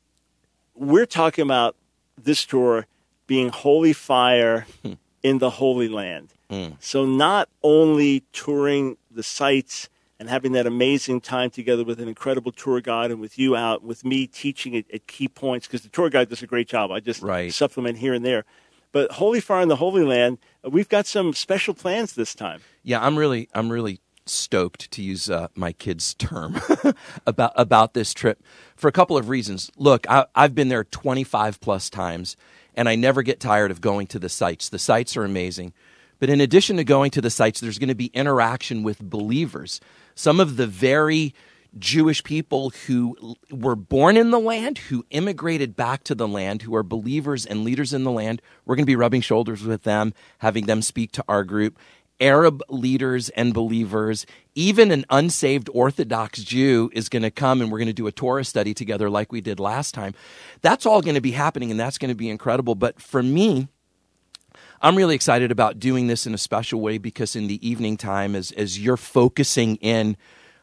we're 0.74 1.06
talking 1.06 1.42
about 1.42 1.76
this 2.16 2.44
tour 2.44 2.86
being 3.26 3.50
holy 3.50 3.92
fire 3.92 4.66
in 5.22 5.38
the 5.38 5.50
Holy 5.50 5.88
Land. 5.88 6.32
So, 6.80 7.04
not 7.04 7.50
only 7.62 8.24
touring 8.32 8.96
the 9.10 9.22
sites 9.22 9.90
and 10.18 10.30
having 10.30 10.52
that 10.52 10.66
amazing 10.66 11.20
time 11.20 11.50
together 11.50 11.84
with 11.84 12.00
an 12.00 12.08
incredible 12.08 12.52
tour 12.52 12.80
guide 12.80 13.10
and 13.10 13.20
with 13.20 13.38
you 13.38 13.54
out, 13.54 13.82
with 13.84 14.02
me 14.02 14.26
teaching 14.26 14.74
at, 14.74 14.90
at 14.90 15.06
key 15.06 15.28
points, 15.28 15.66
because 15.66 15.82
the 15.82 15.90
tour 15.90 16.08
guide 16.08 16.30
does 16.30 16.42
a 16.42 16.46
great 16.46 16.66
job. 16.66 16.90
I 16.90 17.00
just 17.00 17.22
Right. 17.22 17.52
supplement 17.52 17.98
here 17.98 18.14
and 18.14 18.24
there. 18.24 18.46
But 18.92 19.12
Holy 19.12 19.40
Fire 19.40 19.62
in 19.62 19.68
the 19.68 19.76
Holy 19.76 20.04
Land, 20.04 20.38
we've 20.64 20.88
got 20.88 21.06
some 21.06 21.32
special 21.34 21.74
plans 21.74 22.14
this 22.14 22.34
time. 22.34 22.60
Yeah, 22.82 23.04
I'm 23.04 23.18
really, 23.18 23.48
I'm 23.54 23.70
really 23.70 24.00
stoked 24.26 24.90
to 24.90 25.02
use 25.02 25.30
uh, 25.30 25.48
my 25.54 25.72
kid's 25.72 26.14
term 26.14 26.60
about 27.26 27.52
about 27.56 27.94
this 27.94 28.12
trip 28.14 28.42
for 28.76 28.88
a 28.88 28.92
couple 28.92 29.16
of 29.16 29.28
reasons. 29.28 29.70
Look, 29.76 30.08
I, 30.08 30.26
I've 30.34 30.54
been 30.54 30.68
there 30.68 30.84
25 30.84 31.60
plus 31.60 31.90
times, 31.90 32.36
and 32.74 32.88
I 32.88 32.94
never 32.94 33.22
get 33.22 33.40
tired 33.40 33.70
of 33.70 33.80
going 33.80 34.06
to 34.08 34.18
the 34.18 34.28
sites. 34.28 34.68
The 34.68 34.78
sites 34.78 35.16
are 35.16 35.24
amazing, 35.24 35.72
but 36.18 36.30
in 36.30 36.40
addition 36.40 36.76
to 36.76 36.84
going 36.84 37.10
to 37.12 37.20
the 37.20 37.30
sites, 37.30 37.60
there's 37.60 37.78
going 37.78 37.88
to 37.88 37.94
be 37.94 38.06
interaction 38.06 38.82
with 38.82 39.00
believers. 39.00 39.80
Some 40.14 40.40
of 40.40 40.56
the 40.56 40.66
very 40.66 41.34
Jewish 41.78 42.22
people 42.24 42.70
who 42.86 43.36
were 43.50 43.76
born 43.76 44.16
in 44.16 44.30
the 44.30 44.40
land, 44.40 44.78
who 44.78 45.04
immigrated 45.10 45.76
back 45.76 46.04
to 46.04 46.14
the 46.14 46.28
land, 46.28 46.62
who 46.62 46.74
are 46.74 46.82
believers 46.82 47.46
and 47.46 47.64
leaders 47.64 47.92
in 47.92 48.04
the 48.04 48.10
land. 48.10 48.42
We're 48.64 48.76
going 48.76 48.84
to 48.84 48.90
be 48.90 48.96
rubbing 48.96 49.20
shoulders 49.20 49.62
with 49.62 49.82
them, 49.82 50.14
having 50.38 50.66
them 50.66 50.82
speak 50.82 51.12
to 51.12 51.24
our 51.28 51.44
group. 51.44 51.78
Arab 52.20 52.62
leaders 52.68 53.28
and 53.30 53.54
believers, 53.54 54.26
even 54.54 54.90
an 54.90 55.04
unsaved 55.08 55.70
Orthodox 55.72 56.42
Jew 56.42 56.90
is 56.92 57.08
going 57.08 57.22
to 57.22 57.30
come 57.30 57.60
and 57.60 57.70
we're 57.70 57.78
going 57.78 57.86
to 57.86 57.92
do 57.92 58.08
a 58.08 58.12
Torah 58.12 58.44
study 58.44 58.74
together 58.74 59.08
like 59.08 59.30
we 59.30 59.40
did 59.40 59.60
last 59.60 59.94
time. 59.94 60.14
That's 60.60 60.84
all 60.84 61.00
going 61.00 61.14
to 61.14 61.20
be 61.20 61.30
happening 61.32 61.70
and 61.70 61.78
that's 61.78 61.98
going 61.98 62.08
to 62.08 62.16
be 62.16 62.28
incredible. 62.28 62.74
But 62.74 63.00
for 63.00 63.22
me, 63.22 63.68
I'm 64.80 64.96
really 64.96 65.14
excited 65.14 65.50
about 65.50 65.78
doing 65.78 66.06
this 66.06 66.26
in 66.26 66.34
a 66.34 66.38
special 66.38 66.80
way 66.80 66.98
because 66.98 67.36
in 67.36 67.46
the 67.46 67.66
evening 67.68 67.96
time, 67.96 68.34
as, 68.34 68.52
as 68.52 68.78
you're 68.78 68.96
focusing 68.96 69.76
in 69.76 70.16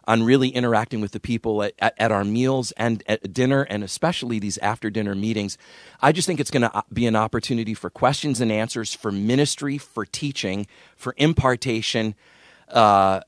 on 0.08 0.24
really 0.24 0.50
interacting 0.50 1.02
with 1.02 1.12
the 1.12 1.20
people 1.20 1.64
at, 1.64 1.74
at, 1.80 1.94
at 1.98 2.12
our 2.12 2.24
meals 2.24 2.72
and 2.74 3.04
at 3.08 3.34
dinner, 3.34 3.64
and 3.64 3.84
especially 3.84 4.40
these 4.40 4.58
after 4.60 4.90
dinner 4.90 5.16
meetings, 5.16 5.58
I 6.02 6.12
just 6.12 6.28
think 6.28 6.40
it's 6.40 6.52
going 6.52 6.62
to 6.64 6.84
be 6.94 7.06
an 7.08 7.16
opportunity 7.16 7.74
for 7.74 7.90
questions 7.90 8.42
and 8.42 8.52
answers, 8.52 8.94
for 8.94 9.12
ministry, 9.12 9.78
for 9.78 10.06
teaching, 10.06 10.68
for 10.96 11.14
impartation. 11.18 12.16
Uh, 12.70 13.22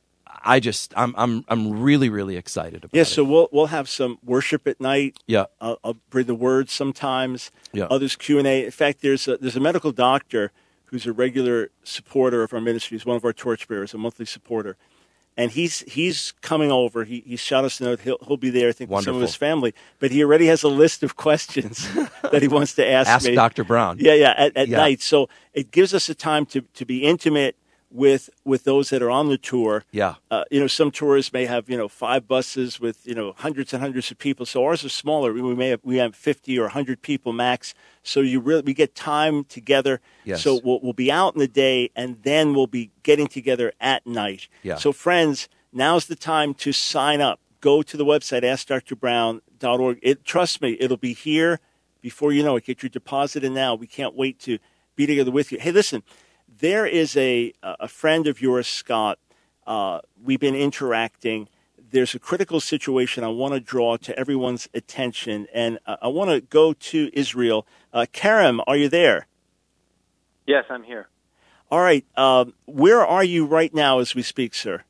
I 0.43 0.59
just, 0.59 0.93
I'm, 0.95 1.13
I'm, 1.17 1.43
I'm 1.49 1.81
really, 1.81 2.09
really 2.09 2.37
excited 2.37 2.83
about 2.85 2.93
Yeah, 2.93 3.01
it. 3.01 3.05
so 3.05 3.23
we'll 3.23 3.49
we'll 3.51 3.65
have 3.67 3.89
some 3.89 4.17
worship 4.23 4.67
at 4.67 4.79
night. 4.79 5.17
Yeah. 5.27 5.45
I'll, 5.59 5.79
I'll 5.83 5.97
bring 6.09 6.27
the 6.27 6.35
word 6.35 6.69
sometimes. 6.69 7.51
Yeah. 7.73 7.85
Others 7.85 8.15
Q 8.15 8.37
and 8.37 8.47
A. 8.47 8.65
In 8.65 8.71
fact, 8.71 9.01
there's 9.01 9.27
a, 9.27 9.37
there's 9.37 9.57
a 9.57 9.59
medical 9.59 9.91
doctor 9.91 10.51
who's 10.85 11.05
a 11.05 11.11
regular 11.11 11.69
supporter 11.83 12.43
of 12.43 12.53
our 12.53 12.61
ministry. 12.61 12.97
He's 12.97 13.05
one 13.05 13.17
of 13.17 13.25
our 13.25 13.33
torchbearers, 13.33 13.93
a 13.93 13.97
monthly 13.97 14.25
supporter, 14.25 14.77
and 15.37 15.51
he's 15.51 15.81
he's 15.81 16.33
coming 16.41 16.71
over. 16.71 17.03
He, 17.03 17.21
he 17.25 17.35
shot 17.35 17.63
us 17.63 17.79
a 17.79 17.83
note. 17.85 17.99
He'll, 18.01 18.17
he'll 18.27 18.37
be 18.37 18.49
there, 18.49 18.69
I 18.69 18.71
think, 18.71 18.89
with 18.89 19.05
some 19.05 19.15
of 19.15 19.21
his 19.21 19.35
family. 19.35 19.73
But 19.99 20.11
he 20.11 20.23
already 20.23 20.47
has 20.47 20.63
a 20.63 20.67
list 20.67 21.03
of 21.03 21.15
questions 21.15 21.87
that 22.23 22.41
he 22.41 22.47
wants 22.47 22.73
to 22.75 22.85
ask, 22.85 23.07
Ask 23.09 23.27
me. 23.27 23.35
Dr. 23.35 23.63
Brown. 23.63 23.97
Yeah, 23.99 24.13
yeah, 24.15 24.33
at, 24.35 24.57
at 24.57 24.67
Yeah. 24.67 24.77
night. 24.77 25.01
So 25.01 25.29
it 25.53 25.71
gives 25.71 25.93
us 25.93 26.09
a 26.09 26.15
time 26.15 26.45
to, 26.47 26.61
to 26.61 26.85
be 26.85 27.03
intimate 27.03 27.55
with 27.89 28.29
with 28.43 28.63
those 28.63 28.89
that 28.89 29.01
are 29.01 29.09
on 29.09 29.29
the 29.29 29.37
tour. 29.37 29.83
Yeah. 29.91 30.15
Uh, 30.29 30.43
you 30.51 30.59
know, 30.59 30.67
some 30.67 30.91
tours 30.91 31.31
may 31.31 31.45
have 31.45 31.69
you 31.69 31.77
know 31.77 31.87
five 31.87 32.27
buses 32.27 32.79
with 32.79 33.05
you 33.05 33.15
know 33.15 33.33
hundreds 33.37 33.73
and 33.73 33.81
hundreds 33.81 34.11
of 34.11 34.17
people. 34.17 34.45
So 34.45 34.63
ours 34.63 34.83
is 34.83 34.93
smaller. 34.93 35.33
We 35.33 35.55
may 35.55 35.69
have 35.69 35.79
we 35.83 35.97
have 35.97 36.15
fifty 36.15 36.57
or 36.59 36.69
hundred 36.69 37.01
people 37.01 37.33
max. 37.33 37.73
So 38.03 38.21
you 38.21 38.39
really 38.39 38.61
we 38.61 38.73
get 38.73 38.95
time 38.95 39.43
together. 39.45 40.01
Yes. 40.23 40.43
So 40.43 40.59
we'll, 40.63 40.79
we'll 40.81 40.93
be 40.93 41.11
out 41.11 41.35
in 41.35 41.39
the 41.39 41.47
day, 41.47 41.89
and 41.95 42.21
then 42.23 42.53
we'll 42.53 42.67
be 42.67 42.91
getting 43.03 43.27
together 43.27 43.73
at 43.79 44.05
night. 44.05 44.47
Yeah. 44.63 44.75
So 44.75 44.91
friends, 44.91 45.47
now's 45.71 46.05
the 46.05 46.15
time 46.15 46.53
to 46.55 46.71
sign 46.71 47.21
up. 47.21 47.39
Go 47.61 47.81
to 47.81 47.97
the 47.97 48.05
website 48.05 48.43
askdrbrown.org. 48.43 49.99
It 50.01 50.25
trust 50.25 50.61
me, 50.61 50.77
it'll 50.79 50.97
be 50.97 51.13
here 51.13 51.59
before 52.01 52.31
you 52.31 52.43
know 52.43 52.55
it. 52.55 52.65
Get 52.65 52.83
your 52.83 52.89
deposit 52.89 53.43
in 53.43 53.53
now. 53.53 53.75
We 53.75 53.87
can't 53.87 54.15
wait 54.15 54.39
to 54.41 54.59
be 54.95 55.05
together 55.05 55.31
with 55.31 55.51
you. 55.51 55.59
Hey, 55.59 55.71
listen, 55.71 56.03
there 56.59 56.85
is 56.85 57.15
a 57.17 57.53
a 57.61 57.87
friend 57.87 58.27
of 58.27 58.41
yours, 58.41 58.67
Scott. 58.67 59.19
Uh, 59.65 59.99
we've 60.23 60.39
been 60.39 60.55
interacting. 60.55 61.49
There's 61.89 62.15
a 62.15 62.19
critical 62.19 62.59
situation 62.59 63.23
I 63.23 63.29
want 63.29 63.53
to 63.53 63.59
draw 63.59 63.97
to 63.97 64.17
everyone's 64.19 64.67
attention, 64.73 65.47
and 65.53 65.79
uh, 65.85 65.97
I 66.01 66.07
want 66.07 66.29
to 66.31 66.41
go 66.41 66.73
to 66.73 67.09
Israel. 67.13 67.65
Uh, 67.93 68.05
Karim, 68.11 68.61
are 68.67 68.75
you 68.75 68.89
there? 68.89 69.27
Yes, 70.45 70.65
I'm 70.69 70.83
here. 70.83 71.07
All 71.69 71.81
right. 71.81 72.05
Um, 72.15 72.53
where 72.65 73.05
are 73.05 73.23
you 73.23 73.45
right 73.45 73.73
now 73.73 73.99
as 73.99 74.15
we 74.15 74.21
speak, 74.21 74.53
sir? 74.53 74.83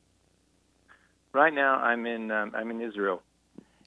Right 1.34 1.54
now, 1.54 1.76
I'm 1.76 2.06
in 2.06 2.32
um, 2.32 2.52
I'm 2.56 2.70
in 2.72 2.82
Israel. 2.82 3.22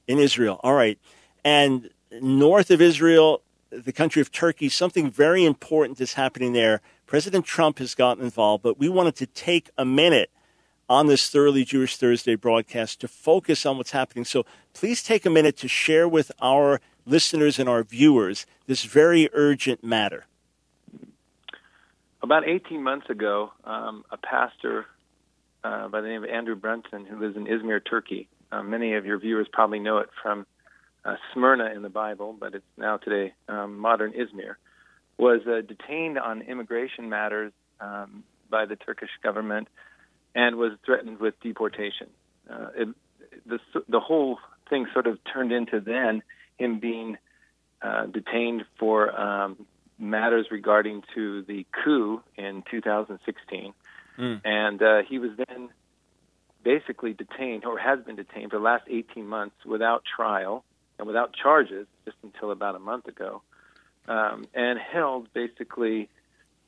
In 0.07 0.19
Israel. 0.19 0.59
All 0.63 0.73
right. 0.73 0.99
And 1.43 1.89
north 2.21 2.71
of 2.71 2.81
Israel, 2.81 3.41
the 3.71 3.93
country 3.93 4.21
of 4.21 4.31
Turkey, 4.31 4.67
something 4.69 5.09
very 5.09 5.45
important 5.45 5.99
is 6.01 6.13
happening 6.13 6.53
there. 6.53 6.81
President 7.11 7.43
Trump 7.43 7.79
has 7.79 7.93
gotten 7.93 8.23
involved, 8.23 8.63
but 8.63 8.79
we 8.79 8.87
wanted 8.87 9.17
to 9.17 9.25
take 9.25 9.69
a 9.77 9.83
minute 9.83 10.31
on 10.87 11.07
this 11.07 11.29
Thoroughly 11.29 11.65
Jewish 11.65 11.97
Thursday 11.97 12.35
broadcast 12.35 13.01
to 13.01 13.07
focus 13.09 13.65
on 13.65 13.75
what's 13.75 13.91
happening. 13.91 14.23
So 14.23 14.45
please 14.71 15.03
take 15.03 15.25
a 15.25 15.29
minute 15.29 15.57
to 15.57 15.67
share 15.67 16.07
with 16.07 16.31
our 16.41 16.79
listeners 17.05 17.59
and 17.59 17.67
our 17.67 17.83
viewers 17.83 18.45
this 18.65 18.85
very 18.85 19.27
urgent 19.33 19.83
matter. 19.83 20.25
About 22.23 22.47
18 22.47 22.81
months 22.81 23.09
ago, 23.09 23.51
um, 23.65 24.05
a 24.09 24.15
pastor 24.15 24.85
uh, 25.65 25.89
by 25.89 25.99
the 25.99 26.07
name 26.07 26.23
of 26.23 26.29
Andrew 26.29 26.55
Brunson, 26.55 27.05
who 27.05 27.19
lives 27.19 27.35
in 27.35 27.45
Izmir, 27.45 27.81
Turkey. 27.83 28.29
Uh, 28.53 28.63
many 28.63 28.93
of 28.93 29.05
your 29.05 29.19
viewers 29.19 29.47
probably 29.51 29.79
know 29.79 29.97
it 29.97 30.07
from 30.23 30.45
uh, 31.03 31.17
Smyrna 31.33 31.73
in 31.75 31.81
the 31.81 31.89
Bible, 31.89 32.33
but 32.39 32.55
it's 32.55 32.63
now 32.77 32.95
today 32.95 33.33
um, 33.49 33.77
modern 33.77 34.13
Izmir. 34.13 34.55
Was 35.21 35.41
uh, 35.45 35.61
detained 35.61 36.17
on 36.17 36.41
immigration 36.41 37.07
matters 37.07 37.53
um, 37.79 38.23
by 38.49 38.65
the 38.65 38.75
Turkish 38.75 39.11
government 39.21 39.67
and 40.33 40.55
was 40.55 40.71
threatened 40.83 41.19
with 41.19 41.35
deportation. 41.41 42.07
Uh, 42.49 42.67
it, 42.75 42.87
the 43.45 43.59
the 43.87 43.99
whole 43.99 44.39
thing 44.67 44.87
sort 44.93 45.05
of 45.05 45.19
turned 45.31 45.51
into 45.51 45.79
then 45.79 46.23
him 46.57 46.79
being 46.79 47.19
uh, 47.83 48.07
detained 48.07 48.63
for 48.79 49.15
um, 49.15 49.67
matters 49.99 50.47
regarding 50.49 51.03
to 51.13 51.43
the 51.43 51.67
coup 51.83 52.23
in 52.35 52.63
2016, 52.71 53.73
and 54.43 54.81
uh, 54.81 55.01
he 55.07 55.19
was 55.19 55.29
then 55.37 55.69
basically 56.63 57.13
detained 57.13 57.63
or 57.63 57.77
has 57.77 57.99
been 58.03 58.15
detained 58.15 58.49
for 58.49 58.57
the 58.57 58.63
last 58.63 58.85
18 58.89 59.27
months 59.27 59.55
without 59.67 60.01
trial 60.15 60.63
and 60.97 61.05
without 61.05 61.31
charges 61.35 61.85
just 62.05 62.17
until 62.23 62.49
about 62.49 62.75
a 62.75 62.79
month 62.79 63.07
ago, 63.07 63.43
um, 64.11 64.45
and 64.53 64.77
held 64.77 65.31
basically 65.33 66.09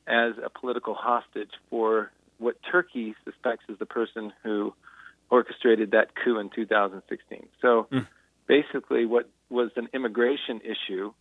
as 0.06 0.32
a 0.42 0.48
political 0.48 0.94
hostage 0.94 1.50
for 1.68 2.10
what 2.38 2.56
Turkey 2.70 3.14
suspects 3.24 3.64
is 3.68 3.78
the 3.78 3.86
person 3.86 4.32
who 4.42 4.72
orchestrated 5.30 5.90
that 5.90 6.14
coup 6.14 6.38
in 6.38 6.48
2016. 6.48 7.46
So 7.60 7.86
basically, 8.46 9.04
what 9.04 9.28
was 9.50 9.70
an 9.76 9.88
immigration 9.92 10.60
issue 10.62 11.12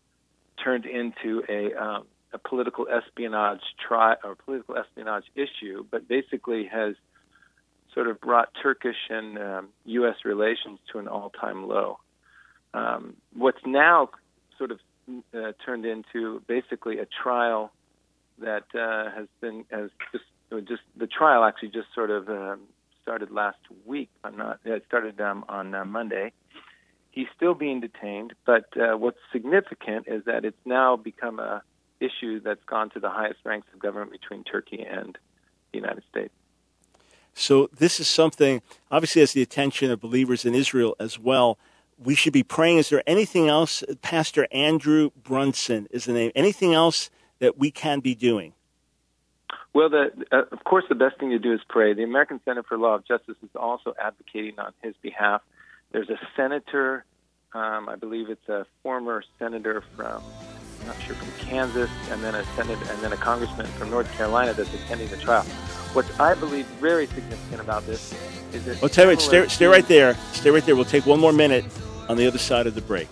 turned 0.63 0.86
into 0.86 1.43
a 1.49 1.74
um, 1.74 2.05
a 2.34 2.38
political 2.39 2.88
espionage 2.88 3.61
tri 3.86 4.15
or 4.24 4.36
political 4.36 4.76
espionage 4.78 5.26
issue, 5.36 5.86
but 5.91 6.07
basically 6.07 6.65
has 6.65 6.95
sort 7.93 8.07
of 8.07 8.19
brought 8.19 8.49
Turkish 8.61 8.97
and 9.09 9.38
um, 9.38 9.69
U.S. 9.86 10.15
relations 10.26 10.80
to 10.91 10.99
an 10.99 11.07
all-time 11.07 11.67
low. 11.67 11.99
Um, 12.74 13.17
what's 13.36 13.63
now 13.67 14.09
sort 14.57 14.71
of 14.71 14.80
uh, 15.34 15.51
turned 15.66 15.86
into 15.86 16.41
basically 16.47 16.99
a 16.99 17.06
trial 17.06 17.72
that 18.39 18.64
uh, 18.74 19.12
has 19.12 19.28
been 19.41 19.66
has 19.70 19.89
just 20.12 20.26
just 20.68 20.82
the 20.95 21.08
trial 21.08 21.43
actually 21.43 21.70
just 21.70 21.88
sort 21.95 22.12
of 22.12 22.30
um, 22.30 22.62
started 23.01 23.32
last 23.32 23.58
week. 23.86 24.10
I'm 24.24 24.38
not. 24.38 24.60
It 24.64 24.84
started 24.88 25.20
um, 25.20 25.45
on 25.49 25.74
uh, 25.74 25.86
Monday. 25.86 26.32
He's 27.12 27.28
still 27.36 27.54
being 27.54 27.80
detained, 27.80 28.34
but 28.45 28.66
uh, 28.76 28.97
what's 28.97 29.20
significant 29.32 30.08
is 30.08 30.26
that 30.26 30.45
it's 30.45 30.58
now 30.66 30.95
become 30.95 31.39
a 31.39 31.62
issue 31.99 32.39
that's 32.39 32.64
gone 32.66 32.89
to 32.91 32.99
the 32.99 33.10
highest 33.10 33.39
ranks 33.45 33.68
of 33.74 33.80
government 33.80 34.12
between 34.12 34.43
Turkey 34.43 34.84
and 34.84 35.18
the 35.72 35.78
United 35.78 36.04
States. 36.10 36.34
So 37.34 37.70
this 37.76 37.99
is 37.99 38.08
something 38.08 38.62
obviously 38.91 39.22
has 39.22 39.34
the 39.34 39.41
attention 39.41 39.89
of 39.91 39.99
believers 39.99 40.45
in 40.45 40.54
Israel 40.54 40.95
as 40.99 41.18
well. 41.18 41.58
We 42.04 42.16
should 42.16 42.34
be 42.34 42.43
praying. 42.43 42.78
Is 42.80 42.89
there 42.89 43.04
anything 43.08 43.47
else, 43.47 43.84
Pastor 44.01 44.47
Andrew 44.51 45.12
Brunson 45.24 45.88
is 45.89 46.06
the 46.06 46.14
name? 46.14 46.32
Anything 46.36 46.74
else 46.74 47.10
that 47.39 47.58
we 47.58 47.72
can 47.72 48.01
be 48.01 48.14
doing? 48.14 48.54
Well, 49.74 49.89
the, 49.89 50.12
uh, 50.32 50.43
of 50.51 50.64
course, 50.66 50.84
the 50.89 50.95
best 50.95 51.18
thing 51.20 51.30
to 51.32 51.39
do 51.39 51.54
is 51.54 51.62
pray. 51.68 51.93
The 51.93 52.04
American 52.04 52.39
Center 52.45 52.62
for 52.62 52.78
Law 52.78 52.95
of 52.95 53.08
Justice 53.08 53.38
is 53.41 53.49
also 53.56 53.95
advocating 53.99 54.60
on 54.60 54.74
his 54.84 54.95
behalf. 55.01 55.41
There's 55.91 56.10
a 56.10 56.20
senator, 56.36 57.06
um, 57.54 57.88
I 57.89 57.95
believe 57.95 58.30
it's 58.30 58.49
a 58.49 58.66
former 58.84 59.24
senator 59.39 59.84
from, 59.95 60.22
I'm 60.82 60.88
not 60.88 61.01
sure 61.01 61.16
from 61.16 61.32
Kansas, 61.47 61.89
and 62.12 62.24
then 62.24 62.36
a 62.36 62.43
senator, 62.56 62.86
and 62.91 63.01
then 63.01 63.14
a 63.14 63.18
congressman 63.18 63.66
from 63.68 63.89
North 63.89 64.12
Carolina 64.14 64.54
that's 64.54 64.74
attending 64.74 65.08
the 65.08 65.18
trial. 65.18 65.43
What 65.93 66.06
I 66.20 66.34
believe 66.34 66.66
very 66.82 67.08
significant 67.08 67.62
about 67.62 67.86
this 67.86 68.14
is 68.54 68.66
that. 68.66 68.82
Well, 68.82 68.89
tell 68.89 69.10
you 69.10 69.20
stay, 69.20 69.47
stay 69.47 69.68
right 69.68 69.88
there. 69.88 70.16
Stay 70.34 70.49
right 70.49 70.66
there. 70.66 70.76
We'll 70.76 70.86
take 70.86 71.06
one 71.06 71.20
more 71.20 71.34
minute 71.34 71.66
on 72.10 72.18
the 72.18 72.28
other 72.28 72.38
side 72.38 72.68
of 72.68 72.76
the 72.76 72.82
break. 72.82 73.08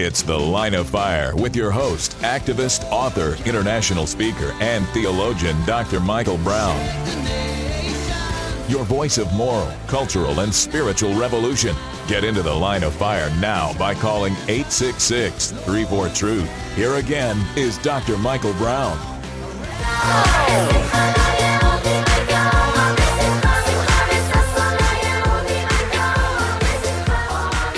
It's 0.00 0.22
The 0.22 0.38
Line 0.38 0.74
of 0.74 0.88
Fire 0.88 1.34
with 1.34 1.56
your 1.56 1.72
host, 1.72 2.12
activist, 2.18 2.84
author, 2.84 3.36
international 3.44 4.06
speaker, 4.06 4.54
and 4.60 4.86
theologian, 4.90 5.56
Dr. 5.66 5.98
Michael 5.98 6.38
Brown. 6.38 6.78
Your 8.68 8.84
voice 8.84 9.18
of 9.18 9.32
moral, 9.32 9.72
cultural, 9.88 10.38
and 10.38 10.54
spiritual 10.54 11.14
revolution. 11.14 11.74
Get 12.06 12.22
into 12.22 12.42
the 12.42 12.54
line 12.54 12.84
of 12.84 12.94
fire 12.94 13.28
now 13.40 13.76
by 13.76 13.92
calling 13.92 14.34
866 14.46 15.50
34 15.50 16.10
Truth. 16.10 16.76
Here 16.76 16.94
again 16.94 17.44
is 17.56 17.76
Dr. 17.78 18.16
Michael 18.18 18.52
Brown. 18.52 19.17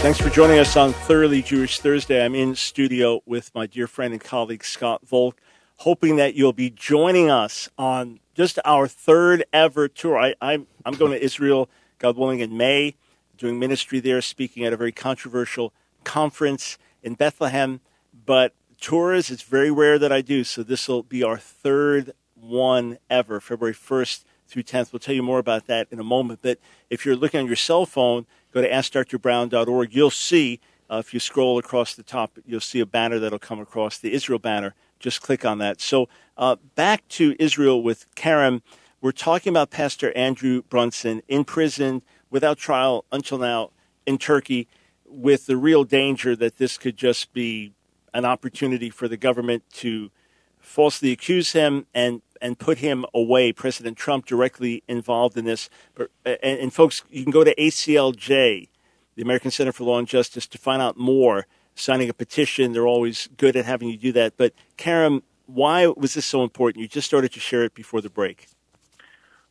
Thanks 0.00 0.18
for 0.18 0.30
joining 0.30 0.58
us 0.58 0.78
on 0.78 0.94
Thoroughly 0.94 1.42
Jewish 1.42 1.78
Thursday. 1.78 2.24
I'm 2.24 2.34
in 2.34 2.54
studio 2.54 3.22
with 3.26 3.54
my 3.54 3.66
dear 3.66 3.86
friend 3.86 4.14
and 4.14 4.20
colleague 4.20 4.64
Scott 4.64 5.06
Volk, 5.06 5.38
hoping 5.76 6.16
that 6.16 6.34
you'll 6.34 6.54
be 6.54 6.70
joining 6.70 7.30
us 7.30 7.68
on 7.76 8.18
just 8.34 8.58
our 8.64 8.88
third 8.88 9.44
ever 9.52 9.88
tour. 9.88 10.18
I, 10.18 10.34
I'm, 10.40 10.66
I'm 10.86 10.94
going 10.94 11.12
to 11.12 11.22
Israel, 11.22 11.68
God 11.98 12.16
willing, 12.16 12.40
in 12.40 12.56
May, 12.56 12.96
doing 13.36 13.58
ministry 13.58 14.00
there, 14.00 14.22
speaking 14.22 14.64
at 14.64 14.72
a 14.72 14.76
very 14.78 14.90
controversial 14.90 15.74
conference 16.02 16.78
in 17.02 17.12
Bethlehem. 17.12 17.80
But 18.24 18.54
tours, 18.80 19.30
it's 19.30 19.42
very 19.42 19.70
rare 19.70 19.98
that 19.98 20.12
I 20.12 20.22
do, 20.22 20.42
so 20.44 20.62
this 20.62 20.88
will 20.88 21.02
be 21.02 21.22
our 21.22 21.38
third 21.38 22.12
one 22.34 22.98
ever, 23.08 23.40
February 23.40 23.74
1st 23.74 24.24
through 24.48 24.64
10th. 24.64 24.92
We'll 24.92 25.00
tell 25.00 25.14
you 25.14 25.22
more 25.22 25.38
about 25.38 25.66
that 25.66 25.86
in 25.90 26.00
a 26.00 26.04
moment. 26.04 26.40
But 26.42 26.58
if 26.88 27.06
you're 27.06 27.16
looking 27.16 27.40
on 27.40 27.46
your 27.46 27.56
cell 27.56 27.86
phone, 27.86 28.26
go 28.52 28.60
to 28.60 28.68
AskDrBrown.org. 28.68 29.94
You'll 29.94 30.10
see, 30.10 30.60
uh, 30.90 30.96
if 30.96 31.14
you 31.14 31.20
scroll 31.20 31.58
across 31.58 31.94
the 31.94 32.02
top, 32.02 32.38
you'll 32.44 32.60
see 32.60 32.80
a 32.80 32.86
banner 32.86 33.18
that'll 33.18 33.38
come 33.38 33.60
across, 33.60 33.98
the 33.98 34.12
Israel 34.12 34.38
banner. 34.38 34.74
Just 34.98 35.22
click 35.22 35.44
on 35.44 35.58
that. 35.58 35.80
So 35.80 36.08
uh, 36.36 36.56
back 36.74 37.06
to 37.08 37.36
Israel 37.38 37.82
with 37.82 38.06
Karam. 38.14 38.62
We're 39.00 39.12
talking 39.12 39.50
about 39.50 39.70
Pastor 39.70 40.12
Andrew 40.16 40.62
Brunson 40.62 41.22
in 41.28 41.44
prison 41.44 42.02
without 42.28 42.58
trial 42.58 43.04
until 43.10 43.38
now 43.38 43.70
in 44.06 44.18
Turkey 44.18 44.68
with 45.06 45.46
the 45.46 45.56
real 45.56 45.84
danger 45.84 46.36
that 46.36 46.58
this 46.58 46.76
could 46.76 46.96
just 46.96 47.32
be 47.32 47.72
an 48.14 48.24
opportunity 48.24 48.90
for 48.90 49.08
the 49.08 49.16
government 49.16 49.62
to 49.74 50.10
falsely 50.58 51.12
accuse 51.12 51.52
him 51.52 51.86
and 51.94 52.22
and 52.40 52.58
put 52.58 52.78
him 52.78 53.04
away. 53.12 53.52
President 53.52 53.96
Trump 53.98 54.24
directly 54.26 54.82
involved 54.88 55.36
in 55.36 55.44
this. 55.44 55.68
But, 55.94 56.10
and, 56.24 56.58
and 56.58 56.72
folks, 56.72 57.02
you 57.10 57.22
can 57.22 57.32
go 57.32 57.44
to 57.44 57.54
ACLJ, 57.54 58.68
the 59.14 59.22
American 59.22 59.50
Center 59.50 59.72
for 59.72 59.84
Law 59.84 59.98
and 59.98 60.08
Justice, 60.08 60.46
to 60.46 60.58
find 60.58 60.80
out 60.80 60.96
more. 60.96 61.46
Signing 61.74 62.08
a 62.08 62.14
petition, 62.14 62.72
they're 62.72 62.86
always 62.86 63.28
good 63.36 63.56
at 63.56 63.64
having 63.64 63.88
you 63.88 63.96
do 63.96 64.12
that. 64.12 64.36
But 64.36 64.52
Karam, 64.76 65.22
why 65.46 65.86
was 65.86 66.14
this 66.14 66.26
so 66.26 66.42
important? 66.42 66.82
You 66.82 66.88
just 66.88 67.06
started 67.06 67.32
to 67.32 67.40
share 67.40 67.62
it 67.64 67.74
before 67.74 68.00
the 68.00 68.10
break. 68.10 68.48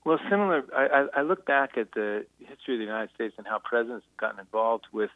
Well, 0.06 0.20
similar. 0.30 0.64
I, 0.76 1.20
I 1.20 1.22
look 1.22 1.46
back 1.46 1.78
at 1.78 1.92
the 1.94 2.26
history 2.40 2.76
of 2.76 2.80
the 2.80 2.86
United 2.86 3.10
States 3.16 3.36
and 3.38 3.48
how 3.48 3.60
presidents 3.60 4.06
have 4.10 4.18
gotten 4.18 4.40
involved 4.40 4.86
with 4.92 5.12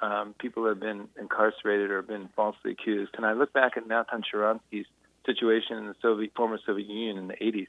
um, 0.00 0.34
people 0.38 0.62
who 0.62 0.68
have 0.68 0.80
been 0.80 1.08
incarcerated 1.18 1.90
or 1.90 2.02
been 2.02 2.28
falsely 2.36 2.72
accused. 2.72 3.12
And 3.16 3.24
I 3.24 3.32
look 3.32 3.52
back 3.52 3.76
at 3.76 3.88
Natan 3.88 4.22
Sharansky's 4.22 4.86
situation 5.24 5.76
in 5.76 5.86
the 5.86 5.94
Soviet, 6.00 6.32
former 6.36 6.58
Soviet 6.64 6.88
Union 6.88 7.18
in 7.18 7.28
the 7.28 7.34
80s, 7.34 7.68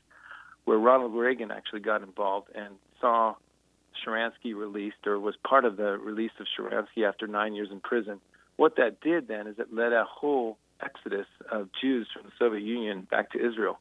where 0.66 0.78
Ronald 0.78 1.14
Reagan 1.14 1.52
actually 1.52 1.80
got 1.80 2.04
involved 2.04 2.50
and 2.54 2.76
saw 3.00 3.36
Sharansky 4.06 4.56
released 4.56 5.06
or 5.06 5.20
was 5.20 5.36
part 5.48 5.66
of 5.66 5.78
the 5.78 5.98
release 5.98 6.32
of 6.40 6.48
Sharansky 6.58 7.08
after 7.08 7.28
nine 7.28 7.56
years 7.56 7.70
in 7.72 7.80
prison. 7.80 8.20
What 8.58 8.76
that 8.78 9.02
did 9.02 9.28
then 9.28 9.48
is 9.48 9.56
it 9.60 9.74
led 9.74 9.94
a 9.94 10.04
whole 10.04 10.58
exodus 10.82 11.28
of 11.52 11.70
Jews 11.80 12.08
from 12.14 12.24
the 12.24 12.32
Soviet 12.38 12.64
Union 12.64 13.08
back 13.10 13.32
to 13.32 13.46
Israel. 13.46 13.80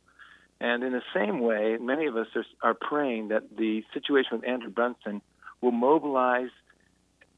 And 0.60 0.82
in 0.82 0.92
the 0.92 1.02
same 1.14 1.40
way, 1.40 1.76
many 1.78 2.06
of 2.06 2.16
us 2.16 2.28
are, 2.34 2.44
are 2.62 2.74
praying 2.74 3.28
that 3.28 3.56
the 3.56 3.84
situation 3.92 4.38
with 4.38 4.48
Andrew 4.48 4.70
Brunson 4.70 5.20
will 5.60 5.72
mobilize 5.72 6.50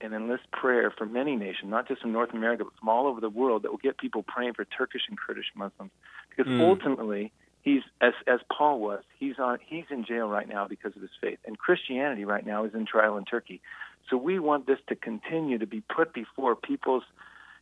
and 0.01 0.14
enlist 0.14 0.51
prayer 0.53 0.92
for 0.96 1.07
many 1.07 1.36
nations, 1.36 1.70
not 1.70 1.88
just 1.88 2.03
from 2.03 2.12
North 2.12 2.32
America, 2.32 2.64
but 2.64 2.72
from 2.78 2.88
all 2.88 3.07
over 3.07 3.20
the 3.20 3.30
world, 3.30 3.62
that 3.62 3.70
will 3.70 3.78
get 3.78 3.99
people 3.99 4.22
praying 4.22 4.55
for 4.55 4.64
Turkish 4.64 5.03
and 5.09 5.18
Kurdish 5.18 5.51
Muslims. 5.55 5.90
Because 6.30 6.51
mm. 6.51 6.61
ultimately, 6.61 7.32
he's 7.62 7.82
as 8.01 8.12
as 8.26 8.40
Paul 8.57 8.80
was, 8.80 9.03
he's 9.18 9.38
on 9.38 9.59
he's 9.64 9.84
in 9.90 10.05
jail 10.05 10.28
right 10.28 10.49
now 10.49 10.66
because 10.66 10.94
of 10.96 11.03
his 11.03 11.11
faith, 11.20 11.38
and 11.46 11.59
Christianity 11.59 12.24
right 12.24 12.46
now 12.46 12.64
is 12.64 12.74
in 12.74 12.86
trial 12.86 13.16
in 13.16 13.24
Turkey. 13.24 13.61
So 14.09 14.16
we 14.16 14.38
want 14.38 14.66
this 14.66 14.78
to 14.88 14.96
continue 14.96 15.59
to 15.59 15.66
be 15.66 15.82
put 15.82 16.14
before 16.14 16.57
people's, 16.57 17.03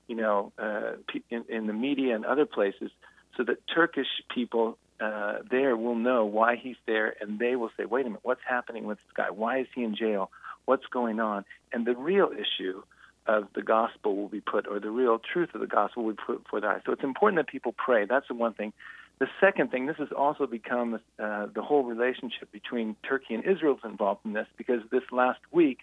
you 0.07 0.15
know, 0.15 0.53
uh, 0.59 0.93
in, 1.29 1.45
in 1.49 1.67
the 1.67 1.73
media 1.73 2.15
and 2.15 2.25
other 2.25 2.47
places, 2.47 2.91
so 3.37 3.43
that 3.45 3.57
Turkish 3.67 4.07
people 4.33 4.79
uh, 5.01 5.39
there 5.51 5.77
will 5.77 5.95
know 5.95 6.25
why 6.25 6.57
he's 6.57 6.77
there, 6.87 7.15
and 7.21 7.39
they 7.39 7.57
will 7.57 7.71
say, 7.77 7.85
"Wait 7.85 8.03
a 8.03 8.11
minute, 8.11 8.21
what's 8.23 8.41
happening 8.47 8.85
with 8.85 8.99
this 8.99 9.13
guy? 9.15 9.31
Why 9.31 9.61
is 9.61 9.67
he 9.75 9.83
in 9.83 9.95
jail? 9.95 10.31
What's 10.67 10.87
going 10.87 11.19
on?" 11.19 11.45
And 11.73 11.87
the 11.87 11.97
real 11.97 12.31
issue 12.31 12.83
of 13.27 13.49
the 13.55 13.63
gospel 13.63 14.15
will 14.17 14.29
be 14.29 14.41
put, 14.41 14.67
or 14.69 14.79
the 14.79 14.91
real 14.91 15.19
truth 15.19 15.51
of 15.55 15.61
the 15.61 15.67
gospel 15.67 16.05
will 16.05 16.13
be 16.13 16.23
put 16.25 16.45
before 16.45 16.65
eyes. 16.65 16.83
So 16.87 16.93
it's 16.93 17.03
important 17.03 17.39
that 17.41 17.49
people 17.49 17.75
pray. 17.77 18.05
That's 18.07 18.29
the 18.29 18.35
one 18.35 18.55
thing. 18.55 18.73
The 19.19 19.29
second 19.41 19.71
thing, 19.71 19.87
this 19.87 19.97
has 19.97 20.13
also 20.17 20.47
become 20.47 21.01
uh, 21.19 21.47
the 21.55 21.63
whole 21.63 21.85
relationship 21.85 22.53
between 22.53 22.97
Turkey 23.09 23.35
and 23.35 23.45
Israel 23.45 23.75
is 23.75 23.81
involved 23.91 24.21
in 24.27 24.35
this 24.35 24.47
because 24.57 24.83
this 24.91 25.03
last 25.11 25.41
week, 25.51 25.79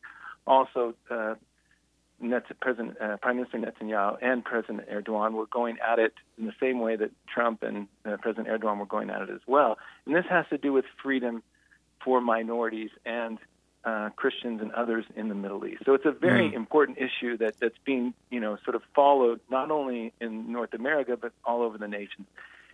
also 0.46 0.94
uh, 1.10 1.36
Net- 2.20 2.60
President, 2.62 2.96
uh, 3.02 3.18
Prime 3.18 3.38
Minister 3.38 3.58
Netanyahu 3.58 4.18
and 4.22 4.46
President 4.46 4.88
Erdogan 4.88 5.34
were 5.34 5.48
going 5.48 5.78
at 5.80 5.98
it 5.98 6.14
in 6.38 6.46
the 6.46 6.54
same 6.60 6.80
way 6.80 6.96
that 6.96 7.12
Trump 7.28 7.64
and 7.64 7.88
uh, 8.06 8.18
President 8.18 8.48
Erdogan 8.48 8.78
were 8.78 8.86
going 8.86 9.10
at 9.10 9.24
it 9.24 9.30
as 9.30 9.42
well. 9.48 9.78
And 10.06 10.16
this 10.16 10.26
has 10.30 10.46
to 10.52 10.60
do 10.60 10.72
with 10.72 10.86
freedom 11.02 11.42
for 12.04 12.22
minorities 12.22 12.92
and 13.06 13.40
uh, 13.86 14.10
Christians 14.16 14.62
and 14.62 14.72
others 14.72 15.06
in 15.16 15.28
the 15.30 15.36
Middle 15.36 15.66
East. 15.66 15.84
So 15.86 15.94
it's 15.94 16.06
a 16.06 16.12
very 16.12 16.50
mm. 16.50 16.54
important 16.54 16.98
issue 16.98 17.38
that 17.38 17.60
that's 17.60 17.78
being 17.86 18.14
you 18.30 18.40
know 18.40 18.58
sort 18.64 18.76
of 18.76 18.82
followed 18.96 19.40
not 19.50 19.72
only 19.72 20.14
in 20.22 20.52
North 20.52 20.74
America 20.74 21.18
but 21.18 21.34
all 21.46 21.62
over 21.62 21.78
the 21.78 21.88
nation. 21.88 22.26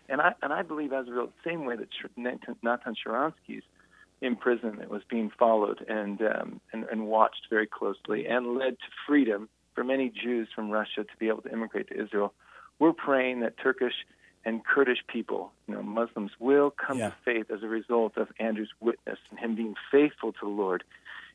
And 0.07 0.21
I 0.21 0.33
and 0.41 0.53
I 0.53 0.61
believe 0.61 0.93
as 0.93 1.07
a 1.07 1.11
result, 1.11 1.31
same 1.43 1.65
way 1.65 1.75
that 1.75 1.87
Natan 2.15 2.55
Sharansky's 2.65 3.63
imprisonment 4.21 4.89
was 4.89 5.01
being 5.09 5.31
followed 5.37 5.85
and, 5.87 6.21
um, 6.21 6.61
and 6.73 6.85
and 6.91 7.07
watched 7.07 7.47
very 7.49 7.67
closely 7.67 8.27
and 8.27 8.57
led 8.57 8.73
to 8.79 8.85
freedom 9.07 9.49
for 9.75 9.83
many 9.83 10.09
Jews 10.09 10.49
from 10.53 10.69
Russia 10.69 11.03
to 11.03 11.17
be 11.19 11.27
able 11.27 11.41
to 11.43 11.51
immigrate 11.51 11.89
to 11.89 12.01
Israel. 12.01 12.33
We're 12.79 12.93
praying 12.93 13.41
that 13.41 13.57
Turkish 13.57 13.93
and 14.45 14.65
Kurdish 14.65 15.03
people, 15.07 15.51
you 15.67 15.75
know, 15.75 15.83
Muslims, 15.83 16.31
will 16.39 16.71
come 16.71 16.99
yeah. 16.99 17.09
to 17.09 17.15
faith 17.25 17.51
as 17.51 17.63
a 17.63 17.67
result 17.67 18.17
of 18.17 18.29
Andrew's 18.39 18.71
witness 18.79 19.19
and 19.29 19.39
him 19.39 19.55
being 19.55 19.75
faithful 19.91 20.31
to 20.33 20.39
the 20.41 20.47
Lord 20.47 20.83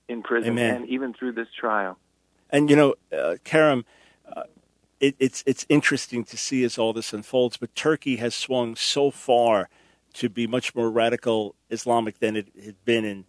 in 0.09 0.23
prison 0.23 0.53
Amen. 0.53 0.77
and 0.77 0.89
even 0.89 1.13
through 1.13 1.33
this 1.33 1.49
trial. 1.59 1.99
And 2.51 2.71
you 2.71 2.77
know, 2.77 2.95
uh, 3.17 3.37
Karam, 3.45 3.85
uh, 4.35 4.45
it, 5.01 5.17
it's 5.19 5.43
it's 5.47 5.67
interesting 5.69 6.25
to 6.25 6.37
see 6.37 6.65
as 6.65 6.79
all 6.79 6.93
this 6.93 7.13
unfolds. 7.13 7.57
But 7.57 7.75
Turkey 7.75 8.17
has 8.17 8.35
swung 8.35 8.77
so 8.77 9.11
far 9.11 9.69
to 10.15 10.29
be 10.29 10.47
much 10.47 10.75
more 10.75 10.91
radical 10.91 11.55
Islamic 11.71 12.21
than 12.21 12.37
it 12.37 12.49
had 12.65 12.83
been 12.85 13.05
in, 13.05 13.25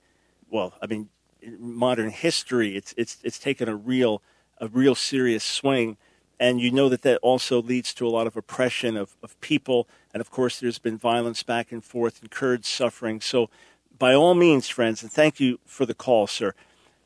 well, 0.50 0.74
I 0.82 0.88
mean, 0.88 1.10
modern 1.58 2.10
history. 2.10 2.76
It's 2.76 2.94
it's 2.98 3.18
it's 3.24 3.40
taken 3.40 3.68
a 3.68 3.76
real 3.76 4.22
a 4.60 4.68
real 4.68 4.96
serious 4.96 5.44
swing 5.44 5.98
and 6.40 6.60
you 6.60 6.72
know 6.72 6.90
that 6.90 7.02
that 7.04 7.20
also 7.22 7.62
leads 7.62 7.94
to 7.94 8.08
a 8.08 8.10
lot 8.10 8.28
of 8.28 8.36
oppression 8.36 8.98
of, 8.98 9.16
of 9.24 9.40
people. 9.42 9.88
And 10.14 10.22
of 10.22 10.32
course, 10.32 10.60
there's 10.60 10.80
been 10.80 10.98
violence 10.98 11.44
back 11.44 11.72
and 11.72 11.84
forth 11.84 12.22
and 12.22 12.30
Kurds 12.30 12.68
suffering. 12.68 13.22
So, 13.22 13.50
by 13.98 14.14
all 14.14 14.34
means, 14.34 14.68
friends, 14.68 15.02
and 15.02 15.12
thank 15.12 15.40
you 15.40 15.60
for 15.66 15.86
the 15.86 15.94
call, 15.94 16.28
sir. 16.28 16.54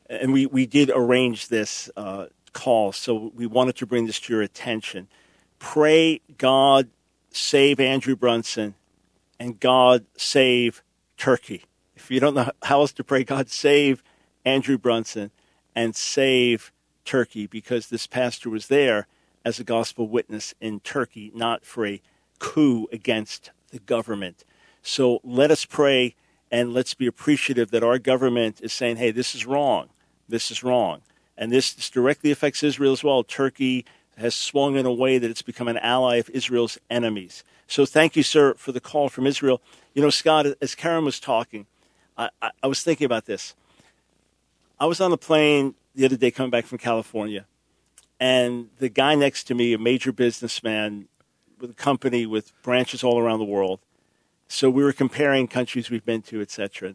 And 0.08 0.32
we, 0.32 0.46
we 0.46 0.66
did 0.66 0.90
arrange 0.92 1.46
this 1.46 1.88
uh, 1.96 2.26
call, 2.52 2.90
so 2.90 3.30
we 3.32 3.46
wanted 3.46 3.76
to 3.76 3.86
bring 3.86 4.06
this 4.06 4.18
to 4.20 4.32
your 4.32 4.42
attention. 4.42 5.06
Pray 5.60 6.20
God 6.36 6.88
save 7.30 7.78
Andrew 7.78 8.16
Brunson 8.16 8.74
and 9.38 9.60
God 9.60 10.04
save 10.16 10.82
Turkey. 11.16 11.62
If 11.94 12.10
you 12.10 12.18
don't 12.18 12.34
know 12.34 12.50
how 12.62 12.80
else 12.80 12.92
to 12.94 13.04
pray, 13.04 13.22
God 13.22 13.48
save 13.50 14.02
Andrew 14.44 14.78
Brunson 14.78 15.30
and 15.76 15.94
save 15.94 16.72
Turkey 17.04 17.46
because 17.46 17.88
this 17.88 18.06
pastor 18.06 18.50
was 18.50 18.66
there 18.66 19.06
as 19.44 19.58
a 19.58 19.64
gospel 19.64 20.08
witness 20.08 20.54
in 20.60 20.80
Turkey, 20.80 21.30
not 21.34 21.64
for 21.64 21.86
a 21.86 22.00
coup 22.38 22.88
against 22.92 23.50
the 23.70 23.78
government. 23.78 24.44
So 24.82 25.20
let 25.24 25.50
us 25.50 25.64
pray 25.64 26.14
and 26.50 26.74
let's 26.74 26.94
be 26.94 27.06
appreciative 27.06 27.70
that 27.70 27.84
our 27.84 27.98
government 27.98 28.60
is 28.60 28.72
saying, 28.72 28.96
hey, 28.96 29.10
this 29.10 29.34
is 29.34 29.46
wrong. 29.46 29.88
This 30.28 30.50
is 30.50 30.64
wrong. 30.64 31.02
And 31.36 31.52
this, 31.52 31.72
this 31.72 31.88
directly 31.88 32.30
affects 32.30 32.62
Israel 32.62 32.92
as 32.92 33.04
well. 33.04 33.22
Turkey 33.22 33.84
has 34.16 34.34
swung 34.34 34.76
in 34.76 34.84
a 34.84 34.92
way 34.92 35.18
that 35.18 35.30
it's 35.30 35.42
become 35.42 35.68
an 35.68 35.78
ally 35.78 36.16
of 36.16 36.28
Israel's 36.30 36.78
enemies. 36.90 37.44
So 37.66 37.86
thank 37.86 38.16
you, 38.16 38.22
sir, 38.22 38.54
for 38.54 38.72
the 38.72 38.80
call 38.80 39.08
from 39.08 39.26
Israel. 39.26 39.62
You 39.94 40.02
know, 40.02 40.10
Scott, 40.10 40.46
as 40.60 40.74
Karam 40.74 41.04
was 41.04 41.20
talking, 41.20 41.66
I, 42.18 42.28
I, 42.42 42.50
I 42.64 42.66
was 42.66 42.82
thinking 42.82 43.04
about 43.04 43.26
this. 43.26 43.54
I 44.78 44.86
was 44.86 45.00
on 45.00 45.10
the 45.10 45.18
plane 45.18 45.74
the 45.94 46.04
other 46.04 46.16
day 46.16 46.30
coming 46.30 46.50
back 46.50 46.66
from 46.66 46.78
California, 46.78 47.46
and 48.20 48.68
the 48.78 48.90
guy 48.90 49.14
next 49.14 49.44
to 49.44 49.54
me, 49.54 49.72
a 49.72 49.78
major 49.78 50.12
businessman 50.12 51.08
with 51.58 51.70
a 51.70 51.74
company 51.74 52.26
with 52.26 52.52
branches 52.62 53.02
all 53.02 53.18
around 53.18 53.38
the 53.38 53.44
world. 53.46 53.80
So 54.46 54.68
we 54.68 54.84
were 54.84 54.92
comparing 54.92 55.48
countries 55.48 55.90
we've 55.90 56.04
been 56.04 56.22
to, 56.22 56.40
etc. 56.40 56.94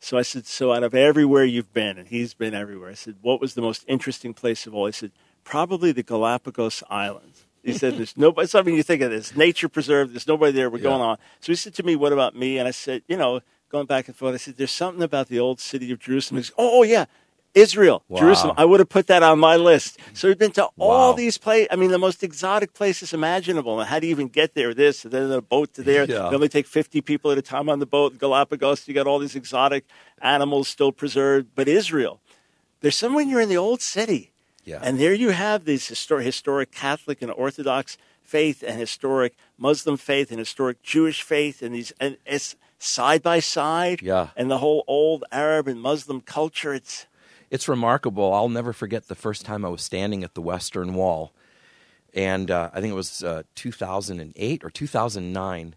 So 0.00 0.18
I 0.18 0.22
said, 0.22 0.46
so 0.46 0.72
out 0.72 0.82
of 0.82 0.94
everywhere 0.94 1.44
you've 1.44 1.72
been, 1.72 1.98
and 1.98 2.08
he's 2.08 2.34
been 2.34 2.54
everywhere, 2.54 2.90
I 2.90 2.94
said, 2.94 3.16
what 3.22 3.40
was 3.40 3.54
the 3.54 3.62
most 3.62 3.84
interesting 3.88 4.34
place 4.34 4.66
of 4.66 4.74
all? 4.74 4.86
He 4.86 4.92
said, 4.92 5.12
probably 5.44 5.92
the 5.92 6.02
Galapagos 6.02 6.82
Islands. 6.90 7.44
He 7.62 7.72
said, 7.72 7.96
there's 7.96 8.16
nobody, 8.16 8.46
something 8.46 8.74
you 8.74 8.82
think 8.82 9.02
of 9.02 9.10
this, 9.10 9.34
nature 9.34 9.68
preserved, 9.68 10.14
there's 10.14 10.28
nobody 10.28 10.52
there, 10.52 10.68
we're 10.68 10.78
yeah. 10.78 10.84
going 10.84 11.00
on. 11.00 11.18
So 11.40 11.52
he 11.52 11.56
said 11.56 11.74
to 11.74 11.82
me, 11.82 11.96
what 11.96 12.12
about 12.12 12.36
me? 12.36 12.58
And 12.58 12.68
I 12.68 12.72
said, 12.72 13.02
you 13.08 13.16
know, 13.16 13.40
going 13.70 13.86
back 13.86 14.08
and 14.08 14.16
forth, 14.16 14.34
I 14.34 14.38
said, 14.38 14.56
there's 14.56 14.70
something 14.70 15.02
about 15.02 15.28
the 15.28 15.40
old 15.40 15.58
city 15.58 15.90
of 15.90 15.98
Jerusalem. 15.98 16.38
He 16.38 16.44
said, 16.44 16.54
oh, 16.58 16.80
oh, 16.80 16.82
yeah, 16.82 17.06
Israel, 17.56 18.04
wow. 18.08 18.20
Jerusalem. 18.20 18.54
I 18.58 18.66
would 18.66 18.80
have 18.80 18.90
put 18.90 19.06
that 19.06 19.22
on 19.22 19.38
my 19.38 19.56
list. 19.56 19.98
So 20.12 20.28
we've 20.28 20.38
been 20.38 20.52
to 20.52 20.68
wow. 20.76 20.86
all 20.86 21.14
these 21.14 21.38
places. 21.38 21.68
I 21.70 21.76
mean, 21.76 21.90
the 21.90 21.98
most 21.98 22.22
exotic 22.22 22.74
places 22.74 23.14
imaginable. 23.14 23.80
And 23.80 23.88
how 23.88 23.98
do 23.98 24.06
you 24.06 24.10
even 24.10 24.28
get 24.28 24.52
there? 24.52 24.74
This, 24.74 25.04
and 25.04 25.12
then 25.12 25.32
a 25.32 25.40
boat 25.40 25.72
to 25.74 25.82
there. 25.82 26.04
Yeah. 26.04 26.28
You 26.28 26.34
only 26.34 26.50
take 26.50 26.66
50 26.66 27.00
people 27.00 27.32
at 27.32 27.38
a 27.38 27.42
time 27.42 27.70
on 27.70 27.78
the 27.78 27.86
boat. 27.86 28.18
Galapagos, 28.18 28.86
you 28.86 28.92
got 28.92 29.06
all 29.06 29.18
these 29.18 29.34
exotic 29.34 29.86
animals 30.20 30.68
still 30.68 30.92
preserved. 30.92 31.48
But 31.54 31.66
Israel, 31.66 32.20
there's 32.80 32.94
somewhere 32.94 33.24
you're 33.24 33.40
in 33.40 33.48
the 33.48 33.56
old 33.56 33.80
city. 33.80 34.32
Yeah. 34.64 34.80
And 34.82 35.00
there 35.00 35.14
you 35.14 35.30
have 35.30 35.64
these 35.64 35.88
historic, 35.88 36.26
historic 36.26 36.70
Catholic 36.70 37.22
and 37.22 37.30
Orthodox 37.30 37.96
faith 38.22 38.62
and 38.66 38.78
historic 38.78 39.34
Muslim 39.56 39.96
faith 39.96 40.30
and 40.30 40.38
historic 40.38 40.82
Jewish 40.82 41.22
faith 41.22 41.62
and 41.62 41.74
these 41.74 41.92
and 42.00 42.18
it's 42.26 42.56
side 42.78 43.22
by 43.22 43.40
side. 43.40 44.02
Yeah. 44.02 44.28
And 44.36 44.50
the 44.50 44.58
whole 44.58 44.84
old 44.86 45.24
Arab 45.32 45.68
and 45.68 45.80
Muslim 45.80 46.20
culture. 46.20 46.74
It's 46.74 47.06
it's 47.56 47.68
remarkable. 47.68 48.34
I'll 48.34 48.50
never 48.50 48.74
forget 48.74 49.08
the 49.08 49.14
first 49.14 49.46
time 49.46 49.64
I 49.64 49.70
was 49.70 49.80
standing 49.80 50.22
at 50.22 50.34
the 50.34 50.42
Western 50.42 50.92
Wall, 50.92 51.32
and 52.12 52.50
uh, 52.50 52.68
I 52.74 52.82
think 52.82 52.92
it 52.92 52.94
was 52.94 53.24
uh, 53.24 53.44
2008 53.54 54.62
or 54.62 54.68
2009. 54.68 55.74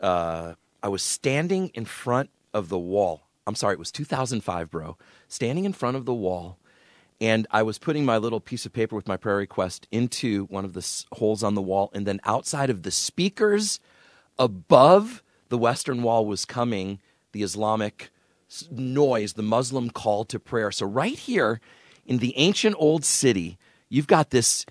Uh, 0.00 0.54
I 0.82 0.88
was 0.88 1.00
standing 1.00 1.68
in 1.74 1.84
front 1.84 2.30
of 2.52 2.70
the 2.70 2.78
wall. 2.78 3.22
I'm 3.46 3.54
sorry, 3.54 3.74
it 3.74 3.78
was 3.78 3.92
2005, 3.92 4.68
bro. 4.68 4.96
Standing 5.28 5.64
in 5.64 5.72
front 5.72 5.96
of 5.96 6.06
the 6.06 6.12
wall, 6.12 6.58
and 7.20 7.46
I 7.52 7.62
was 7.62 7.78
putting 7.78 8.04
my 8.04 8.18
little 8.18 8.40
piece 8.40 8.66
of 8.66 8.72
paper 8.72 8.96
with 8.96 9.06
my 9.06 9.16
prayer 9.16 9.36
request 9.36 9.86
into 9.92 10.46
one 10.46 10.64
of 10.64 10.72
the 10.72 10.80
s- 10.80 11.06
holes 11.12 11.44
on 11.44 11.54
the 11.54 11.62
wall, 11.62 11.92
and 11.94 12.04
then 12.04 12.18
outside 12.24 12.68
of 12.68 12.82
the 12.82 12.90
speakers 12.90 13.78
above 14.40 15.22
the 15.50 15.58
Western 15.58 16.02
Wall 16.02 16.26
was 16.26 16.44
coming 16.44 16.98
the 17.30 17.44
Islamic 17.44 18.10
noise, 18.70 19.34
the 19.34 19.42
Muslim 19.42 19.90
call 19.90 20.24
to 20.26 20.38
prayer. 20.38 20.70
So, 20.70 20.86
right 20.86 21.18
here 21.18 21.60
in 22.06 22.18
the 22.18 22.36
ancient 22.36 22.76
old 22.78 23.04
city, 23.04 23.58
you've 23.88 24.06
got 24.06 24.30
this 24.30 24.66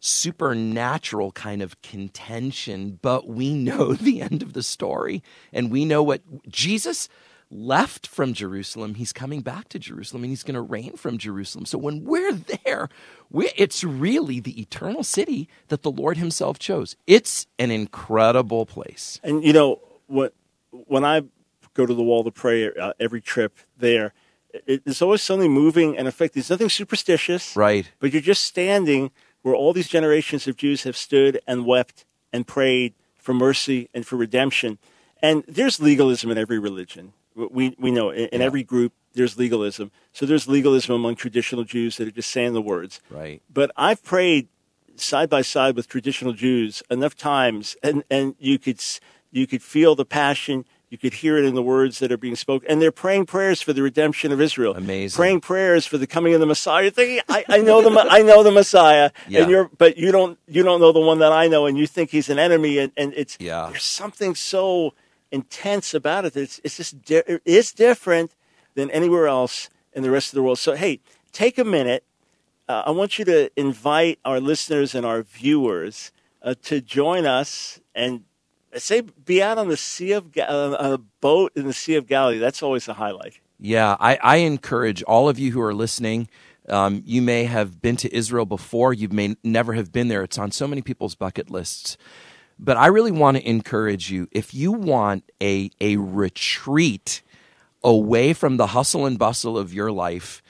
supernatural 0.00 1.30
kind 1.32 1.62
of 1.62 1.80
contention, 1.80 2.98
but 3.02 3.28
we 3.28 3.54
know 3.54 3.92
the 3.94 4.20
end 4.20 4.42
of 4.42 4.52
the 4.52 4.62
story 4.62 5.22
and 5.52 5.70
we 5.70 5.84
know 5.84 6.02
what 6.02 6.22
Jesus 6.48 7.08
left 7.52 8.06
from 8.06 8.32
Jerusalem. 8.32 8.94
He's 8.94 9.12
coming 9.12 9.42
back 9.42 9.68
to 9.68 9.78
Jerusalem 9.78 10.24
and 10.24 10.30
he's 10.30 10.42
going 10.42 10.54
to 10.54 10.60
reign 10.60 10.96
from 10.96 11.18
Jerusalem. 11.18 11.66
So 11.66 11.78
when 11.78 12.04
we're 12.04 12.32
there, 12.32 12.88
we 13.30 13.50
it's 13.56 13.84
really 13.84 14.40
the 14.40 14.60
eternal 14.60 15.04
city 15.04 15.48
that 15.68 15.82
the 15.82 15.90
Lord 15.90 16.16
himself 16.16 16.58
chose. 16.58 16.96
It's 17.06 17.46
an 17.58 17.70
incredible 17.70 18.66
place. 18.66 19.20
And 19.22 19.44
you 19.44 19.52
know 19.52 19.80
what? 20.06 20.34
When 20.70 21.04
I 21.04 21.22
go 21.74 21.86
to 21.86 21.94
the 21.94 22.02
wall 22.02 22.24
to 22.24 22.30
pray 22.30 22.70
uh, 22.74 22.92
every 23.00 23.20
trip 23.20 23.58
there, 23.78 24.12
it, 24.66 24.84
there's 24.84 25.02
always 25.02 25.22
something 25.22 25.50
moving 25.50 25.96
and 25.96 26.06
affecting. 26.06 26.40
There's 26.40 26.50
nothing 26.50 26.68
superstitious, 26.68 27.56
Right. 27.56 27.90
But 28.00 28.12
you're 28.12 28.22
just 28.22 28.44
standing 28.44 29.10
where 29.42 29.54
all 29.54 29.72
these 29.72 29.88
generations 29.88 30.46
of 30.46 30.56
Jews 30.56 30.84
have 30.84 30.96
stood 30.96 31.40
and 31.46 31.64
wept 31.66 32.04
and 32.32 32.46
prayed 32.46 32.94
for 33.16 33.32
mercy 33.34 33.88
and 33.94 34.06
for 34.06 34.16
redemption. 34.16 34.78
And 35.22 35.44
there's 35.48 35.80
legalism 35.80 36.30
in 36.30 36.38
every 36.38 36.58
religion. 36.58 37.12
We 37.34 37.74
we 37.78 37.90
know 37.90 38.10
in, 38.10 38.28
in 38.28 38.40
Yeah. 38.40 38.46
every 38.46 38.62
group 38.62 38.92
there's 39.14 39.38
legalism. 39.38 39.90
So 40.12 40.26
there's 40.26 40.48
legalism 40.48 40.94
among 40.94 41.16
traditional 41.16 41.64
Jews 41.64 41.96
that 41.96 42.08
are 42.08 42.12
just 42.12 42.30
saying 42.30 42.52
the 42.54 42.62
words. 42.62 43.00
Right. 43.10 43.40
But 43.52 43.70
I've 43.76 44.02
prayed 44.02 44.48
side 44.96 45.28
by 45.30 45.42
side 45.42 45.76
with 45.76 45.88
traditional 45.88 46.32
Jews 46.34 46.82
enough 46.90 47.16
times, 47.16 47.76
and, 47.82 48.04
and 48.10 48.34
you 48.38 48.58
could 48.58 48.80
you 49.30 49.46
could 49.46 49.62
feel 49.62 49.94
the 49.94 50.04
passion. 50.04 50.64
You 50.92 50.98
could 50.98 51.14
hear 51.14 51.38
it 51.38 51.46
in 51.46 51.54
the 51.54 51.62
words 51.62 52.00
that 52.00 52.12
are 52.12 52.18
being 52.18 52.36
spoken, 52.36 52.70
and 52.70 52.82
they're 52.82 52.92
praying 52.92 53.24
prayers 53.24 53.62
for 53.62 53.72
the 53.72 53.80
redemption 53.80 54.30
of 54.30 54.42
Israel. 54.42 54.74
Amazing. 54.76 55.16
Praying 55.16 55.40
prayers 55.40 55.86
for 55.86 55.96
the 55.96 56.06
coming 56.06 56.34
of 56.34 56.40
the 56.40 56.44
Messiah. 56.44 56.82
You're 56.82 56.90
thinking, 56.90 57.20
I, 57.30 57.46
I 57.48 57.58
know 57.62 57.80
the 57.80 57.98
I 58.10 58.20
know 58.20 58.42
the 58.42 58.50
Messiah, 58.52 59.10
Yeah. 59.26 59.40
and 59.40 59.50
you're 59.50 59.70
but 59.78 59.96
you 59.96 60.12
don't 60.12 60.38
you 60.46 60.62
don't 60.62 60.80
know 60.80 60.92
the 60.92 61.00
one 61.00 61.18
that 61.20 61.32
I 61.32 61.48
know, 61.48 61.64
and 61.64 61.78
you 61.78 61.86
think 61.86 62.10
he's 62.10 62.28
an 62.28 62.38
enemy, 62.38 62.76
and, 62.76 62.92
and 62.94 63.14
it's 63.16 63.38
Yeah. 63.40 63.68
there's 63.70 63.84
something 63.84 64.34
so 64.34 64.92
intense 65.30 65.94
about 65.94 66.26
it. 66.26 66.36
It's 66.36 66.60
it's 66.62 66.76
just 66.76 67.02
di- 67.02 67.22
it's 67.46 67.72
different 67.72 68.34
than 68.74 68.90
anywhere 68.90 69.26
else 69.28 69.70
in 69.94 70.02
the 70.02 70.10
rest 70.10 70.28
of 70.30 70.34
the 70.34 70.42
world. 70.42 70.58
So 70.58 70.74
hey, 70.74 71.00
take 71.32 71.56
a 71.56 71.64
minute 71.64 72.04
uh, 72.68 72.82
I 72.86 72.90
want 72.90 73.18
you 73.18 73.24
to 73.24 73.50
invite 73.56 74.18
our 74.26 74.40
listeners 74.40 74.94
and 74.94 75.06
our 75.06 75.22
viewers 75.22 76.12
uh, 76.42 76.54
to 76.64 76.82
join 76.82 77.24
us 77.24 77.80
and 77.94 78.24
say 78.76 79.02
be 79.02 79.42
out 79.42 79.58
on 79.58 79.68
the 79.68 79.76
sea 79.76 80.12
of 80.12 80.26
on 80.36 80.74
a 80.74 80.98
boat 81.20 81.52
in 81.56 81.66
the 81.66 81.72
Sea 81.72 81.96
of 81.96 82.06
Galilee. 82.06 82.38
That's 82.38 82.62
always 82.62 82.88
a 82.88 82.94
highlight. 82.94 83.40
Yeah, 83.58 83.96
I, 84.00 84.18
I 84.22 84.36
encourage 84.36 85.02
all 85.04 85.28
of 85.28 85.38
you 85.38 85.52
who 85.52 85.60
are 85.60 85.74
listening. 85.74 86.28
Um, 86.68 87.02
you 87.06 87.22
may 87.22 87.44
have 87.44 87.80
been 87.80 87.96
to 87.96 88.14
Israel 88.14 88.46
before, 88.46 88.92
you 88.92 89.08
may 89.08 89.36
never 89.42 89.72
have 89.74 89.92
been 89.92 90.08
there. 90.08 90.22
It's 90.22 90.38
on 90.38 90.50
so 90.50 90.66
many 90.66 90.82
people's 90.82 91.14
bucket 91.14 91.50
lists. 91.50 91.96
But 92.58 92.76
I 92.76 92.86
really 92.86 93.10
want 93.10 93.36
to 93.36 93.48
encourage 93.48 94.10
you 94.10 94.28
if 94.30 94.54
you 94.54 94.72
want 94.72 95.24
a, 95.42 95.70
a 95.80 95.96
retreat 95.96 97.22
away 97.82 98.32
from 98.32 98.56
the 98.56 98.68
hustle 98.68 99.06
and 99.06 99.18
bustle 99.18 99.58
of 99.58 99.74
your 99.74 99.90
life 99.90 100.42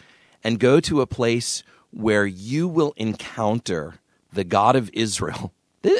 and 0.45 0.59
go 0.59 0.81
to 0.81 1.01
a 1.01 1.07
place 1.07 1.63
where 1.91 2.27
you 2.27 2.69
will 2.69 2.93
encounter 2.97 3.95
the 4.33 4.45
God 4.45 4.77
of 4.77 4.91
Israel. 4.93 5.53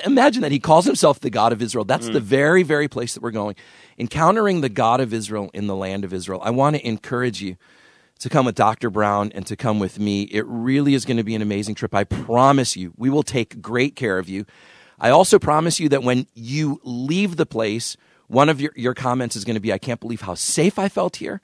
Imagine 0.05 0.43
that 0.43 0.53
he 0.53 0.61
calls 0.61 0.85
himself 0.85 1.21
the 1.21 1.31
God 1.31 1.53
of 1.53 1.61
Israel. 1.61 1.85
That's 1.85 2.09
the 2.09 2.21
mm. 2.21 2.23
very, 2.23 2.63
very 2.63 2.89
place 2.89 3.15
that 3.15 3.23
we're 3.23 3.33
going. 3.33 3.57
Encountering 3.99 4.61
the 4.61 4.69
God 4.69 5.01
of 5.01 5.13
Israel 5.13 5.51
in 5.53 5.67
the 5.67 5.75
land 5.75 6.05
of 6.05 6.13
Israel. 6.13 6.41
I 6.45 6.51
want 6.51 6.77
to 6.77 6.87
encourage 6.87 7.43
you 7.43 7.57
to 8.21 8.29
come 8.29 8.47
with 8.47 8.55
Dr. 8.55 8.89
Brown 8.89 9.33
and 9.35 9.45
to 9.47 9.57
come 9.57 9.81
with 9.81 9.99
me. 9.99 10.23
It 10.23 10.47
really 10.47 10.95
is 10.95 11.05
going 11.05 11.17
to 11.17 11.25
be 11.25 11.35
an 11.35 11.43
amazing 11.43 11.75
trip. 11.75 11.93
I 11.95 12.05
promise 12.05 12.77
you, 12.77 12.93
we 12.97 13.11
will 13.11 13.25
take 13.25 13.61
great 13.61 13.97
care 13.97 14.19
of 14.19 14.29
you. 14.29 14.47
I 15.01 15.11
also 15.11 15.41
promise 15.41 15.81
you 15.81 15.89
that 15.89 16.05
when 16.05 16.29
you 16.33 16.81
leave 16.85 17.35
the 17.35 17.47
place, 17.47 17.97
one 18.29 18.49
of 18.49 18.61
your, 18.61 18.73
your 18.77 18.95
comments 18.95 19.35
is 19.35 19.45
going 19.45 19.55
to 19.55 19.61
be, 19.61 19.73
I 19.73 19.79
can't 19.79 19.99
believe 19.99 20.21
how 20.21 20.35
safe 20.35 20.79
I 20.79 20.89
felt 20.89 21.17
here, 21.17 21.41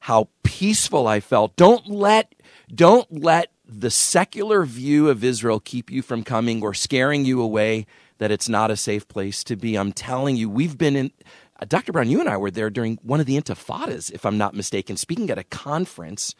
how 0.00 0.28
peaceful 0.42 1.06
I 1.06 1.20
felt. 1.20 1.54
Don't 1.56 1.86
let, 1.86 2.34
don't 2.74 3.22
let 3.22 3.52
the 3.80 3.90
secular 3.90 4.64
view 4.64 5.08
of 5.08 5.24
Israel 5.24 5.60
keep 5.60 5.90
you 5.90 6.02
from 6.02 6.22
coming 6.22 6.62
or 6.62 6.74
scaring 6.74 7.24
you 7.24 7.40
away 7.42 7.86
that 8.18 8.30
it's 8.30 8.48
not 8.48 8.70
a 8.70 8.76
safe 8.76 9.08
place 9.08 9.42
to 9.44 9.56
be. 9.56 9.76
I'm 9.76 9.92
telling 9.92 10.36
you, 10.36 10.48
we've 10.48 10.78
been 10.78 10.96
in, 10.96 11.10
uh, 11.60 11.64
Dr. 11.66 11.92
Brown, 11.92 12.08
you 12.08 12.20
and 12.20 12.28
I 12.28 12.36
were 12.36 12.50
there 12.50 12.70
during 12.70 12.98
one 13.02 13.20
of 13.20 13.26
the 13.26 13.36
intifadas, 13.36 14.12
if 14.12 14.24
I'm 14.24 14.38
not 14.38 14.54
mistaken, 14.54 14.96
speaking 14.96 15.30
at 15.30 15.38
a 15.38 15.44
conference. 15.44 16.34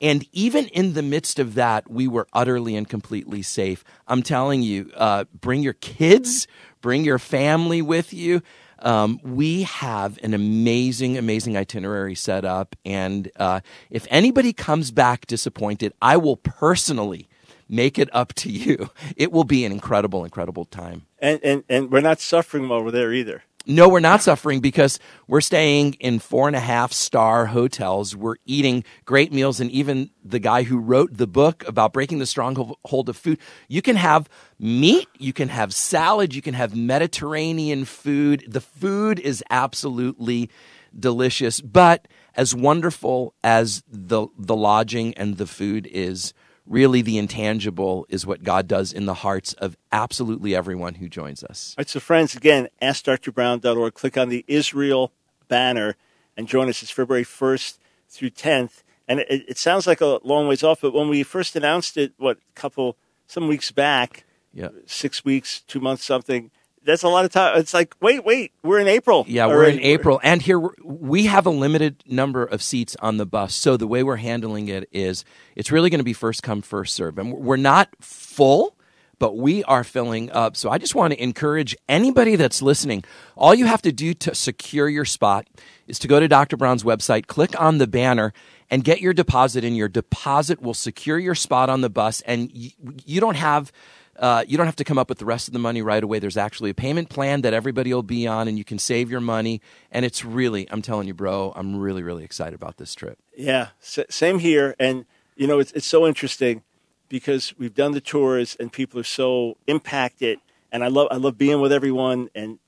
And 0.00 0.26
even 0.32 0.66
in 0.68 0.94
the 0.94 1.02
midst 1.02 1.38
of 1.38 1.54
that, 1.54 1.88
we 1.88 2.08
were 2.08 2.26
utterly 2.32 2.74
and 2.74 2.88
completely 2.88 3.42
safe. 3.42 3.84
I'm 4.08 4.22
telling 4.22 4.62
you, 4.62 4.90
uh, 4.96 5.24
bring 5.32 5.62
your 5.62 5.74
kids, 5.74 6.48
bring 6.80 7.04
your 7.04 7.20
family 7.20 7.80
with 7.80 8.12
you. 8.12 8.42
Um, 8.84 9.18
we 9.24 9.62
have 9.62 10.18
an 10.22 10.34
amazing, 10.34 11.16
amazing 11.18 11.56
itinerary 11.56 12.14
set 12.14 12.44
up. 12.44 12.76
And 12.84 13.30
uh, 13.36 13.60
if 13.90 14.06
anybody 14.10 14.52
comes 14.52 14.90
back 14.90 15.26
disappointed, 15.26 15.94
I 16.02 16.16
will 16.18 16.36
personally 16.36 17.28
make 17.68 17.98
it 17.98 18.08
up 18.12 18.34
to 18.34 18.50
you. 18.50 18.90
It 19.16 19.32
will 19.32 19.44
be 19.44 19.64
an 19.64 19.72
incredible, 19.72 20.24
incredible 20.24 20.64
time. 20.64 21.06
And 21.18 21.40
and 21.42 21.64
and 21.68 21.90
we're 21.90 22.00
not 22.00 22.20
suffering 22.20 22.68
while 22.68 22.84
we're 22.84 22.90
there 22.90 23.12
either. 23.12 23.42
No, 23.66 23.88
we're 23.88 24.00
not 24.00 24.22
suffering 24.22 24.60
because 24.60 24.98
we're 25.26 25.40
staying 25.40 25.94
in 25.94 26.18
four 26.18 26.48
and 26.48 26.56
a 26.56 26.60
half 26.60 26.92
star 26.92 27.46
hotels. 27.46 28.14
We're 28.14 28.36
eating 28.44 28.84
great 29.06 29.32
meals. 29.32 29.58
And 29.58 29.70
even 29.70 30.10
the 30.22 30.38
guy 30.38 30.64
who 30.64 30.78
wrote 30.78 31.16
the 31.16 31.26
book 31.26 31.66
about 31.66 31.94
breaking 31.94 32.18
the 32.18 32.26
stronghold 32.26 33.08
of 33.08 33.16
food, 33.16 33.38
you 33.68 33.80
can 33.80 33.96
have 33.96 34.28
meat, 34.58 35.08
you 35.18 35.32
can 35.32 35.48
have 35.48 35.72
salad, 35.72 36.34
you 36.34 36.42
can 36.42 36.52
have 36.52 36.76
Mediterranean 36.76 37.86
food. 37.86 38.44
The 38.46 38.60
food 38.60 39.18
is 39.18 39.42
absolutely 39.48 40.50
delicious. 40.98 41.62
But 41.62 42.06
as 42.36 42.54
wonderful 42.54 43.34
as 43.42 43.82
the, 43.90 44.26
the 44.38 44.56
lodging 44.56 45.14
and 45.14 45.38
the 45.38 45.46
food 45.46 45.88
is, 45.90 46.34
really 46.66 47.02
the 47.02 47.18
intangible 47.18 48.06
is 48.08 48.26
what 48.26 48.42
God 48.42 48.66
does 48.66 48.92
in 48.92 49.04
the 49.06 49.14
hearts 49.14 49.52
of 49.54 49.76
absolutely 49.92 50.54
everyone 50.54 50.94
who 50.94 51.08
joins 51.08 51.44
us. 51.44 51.74
All 51.76 51.82
right, 51.82 51.88
so 51.88 52.00
friends, 52.00 52.34
again, 52.34 52.68
askdrbrown.org. 52.80 53.94
Click 53.94 54.16
on 54.16 54.28
the 54.28 54.44
Israel 54.48 55.12
banner 55.48 55.96
and 56.36 56.48
join 56.48 56.68
us. 56.68 56.82
It's 56.82 56.90
February 56.90 57.24
1st 57.24 57.78
through 58.08 58.30
10th. 58.30 58.82
And 59.06 59.20
it, 59.20 59.44
it 59.48 59.58
sounds 59.58 59.86
like 59.86 60.00
a 60.00 60.18
long 60.24 60.48
ways 60.48 60.62
off, 60.62 60.80
but 60.80 60.94
when 60.94 61.08
we 61.08 61.22
first 61.22 61.54
announced 61.56 61.96
it, 61.96 62.14
what, 62.16 62.38
a 62.38 62.60
couple, 62.60 62.96
some 63.26 63.46
weeks 63.48 63.70
back, 63.70 64.24
Yeah. 64.52 64.68
six 64.86 65.24
weeks, 65.24 65.60
two 65.60 65.80
months, 65.80 66.04
something, 66.04 66.50
that's 66.84 67.02
a 67.02 67.08
lot 67.08 67.24
of 67.24 67.32
time. 67.32 67.58
It's 67.58 67.74
like, 67.74 67.94
wait, 68.00 68.24
wait, 68.24 68.52
we're 68.62 68.78
in 68.78 68.88
April. 68.88 69.24
Yeah, 69.26 69.46
we're 69.46 69.56
already. 69.56 69.78
in 69.78 69.84
April, 69.84 70.20
and 70.22 70.42
here 70.42 70.60
we 70.82 71.26
have 71.26 71.46
a 71.46 71.50
limited 71.50 72.02
number 72.06 72.44
of 72.44 72.62
seats 72.62 72.96
on 73.00 73.16
the 73.16 73.26
bus. 73.26 73.54
So 73.54 73.76
the 73.76 73.86
way 73.86 74.02
we're 74.02 74.16
handling 74.16 74.68
it 74.68 74.88
is, 74.92 75.24
it's 75.56 75.72
really 75.72 75.90
going 75.90 76.00
to 76.00 76.04
be 76.04 76.12
first 76.12 76.42
come, 76.42 76.62
first 76.62 76.94
serve, 76.94 77.18
and 77.18 77.32
we're 77.32 77.56
not 77.56 77.88
full, 78.00 78.76
but 79.18 79.36
we 79.36 79.64
are 79.64 79.84
filling 79.84 80.30
up. 80.32 80.56
So 80.56 80.70
I 80.70 80.78
just 80.78 80.94
want 80.94 81.12
to 81.12 81.22
encourage 81.22 81.76
anybody 81.88 82.36
that's 82.36 82.60
listening. 82.60 83.04
All 83.36 83.54
you 83.54 83.66
have 83.66 83.82
to 83.82 83.92
do 83.92 84.14
to 84.14 84.34
secure 84.34 84.88
your 84.88 85.04
spot 85.04 85.46
is 85.86 85.98
to 86.00 86.08
go 86.08 86.20
to 86.20 86.28
Dr. 86.28 86.56
Brown's 86.56 86.84
website, 86.84 87.26
click 87.26 87.58
on 87.60 87.78
the 87.78 87.86
banner, 87.86 88.32
and 88.70 88.84
get 88.84 89.00
your 89.00 89.12
deposit. 89.12 89.64
And 89.64 89.76
your 89.76 89.88
deposit 89.88 90.60
will 90.60 90.74
secure 90.74 91.18
your 91.18 91.34
spot 91.34 91.70
on 91.70 91.80
the 91.80 91.90
bus, 91.90 92.20
and 92.22 92.50
you, 92.52 92.70
you 93.04 93.20
don't 93.20 93.36
have 93.36 93.72
uh, 94.18 94.44
you 94.46 94.56
don't 94.56 94.66
have 94.66 94.76
to 94.76 94.84
come 94.84 94.98
up 94.98 95.08
with 95.08 95.18
the 95.18 95.24
rest 95.24 95.48
of 95.48 95.52
the 95.52 95.58
money 95.58 95.82
right 95.82 96.02
away. 96.02 96.18
There's 96.18 96.36
actually 96.36 96.70
a 96.70 96.74
payment 96.74 97.08
plan 97.08 97.42
that 97.42 97.52
everybody 97.54 97.92
will 97.92 98.02
be 98.02 98.26
on, 98.26 98.48
and 98.48 98.56
you 98.58 98.64
can 98.64 98.78
save 98.78 99.10
your 99.10 99.20
money. 99.20 99.60
And 99.90 100.04
it's 100.04 100.24
really, 100.24 100.68
I'm 100.70 100.82
telling 100.82 101.06
you, 101.06 101.14
bro, 101.14 101.52
I'm 101.56 101.76
really, 101.76 102.02
really 102.02 102.24
excited 102.24 102.54
about 102.54 102.76
this 102.76 102.94
trip. 102.94 103.18
Yeah, 103.36 103.68
s- 103.82 103.98
same 104.10 104.38
here. 104.38 104.74
And 104.78 105.06
you 105.36 105.46
know, 105.46 105.58
it's 105.58 105.72
it's 105.72 105.86
so 105.86 106.06
interesting 106.06 106.62
because 107.08 107.54
we've 107.58 107.74
done 107.74 107.92
the 107.92 108.00
tours 108.00 108.56
and 108.60 108.72
people 108.72 108.98
are 109.00 109.04
so 109.04 109.56
impacted. 109.66 110.38
And 110.72 110.82
I 110.84 110.88
love 110.88 111.08
I 111.10 111.16
love 111.16 111.36
being 111.38 111.60
with 111.60 111.72
everyone. 111.72 112.30
And 112.34 112.58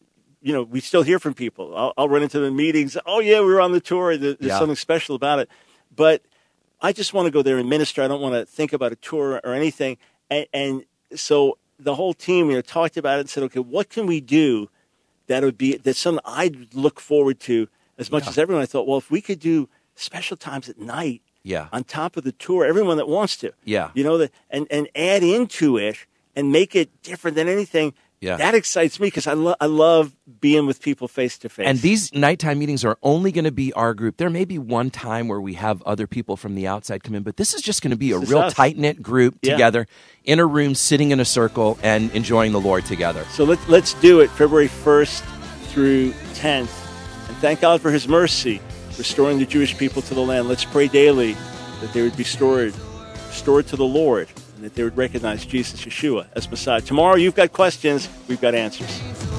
you 0.42 0.52
know, 0.52 0.62
we 0.62 0.80
still 0.80 1.02
hear 1.02 1.18
from 1.18 1.34
people. 1.34 1.76
I'll, 1.76 1.92
I'll 1.96 2.08
run 2.08 2.22
into 2.22 2.38
the 2.38 2.50
meetings. 2.50 2.96
Oh 3.06 3.20
yeah, 3.20 3.40
we 3.40 3.46
were 3.46 3.60
on 3.60 3.72
the 3.72 3.80
tour. 3.80 4.16
There's 4.16 4.36
Yeah. 4.40 4.58
something 4.58 4.76
special 4.76 5.14
about 5.16 5.38
it. 5.40 5.48
But 5.94 6.22
I 6.80 6.92
just 6.92 7.14
want 7.14 7.26
to 7.26 7.30
go 7.30 7.42
there 7.42 7.56
and 7.58 7.68
minister. 7.70 8.02
I 8.02 8.08
don't 8.08 8.20
want 8.20 8.34
to 8.34 8.44
think 8.44 8.72
about 8.72 8.92
a 8.92 8.96
tour 8.96 9.40
or 9.42 9.54
anything. 9.54 9.96
And, 10.30 10.46
and 10.52 10.84
so 11.14 11.58
the 11.78 11.94
whole 11.94 12.14
team, 12.14 12.48
you 12.50 12.56
know, 12.56 12.62
talked 12.62 12.96
about 12.96 13.18
it 13.18 13.20
and 13.20 13.30
said, 13.30 13.42
okay, 13.44 13.60
what 13.60 13.88
can 13.90 14.06
we 14.06 14.20
do 14.20 14.68
that 15.26 15.42
would 15.42 15.58
be 15.58 15.76
that's 15.76 15.98
something 15.98 16.22
I'd 16.24 16.74
look 16.74 17.00
forward 17.00 17.40
to 17.40 17.68
as 17.98 18.10
much 18.10 18.26
as 18.28 18.38
everyone. 18.38 18.62
I 18.62 18.66
thought, 18.66 18.86
well, 18.86 18.98
if 18.98 19.10
we 19.10 19.20
could 19.20 19.40
do 19.40 19.68
special 19.94 20.36
times 20.36 20.68
at 20.68 20.78
night 20.78 21.22
Yeah. 21.42 21.68
on 21.72 21.84
top 21.84 22.16
of 22.16 22.24
the 22.24 22.32
tour. 22.32 22.64
Everyone 22.64 22.96
that 22.98 23.08
wants 23.08 23.36
to, 23.38 23.52
Yeah. 23.64 23.90
you 23.94 24.04
know, 24.04 24.18
that 24.18 24.30
and 24.50 24.66
and 24.70 24.88
add 24.94 25.22
into 25.22 25.76
it 25.78 25.96
and 26.34 26.52
make 26.52 26.74
it 26.76 26.90
different 27.02 27.34
than 27.36 27.48
anything. 27.48 27.94
Yeah. 28.20 28.36
that 28.36 28.54
excites 28.54 28.98
me 28.98 29.08
because 29.08 29.26
I 29.26 29.34
love 29.34 29.56
I 29.60 29.66
love 29.66 30.14
being 30.40 30.66
with 30.66 30.80
people 30.80 31.06
face 31.06 31.36
to 31.38 31.48
face. 31.48 31.66
And 31.66 31.78
these 31.80 32.12
nighttime 32.14 32.58
meetings 32.58 32.84
are 32.84 32.96
only 33.02 33.30
going 33.30 33.44
to 33.44 33.52
be 33.52 33.72
our 33.74 33.92
group. 33.94 34.16
There 34.16 34.30
may 34.30 34.44
be 34.44 34.58
one 34.58 34.90
time 34.90 35.28
where 35.28 35.40
we 35.40 35.54
have 35.54 35.82
other 35.82 36.06
people 36.06 36.36
from 36.36 36.54
the 36.54 36.66
outside 36.66 37.04
come 37.04 37.14
in, 37.14 37.22
but 37.22 37.36
this 37.36 37.52
is 37.54 37.60
just 37.62 37.82
going 37.82 37.90
to 37.90 37.96
be 37.96 38.12
a 38.12 38.18
This 38.18 38.30
real 38.30 38.50
tight 38.50 38.78
knit 38.78 39.02
group 39.02 39.36
Yeah. 39.42 39.52
together 39.52 39.86
in 40.24 40.38
a 40.40 40.46
room, 40.46 40.74
sitting 40.74 41.10
in 41.10 41.20
a 41.20 41.24
circle, 41.24 41.78
and 41.82 42.10
enjoying 42.12 42.52
the 42.52 42.60
Lord 42.60 42.84
together. 42.86 43.24
So 43.30 43.44
let's, 43.44 43.68
let's 43.68 43.94
do 43.94 44.20
it 44.20 44.30
February 44.30 44.68
1st 44.68 45.20
through 45.68 46.12
10th. 46.34 46.70
And 47.28 47.36
thank 47.38 47.60
God 47.60 47.80
for 47.80 47.90
his 47.90 48.08
mercy, 48.08 48.60
restoring 48.98 49.38
the 49.38 49.46
Jewish 49.46 49.76
people 49.76 50.00
to 50.02 50.14
the 50.14 50.22
land. 50.22 50.48
Let's 50.48 50.64
pray 50.64 50.88
daily 50.88 51.34
that 51.80 51.92
they 51.92 52.02
would 52.02 52.16
be 52.16 52.24
stored, 52.24 52.74
restored 53.28 53.66
to 53.68 53.76
the 53.76 53.84
Lord, 53.84 54.28
and 54.56 54.64
that 54.64 54.74
they 54.74 54.82
would 54.82 54.96
recognize 54.96 55.44
Jesus 55.44 55.84
Yeshua 55.84 56.26
as 56.34 56.50
Messiah. 56.50 56.80
Tomorrow, 56.80 57.16
you've 57.16 57.34
got 57.34 57.52
questions, 57.52 58.08
we've 58.26 58.40
got 58.40 58.54
answers. 58.54 59.35